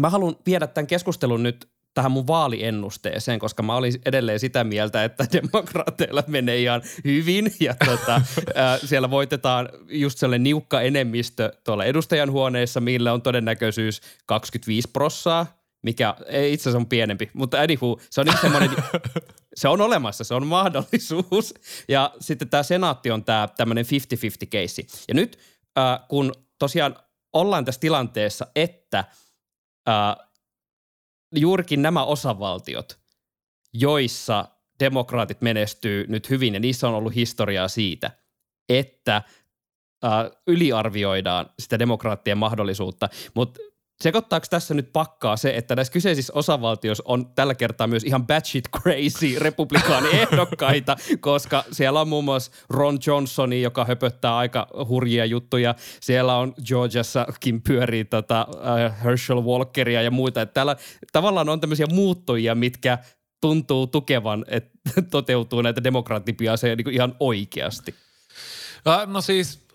mä 0.00 0.10
haluan 0.10 0.36
viedä 0.46 0.66
tämän 0.66 0.86
keskustelun 0.86 1.42
nyt 1.42 1.69
tähän 1.94 2.12
mun 2.12 2.26
vaaliennusteeseen, 2.26 3.38
koska 3.38 3.62
mä 3.62 3.76
olin 3.76 3.92
edelleen 4.06 4.40
sitä 4.40 4.64
mieltä, 4.64 5.04
että 5.04 5.26
demokraateilla 5.42 6.24
menee 6.26 6.58
ihan 6.58 6.82
hyvin 7.04 7.52
ja 7.60 7.74
tota, 7.84 8.22
ää, 8.54 8.78
siellä 8.78 9.10
voitetaan 9.10 9.68
just 9.88 10.18
sellainen 10.18 10.42
niukka 10.42 10.80
enemmistö 10.80 11.52
tuolla 11.64 11.84
edustajan 11.84 12.30
huoneessa, 12.30 12.80
millä 12.80 13.12
on 13.12 13.22
todennäköisyys 13.22 14.00
25 14.26 14.88
prossaa, 14.92 15.60
mikä 15.82 16.14
ei 16.26 16.52
itse 16.52 16.62
asiassa 16.62 16.78
on 16.78 16.86
pienempi, 16.86 17.30
mutta 17.32 17.60
anywho, 17.60 18.00
se 18.10 18.20
on 18.20 18.26
niin 18.26 18.38
semmoinen, 18.40 18.70
se 19.60 19.68
on 19.68 19.80
olemassa, 19.80 20.24
se 20.24 20.34
on 20.34 20.46
mahdollisuus. 20.46 21.54
Ja 21.88 22.14
sitten 22.20 22.48
tämä 22.48 22.62
senaatti 22.62 23.10
on 23.10 23.24
tämä 23.24 23.48
tämmöinen 23.56 23.84
50-50 23.84 23.88
keissi. 24.50 24.86
Ja 25.08 25.14
nyt 25.14 25.38
äh, 25.78 26.00
kun 26.08 26.32
tosiaan 26.58 26.96
ollaan 27.32 27.64
tässä 27.64 27.80
tilanteessa, 27.80 28.46
että 28.54 28.98
äh, 29.88 30.29
juurikin 31.36 31.82
nämä 31.82 32.04
osavaltiot, 32.04 32.98
joissa 33.72 34.44
demokraatit 34.80 35.40
menestyy 35.40 36.04
nyt 36.08 36.30
hyvin, 36.30 36.54
ja 36.54 36.60
niissä 36.60 36.88
on 36.88 36.94
ollut 36.94 37.14
historiaa 37.14 37.68
siitä, 37.68 38.10
että 38.68 39.16
äh, 39.16 40.12
yliarvioidaan 40.46 41.50
sitä 41.58 41.78
demokraattien 41.78 42.38
mahdollisuutta, 42.38 43.08
mutta 43.34 43.60
sekoittaako 44.02 44.46
tässä 44.50 44.74
nyt 44.74 44.92
pakkaa 44.92 45.36
se, 45.36 45.56
että 45.56 45.76
näissä 45.76 45.92
kyseisissä 45.92 46.32
osavaltioissa 46.36 47.02
on 47.06 47.26
tällä 47.34 47.54
kertaa 47.54 47.86
myös 47.86 48.04
ihan 48.04 48.26
batshit 48.26 48.64
crazy 48.76 49.38
republikaaniehdokkaita, 49.38 50.96
koska 51.20 51.64
siellä 51.72 52.00
on 52.00 52.08
muun 52.08 52.24
muassa 52.24 52.50
Ron 52.70 52.98
Johnsoni, 53.06 53.62
joka 53.62 53.84
höpöttää 53.84 54.36
aika 54.36 54.66
hurjia 54.88 55.24
juttuja. 55.24 55.74
Siellä 56.00 56.36
on 56.36 56.54
Georgiassakin 56.66 57.62
pyörii 57.62 58.04
tota, 58.04 58.46
uh, 58.50 59.04
Herschel 59.04 59.42
Walkeria 59.42 60.02
ja 60.02 60.10
muita. 60.10 60.42
Että 60.42 60.54
täällä 60.54 60.76
tavallaan 61.12 61.48
on 61.48 61.60
tämmöisiä 61.60 61.86
muuttujia, 61.86 62.54
mitkä 62.54 62.98
tuntuu 63.40 63.86
tukevan, 63.86 64.44
että 64.48 64.78
toteutuu 65.10 65.62
näitä 65.62 65.84
demokraattipiaseja 65.84 66.76
niin 66.76 66.90
ihan 66.90 67.16
oikeasti. 67.20 67.94
No 69.06 69.20
siis 69.20 69.66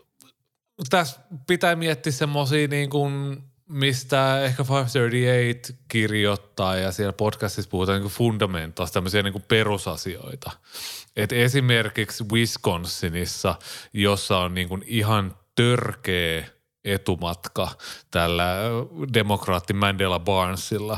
tässä 0.90 1.20
pitää 1.48 1.76
miettiä 1.76 2.12
semmoisia 2.12 2.68
niin 2.68 2.90
kuin– 2.90 3.14
mistä 3.70 4.42
ehkä 4.44 4.64
538 4.64 5.78
kirjoittaa 5.88 6.76
ja 6.76 6.92
siellä 6.92 7.14
podcastissa 7.14 7.70
puhutaan 7.70 8.02
niin 8.02 8.12
fundamentoista, 8.12 8.94
tämmöisiä 8.94 9.24
niin 9.24 9.46
perusasioita. 9.48 10.52
Et 11.16 11.32
esimerkiksi 11.32 12.24
Wisconsinissa, 12.32 13.56
jossa 13.94 14.38
on 14.38 14.54
niin 14.54 14.84
ihan 14.86 15.38
törkeä 15.56 16.46
etumatka 16.86 17.70
tällä 18.12 18.56
demokraatti 19.14 19.74
Mandela 19.74 20.20
Barnesilla, 20.20 20.98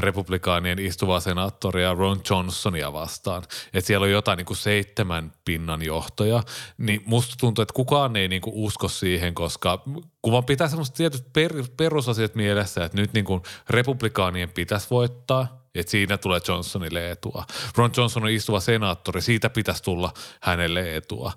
republikaanien 0.00 0.78
istuva 0.78 1.20
senaattoria 1.20 1.94
Ron 1.94 2.20
Johnsonia 2.30 2.92
vastaan. 2.92 3.42
Että 3.74 3.86
siellä 3.86 4.04
on 4.04 4.10
jotain 4.10 4.36
niin 4.36 4.46
kuin 4.46 4.56
seitsemän 4.56 5.32
pinnan 5.44 5.82
johtoja, 5.82 6.42
niin 6.78 7.02
musta 7.04 7.34
tuntuu, 7.38 7.62
että 7.62 7.74
kukaan 7.74 8.16
ei 8.16 8.28
niin 8.28 8.42
kuin 8.42 8.54
usko 8.56 8.88
siihen, 8.88 9.34
koska 9.34 9.82
kun 10.22 10.32
vaan 10.32 10.44
pitää 10.44 10.68
semmoista 10.68 10.96
tietyt 10.96 11.32
per, 11.32 11.52
perusasiat 11.76 12.34
mielessä, 12.34 12.84
että 12.84 12.98
nyt 12.98 13.12
niin 13.12 13.24
kuin 13.24 13.42
republikaanien 13.68 14.48
pitäisi 14.48 14.86
voittaa, 14.90 15.60
että 15.74 15.90
siinä 15.90 16.18
tulee 16.18 16.40
Johnsonille 16.48 17.10
etua. 17.10 17.44
Ron 17.76 17.90
Johnson 17.96 18.22
on 18.22 18.30
istuva 18.30 18.60
senaattori, 18.60 19.22
siitä 19.22 19.50
pitäisi 19.50 19.82
tulla 19.82 20.12
hänelle 20.40 20.96
etua. 20.96 21.32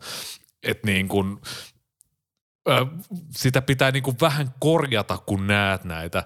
Että 0.63 0.87
niin 0.87 1.07
kuin, 1.07 1.41
sitä 3.31 3.61
pitää 3.61 3.91
niin 3.91 4.03
kuin 4.03 4.17
vähän 4.21 4.53
korjata, 4.59 5.17
kun 5.17 5.47
näet 5.47 5.83
näitä 5.83 6.23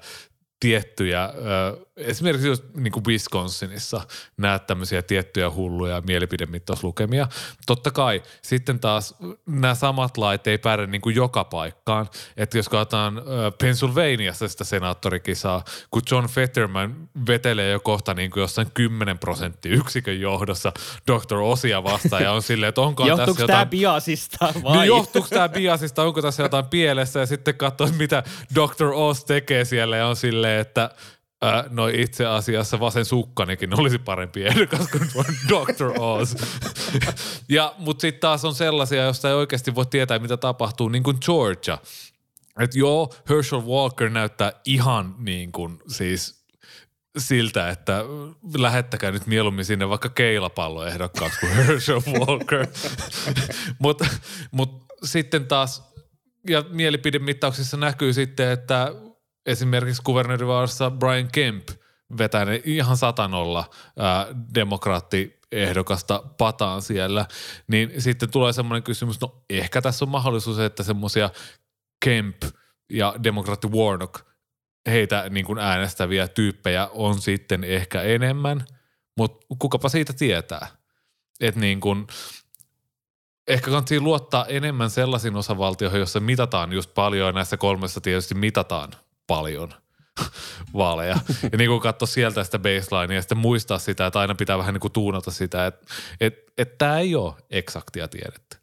tiettyjä, 0.60 1.30
esimerkiksi 1.98 2.48
just 2.48 2.64
niin 2.74 2.92
kuin 2.92 3.06
Wisconsinissa 3.06 4.02
näet 4.38 4.68
tämmöisiä 4.68 5.02
tiettyjä 5.02 5.52
hulluja 5.52 6.02
mielipidemittauslukemia. 6.02 7.28
Totta 7.66 7.92
kai 7.92 8.24
sitten 8.42 8.80
taas 8.80 9.16
nämä 9.46 9.76
samat 9.76 10.18
lait 10.18 10.48
ei 10.48 10.58
pärjää 10.58 10.88
niin 10.88 11.02
kuin 11.02 11.16
joka 11.16 11.44
paikkaan. 11.44 12.10
Että 12.38 12.58
jos 12.58 12.70
katsotaan 12.70 13.22
Pennsylvaniassa 13.62 14.48
sitä 14.48 14.64
senaattorikisaa, 14.64 15.64
kun 15.92 16.02
John 16.12 16.28
Fetterman 16.28 17.10
vetelee 17.28 17.72
jo 17.72 17.80
kohta 17.80 18.14
niin 18.14 18.32
kuin 18.32 18.42
jossain 18.42 18.72
10 18.74 19.20
prosenttia 19.20 19.74
yksikön 19.74 20.22
johdossa 20.22 20.74
Dr. 21.12 21.36
Osia 21.36 21.84
vastaan 21.84 22.24
ja 22.24 22.32
on 22.32 22.42
silleen, 22.42 22.70
että 22.70 22.82
onko 22.82 23.06
tässä 23.08 23.24
jotain... 23.24 23.48
tämä 23.48 23.66
biasista 23.66 24.54
vai? 24.64 24.78
Niin 24.78 24.88
johtuuko 24.88 25.28
tämä 25.30 25.50
biasista, 25.50 26.04
onko 26.04 26.22
tässä 26.22 26.44
jotain 26.44 26.66
pielessä 26.66 27.20
ja 27.20 27.26
sitten 27.26 27.56
katsoo, 27.56 27.88
mitä 27.98 28.24
Dr. 28.56 28.86
Oz 28.94 29.24
tekee 29.24 29.66
siellä 29.66 29.98
ja 29.98 30.08
on 30.08 30.16
silleen, 30.16 30.62
että 30.62 30.90
Äh, 31.46 31.66
no 31.70 31.88
itse 31.88 32.26
asiassa 32.26 32.80
vasen 32.80 33.06
sukkanikin 33.06 33.80
olisi 33.80 34.00
parempi 34.00 34.44
ehdokas 34.48 34.88
kuin 34.88 35.26
Dr. 35.50 35.92
Oz. 36.00 36.36
ja, 37.50 37.76
mutta 37.78 38.02
sitten 38.02 38.22
taas 38.22 38.46
on 38.46 38.56
sellaisia, 38.56 39.04
joista 39.04 39.30
ei 39.30 39.36
oikeasti 39.36 39.76
voi 39.76 39.86
tietää, 39.86 40.20
mitä 40.20 40.38
tapahtuu, 40.38 40.90
niin 40.90 41.04
kuin 41.04 41.18
Georgia. 41.26 41.78
Että 42.60 42.80
joo, 42.80 43.14
Herschel 43.30 43.62
Walker 43.62 44.10
näyttää 44.10 44.52
ihan 44.66 45.16
niin 45.18 45.52
kuin 45.52 45.80
siis 45.88 46.46
siltä, 47.18 47.70
että 47.70 48.04
lähettäkää 48.58 49.12
nyt 49.12 49.28
mieluummin 49.28 49.66
sinne 49.66 49.90
vaikka 49.90 50.10
keilapalloehdokkaaksi 50.10 51.40
kuin 51.40 51.54
Herschel 51.66 52.02
Walker. 52.20 52.68
Mutta 53.80 54.08
mut 54.52 54.86
sitten 55.04 55.48
taas 55.48 55.94
ja 56.50 56.64
mielipidemittauksissa 56.70 57.78
näkyy 57.78 58.14
sitten, 58.14 58.52
että 58.52 58.92
esimerkiksi 59.48 60.02
kuvernöörivaarassa 60.02 60.92
Brian 60.92 61.28
Kemp 61.32 61.70
vetää 62.18 62.46
ne 62.46 62.62
ihan 62.66 62.98
satanolla 62.98 63.70
ää, 64.00 64.28
demokraattiehdokasta 64.56 66.24
pataan 66.38 66.82
siellä, 66.82 67.26
niin 67.68 68.02
sitten 68.02 68.32
tulee 68.32 68.54
semmoinen 68.54 68.84
kysymys, 68.84 69.22
no 69.22 69.44
ehkä 69.50 69.82
tässä 69.82 70.06
on 70.06 70.10
mahdollisuus, 70.10 70.60
että 70.60 70.84
semmoisia 70.84 71.30
Kemp 72.06 72.44
ja 72.90 73.16
demokraatti 73.24 73.68
Warnock, 73.68 74.28
heitä 74.88 75.30
niin 75.30 75.46
kuin 75.46 75.60
äänestäviä 75.60 76.28
tyyppejä 76.28 76.88
on 76.88 77.22
sitten 77.22 77.64
ehkä 77.64 78.02
enemmän, 78.02 78.66
mutta 79.18 79.46
kukapa 79.60 79.90
siitä 79.90 80.14
tietää. 80.14 80.68
Että 81.40 81.60
niin 81.60 81.80
kuin, 81.80 82.08
ehkä 83.48 83.66
kannattaa 83.66 84.00
luottaa 84.00 84.46
enemmän 84.46 84.90
sellaisiin 84.90 85.36
osavaltioihin, 85.36 85.98
joissa 85.98 86.20
mitataan 86.20 86.74
just 86.74 86.94
paljon 86.94 87.28
ja 87.28 87.32
näissä 87.32 87.58
kolmessa 87.58 88.02
tietysti 88.02 88.36
mitataan 88.36 88.92
paljon 89.28 89.74
vaaleja. 90.74 91.18
Ja 91.52 91.58
niin 91.58 91.70
kuin 91.70 91.82
katsoa 91.82 92.08
sieltä 92.08 92.44
sitä 92.44 92.60
baselinea 92.60 93.16
ja 93.16 93.22
sitten 93.22 93.38
muistaa 93.38 93.80
sitä, 93.80 94.06
että 94.08 94.20
aina 94.20 94.36
pitää 94.36 94.58
vähän 94.58 94.74
niin 94.74 94.82
kuin 94.82 94.94
tuunata 94.94 95.32
sitä, 95.32 95.68
että 95.68 95.86
et, 96.22 96.36
et 96.58 96.78
tämä 96.78 97.00
ei 97.00 97.16
ole 97.16 97.34
eksaktia 97.50 98.08
tiedettä. 98.08 98.58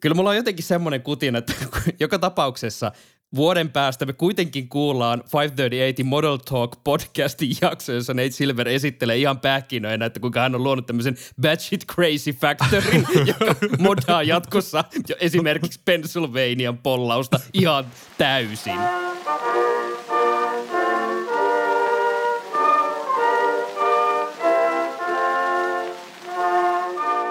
Kyllä 0.00 0.14
mulla 0.14 0.30
on 0.30 0.36
jotenkin 0.36 0.64
semmoinen 0.64 1.02
kutin, 1.02 1.36
että 1.36 1.52
joka 2.00 2.18
tapauksessa 2.18 2.92
vuoden 3.34 3.70
päästä 3.70 4.06
me 4.06 4.12
kuitenkin 4.12 4.68
kuullaan 4.68 5.22
538 5.32 6.06
Model 6.06 6.36
Talk 6.36 6.76
podcastin 6.84 7.56
jakso, 7.60 7.92
jossa 7.92 8.14
Nate 8.14 8.30
Silver 8.30 8.68
esittelee 8.68 9.16
ihan 9.16 9.40
pähkinöinä, 9.40 10.06
että 10.06 10.20
kuinka 10.20 10.40
hän 10.40 10.54
on 10.54 10.62
luonut 10.62 10.86
tämmöisen 10.86 11.16
batshit 11.40 11.86
crazy 11.86 12.32
factorin, 12.32 13.06
joka 13.40 13.54
modaa 13.78 14.22
jatkossa 14.22 14.84
jo 15.08 15.16
esimerkiksi 15.20 15.80
Pennsylvanian 15.84 16.78
pollausta 16.78 17.40
ihan 17.52 17.86
täysin. 18.18 18.78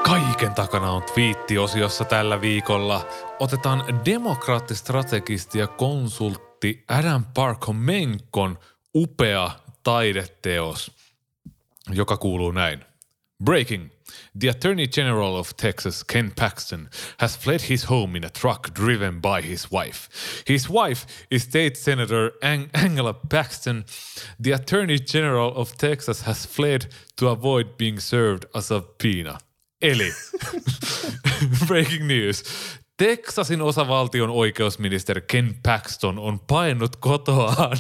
Kaiken 0.08 0.55
takana 0.55 0.91
on 0.91 1.03
twiittiosiossa 1.03 2.05
tällä 2.05 2.41
viikolla. 2.41 3.08
Otetaan 3.39 4.05
demokraattistrategisti 4.05 5.60
ja 5.60 5.68
konsultti 5.68 6.84
Adam 6.88 7.26
Parkomenkon 7.34 8.60
upea 8.95 9.51
taideteos, 9.84 10.91
joka 11.89 12.18
kuuluu 12.18 12.51
näin. 12.51 12.86
Breaking. 13.43 13.89
The 14.39 14.49
Attorney 14.49 14.88
General 14.88 15.36
of 15.36 15.49
Texas, 15.58 16.03
Ken 16.03 16.32
Paxton, 16.39 16.89
has 17.18 17.39
fled 17.39 17.60
his 17.70 17.89
home 17.89 18.18
in 18.18 18.26
a 18.26 18.30
truck 18.30 18.70
driven 18.80 19.22
by 19.22 19.47
his 19.49 19.72
wife. 19.72 20.10
His 20.49 20.70
wife 20.70 21.08
is 21.32 21.43
State 21.43 21.76
Senator 21.76 22.32
Ang- 22.41 22.70
Angela 22.74 23.14
Paxton. 23.14 23.86
The 24.43 24.53
Attorney 24.53 24.99
General 24.99 25.51
of 25.55 25.72
Texas 25.78 26.22
has 26.22 26.47
fled 26.47 26.86
to 27.16 27.28
avoid 27.28 27.66
being 27.78 27.99
served 27.99 28.45
a 28.53 28.62
subpoena. 28.62 29.38
Eli, 29.82 30.13
breaking 31.67 32.07
news. 32.07 32.43
Teksasin 32.97 33.61
osavaltion 33.61 34.30
oikeusministeri 34.30 35.21
Ken 35.21 35.55
Paxton 35.63 36.19
on 36.19 36.39
painut 36.39 36.95
kotoaan 36.95 37.78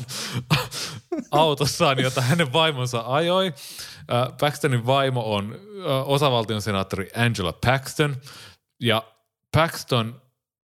autossaan, 1.31 1.99
jota 1.99 2.21
hänen 2.21 2.53
vaimonsa 2.53 3.03
ajoi. 3.07 3.47
Äh, 3.47 4.37
Paxtonin 4.39 4.85
vaimo 4.85 5.35
on 5.35 5.55
äh, 5.55 6.09
osavaltion 6.09 6.61
senaattori 6.61 7.09
Angela 7.15 7.53
Paxton 7.65 8.15
ja 8.79 9.03
Paxton 9.51 10.21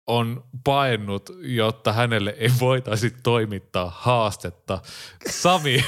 on 0.08 0.44
paennut, 0.64 1.30
jotta 1.42 1.94
hänelle 1.94 2.36
ei 2.38 2.50
voitaisi 2.60 3.14
toimittaa 3.24 3.94
haastetta. 3.96 4.82
Sami, 5.30 5.86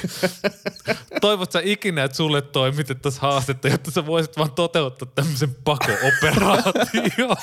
toivot 1.22 1.52
sä 1.52 1.62
ikinä, 1.64 2.04
että 2.04 2.18
sulle 2.18 2.42
toimitettaisiin 2.42 3.22
haastetta, 3.22 3.68
jotta 3.68 3.92
sä 3.92 4.06
voisit 4.06 4.38
vaan 4.38 4.52
toteuttaa 4.52 5.08
tämmöisen 5.16 5.56
pako-operaation? 5.64 7.38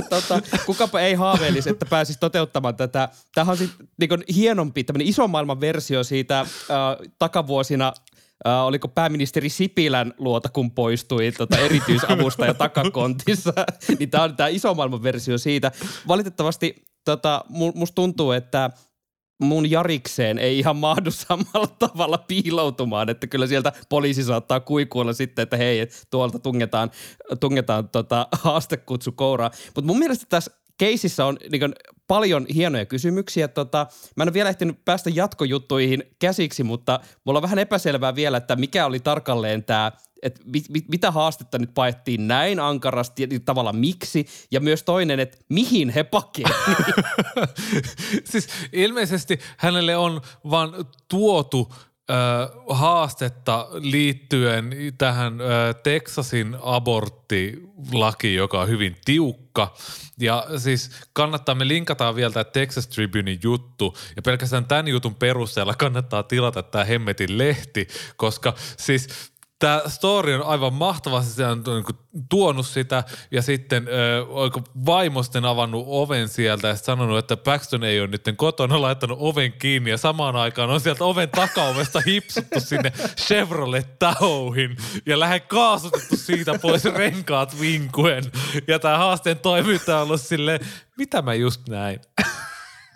tota, 0.10 0.42
kukapa 0.66 1.00
ei 1.00 1.14
haaveilisi, 1.14 1.70
että 1.70 1.86
pääsisi 1.86 2.18
toteuttamaan 2.18 2.76
tätä. 2.76 3.08
Tämähän 3.34 3.52
on 3.52 3.58
sit, 3.58 3.70
niin 3.98 4.10
hienompi, 4.34 4.84
tämmöinen 4.84 5.08
iso 5.08 5.28
maailman 5.28 5.60
versio 5.60 6.04
siitä 6.04 6.40
äh, 6.40 6.46
takavuosina 7.18 7.92
äh, 8.46 8.66
oliko 8.66 8.88
pääministeri 8.88 9.48
Sipilän 9.48 10.14
luota, 10.18 10.48
kun 10.48 10.70
poistui 10.70 11.32
tota, 11.32 11.58
erityisavustaja 11.58 12.54
takakontissa. 12.64 13.52
niin 13.98 14.10
tämä 14.10 14.24
on 14.24 14.36
tämä 14.36 14.48
iso 14.48 14.74
maailman 14.74 15.02
versio 15.02 15.38
siitä. 15.38 15.72
Valitettavasti 16.08 16.84
tota, 17.04 17.44
musta 17.74 17.94
tuntuu, 17.94 18.32
että 18.32 18.70
mun 19.42 19.70
jarikseen 19.70 20.38
ei 20.38 20.58
ihan 20.58 20.76
mahdu 20.76 21.10
samalla 21.10 21.66
tavalla 21.88 22.18
piiloutumaan, 22.18 23.08
että 23.08 23.26
kyllä 23.26 23.46
sieltä 23.46 23.72
poliisi 23.88 24.24
saattaa 24.24 24.60
kuikuilla 24.60 25.12
sitten, 25.12 25.42
että 25.42 25.56
hei, 25.56 25.86
tuolta 26.10 26.38
tungetaan, 26.38 26.90
tungetaan 27.40 27.88
tota 27.88 28.28
haastekutsu 28.32 29.12
kouraa. 29.12 29.50
Mutta 29.66 29.86
mun 29.86 29.98
mielestä 29.98 30.26
tässä 30.28 30.50
keisissä 30.78 31.24
on 31.24 31.38
niin 31.50 31.74
paljon 32.08 32.46
hienoja 32.54 32.86
kysymyksiä. 32.86 33.48
Tota, 33.48 33.86
mä 34.16 34.22
en 34.22 34.28
ole 34.28 34.34
vielä 34.34 34.48
ehtinyt 34.48 34.84
päästä 34.84 35.10
jatkojuttuihin 35.14 36.02
käsiksi, 36.18 36.62
mutta 36.62 37.00
mulla 37.24 37.38
on 37.38 37.42
vähän 37.42 37.58
epäselvää 37.58 38.14
vielä, 38.14 38.36
että 38.36 38.56
mikä 38.56 38.86
oli 38.86 39.00
tarkalleen 39.00 39.64
tämä 39.64 39.92
että 40.22 40.40
mit, 40.44 40.64
mit, 40.68 40.88
mitä 40.88 41.10
haastetta 41.10 41.58
nyt 41.58 41.74
paettiin 41.74 42.28
näin 42.28 42.60
ankarasti 42.60 43.22
ja 43.22 43.40
tavallaan 43.44 43.76
miksi, 43.76 44.26
ja 44.50 44.60
myös 44.60 44.82
toinen, 44.82 45.20
että 45.20 45.38
mihin 45.48 45.90
he 45.90 46.04
pakenivat. 46.04 46.56
siis 48.30 48.48
ilmeisesti 48.72 49.38
hänelle 49.56 49.96
on 49.96 50.20
vaan 50.50 50.72
tuotu 51.08 51.74
haastetta 52.70 53.68
liittyen 53.72 54.74
tähän 54.98 55.38
Texasin 55.82 56.56
aborttilaki, 56.62 58.34
joka 58.34 58.60
on 58.60 58.68
hyvin 58.68 58.96
tiukka. 59.04 59.74
Ja 60.20 60.46
siis 60.58 60.90
kannattaa, 61.12 61.54
me 61.54 61.68
linkataan 61.68 62.16
vielä 62.16 62.32
tämä 62.32 62.44
Texas 62.44 62.88
Tribunein 62.88 63.40
juttu, 63.42 63.96
ja 64.16 64.22
pelkästään 64.22 64.64
tämän 64.64 64.88
jutun 64.88 65.14
perusteella 65.14 65.74
kannattaa 65.74 66.22
tilata 66.22 66.62
tämä 66.62 66.84
Hemmetin 66.84 67.38
lehti, 67.38 67.88
koska 68.16 68.54
siis 68.76 69.08
tämä 69.58 69.82
story 69.86 70.34
on 70.34 70.42
aivan 70.42 70.74
mahtava, 70.74 71.22
se 71.22 71.46
on 71.46 71.62
niin 71.66 71.98
tuonut 72.28 72.66
sitä 72.66 73.04
ja 73.30 73.42
sitten 73.42 73.88
ö, 73.88 74.26
vaimo 74.86 75.22
sitten 75.22 75.44
avannut 75.44 75.84
oven 75.86 76.28
sieltä 76.28 76.68
ja 76.68 76.76
sanonut, 76.76 77.18
että 77.18 77.36
Paxton 77.36 77.84
ei 77.84 78.00
ole 78.00 78.08
nyt 78.08 78.24
kotona 78.36 78.82
laittanut 78.82 79.18
oven 79.20 79.52
kiinni 79.52 79.90
ja 79.90 79.98
samaan 79.98 80.36
aikaan 80.36 80.70
on 80.70 80.80
sieltä 80.80 81.04
oven 81.04 81.30
takaovesta 81.30 82.00
hipsuttu 82.06 82.60
sinne 82.60 82.92
Chevrolet 83.16 83.98
Tahoihin 83.98 84.76
ja 85.06 85.20
lähde 85.20 85.40
kaasutettu 85.40 86.16
siitä 86.16 86.58
pois 86.62 86.84
renkaat 86.84 87.60
vinkuen 87.60 88.24
ja 88.68 88.78
tämä 88.78 88.98
haasteen 88.98 89.38
toimittaja 89.38 89.96
on 89.96 90.02
ollut 90.02 90.20
silleen, 90.20 90.60
mitä 90.98 91.22
mä 91.22 91.34
just 91.34 91.68
näin? 91.68 92.00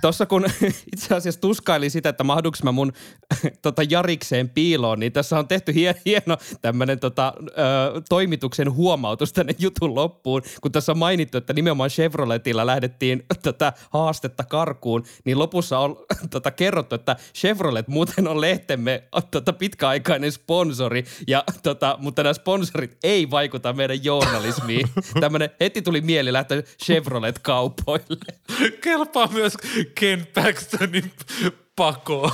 Tuossa 0.00 0.26
kun 0.26 0.46
itse 0.92 1.14
asiassa 1.14 1.40
tuskaili 1.40 1.90
sitä, 1.90 2.08
että 2.08 2.24
mahduks 2.24 2.62
mä 2.62 2.72
mun 2.72 2.92
tota, 3.62 3.82
jarikseen 3.90 4.48
piiloon, 4.50 5.00
niin 5.00 5.12
tässä 5.12 5.38
on 5.38 5.48
tehty 5.48 5.74
hien, 5.74 5.94
hieno 6.04 6.36
tämmöinen 6.62 7.00
tota, 7.00 7.34
toimituksen 8.08 8.72
huomautus 8.72 9.32
tänne 9.32 9.54
jutun 9.58 9.94
loppuun. 9.94 10.42
Kun 10.60 10.72
tässä 10.72 10.92
on 10.92 10.98
mainittu, 10.98 11.38
että 11.38 11.52
nimenomaan 11.52 11.90
Chevroletilla 11.90 12.66
lähdettiin 12.66 13.26
tätä 13.42 13.72
haastetta 13.90 14.44
karkuun, 14.44 15.04
niin 15.24 15.38
lopussa 15.38 15.78
on 15.78 15.96
tota, 16.30 16.50
kerrottu, 16.50 16.94
että 16.94 17.16
Chevrolet 17.34 17.88
muuten 17.88 18.28
on 18.28 18.40
lehtemme 18.40 19.02
tota, 19.30 19.52
pitkäaikainen 19.52 20.32
sponsori, 20.32 21.04
ja, 21.26 21.44
tota, 21.62 21.98
mutta 22.00 22.22
nämä 22.22 22.32
sponsorit 22.32 22.98
ei 23.02 23.30
vaikuta 23.30 23.72
meidän 23.72 24.04
journalismiin. 24.04 24.88
Tämmöinen 25.20 25.50
heti 25.60 25.82
tuli 25.82 26.00
mieli 26.00 26.32
lähteä 26.32 26.62
Chevrolet-kaupoille. 26.84 28.34
Kelpaa 28.80 29.28
myös 29.32 29.56
Ken 29.94 30.26
Paxtonin 30.34 31.10
pako. 31.76 32.30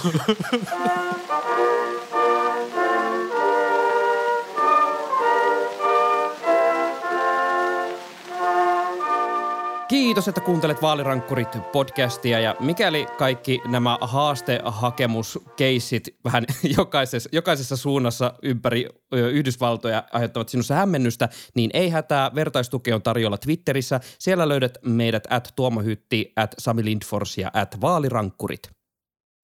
Kiitos, 9.89 10.29
että 10.29 10.41
kuuntelet 10.41 10.83
Vaalirankkurit 10.83 11.49
podcastia 11.73 12.41
ja 12.41 12.57
mikäli 12.61 13.07
kaikki 13.19 13.61
nämä 13.69 13.99
haastehakemuskeissit 14.01 16.17
vähän 16.25 16.45
jokaisessa, 16.79 17.29
jokaisessa 17.33 17.77
suunnassa 17.77 18.35
ympäri 18.43 18.87
Yhdysvaltoja 19.13 20.03
aiheuttavat 20.13 20.49
sinussa 20.49 20.75
hämmennystä, 20.75 21.29
niin 21.55 21.71
ei 21.75 21.91
hätää, 21.91 22.31
vertaistuki 22.35 22.93
on 22.93 23.03
tarjolla 23.03 23.39
Twitterissä. 23.39 24.01
Siellä 24.19 24.49
löydät 24.49 24.79
meidät 24.85 25.25
at 25.31 25.53
Tuomo 25.57 25.81
Hytti, 25.81 26.33
at 26.37 26.55
Sami 26.59 26.85
Lindfors 26.85 27.39
ja 27.39 27.51
at 27.55 27.81
Vaalirankkurit. 27.81 28.71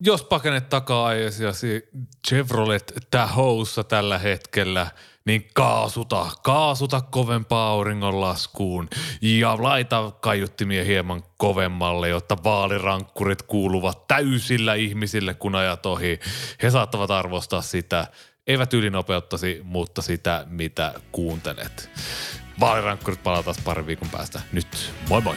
Jos 0.05 0.25
pakenet 0.25 0.69
takaa 0.69 1.07
ajasiasi 1.07 1.89
Chevrolet 2.29 2.93
Tahoussa 3.11 3.85
tällä 3.85 4.19
hetkellä, 4.19 4.87
niin 5.25 5.49
kaasuta, 5.55 6.27
kaasuta 6.43 7.01
kovempaa 7.01 7.69
auringonlaskuun 7.69 8.89
ja 9.23 9.57
laita 9.61 10.13
kaiuttimia 10.21 10.85
hieman 10.85 11.23
kovemmalle, 11.37 12.09
jotta 12.09 12.37
vaalirankkurit 12.45 13.43
kuuluvat 13.43 14.07
täysillä 14.09 14.75
ihmisille, 14.75 15.35
kun 15.35 15.55
ajat 15.55 15.87
ohi. 15.87 16.21
He 16.63 16.71
saattavat 16.71 17.11
arvostaa 17.11 17.63
sitä, 17.63 18.07
eivät 18.47 18.75
ylinopeuttasi, 18.75 19.61
mutta 19.65 20.03
sitä, 20.03 20.45
mitä 20.49 20.95
kuuntelet. 21.13 21.91
Vaalirankkurit 22.61 23.23
palataan 23.23 23.57
pari 23.65 23.87
viikon 23.87 24.09
päästä. 24.09 24.41
Nyt 24.53 24.93
moi 25.09 25.21
moi! 25.21 25.37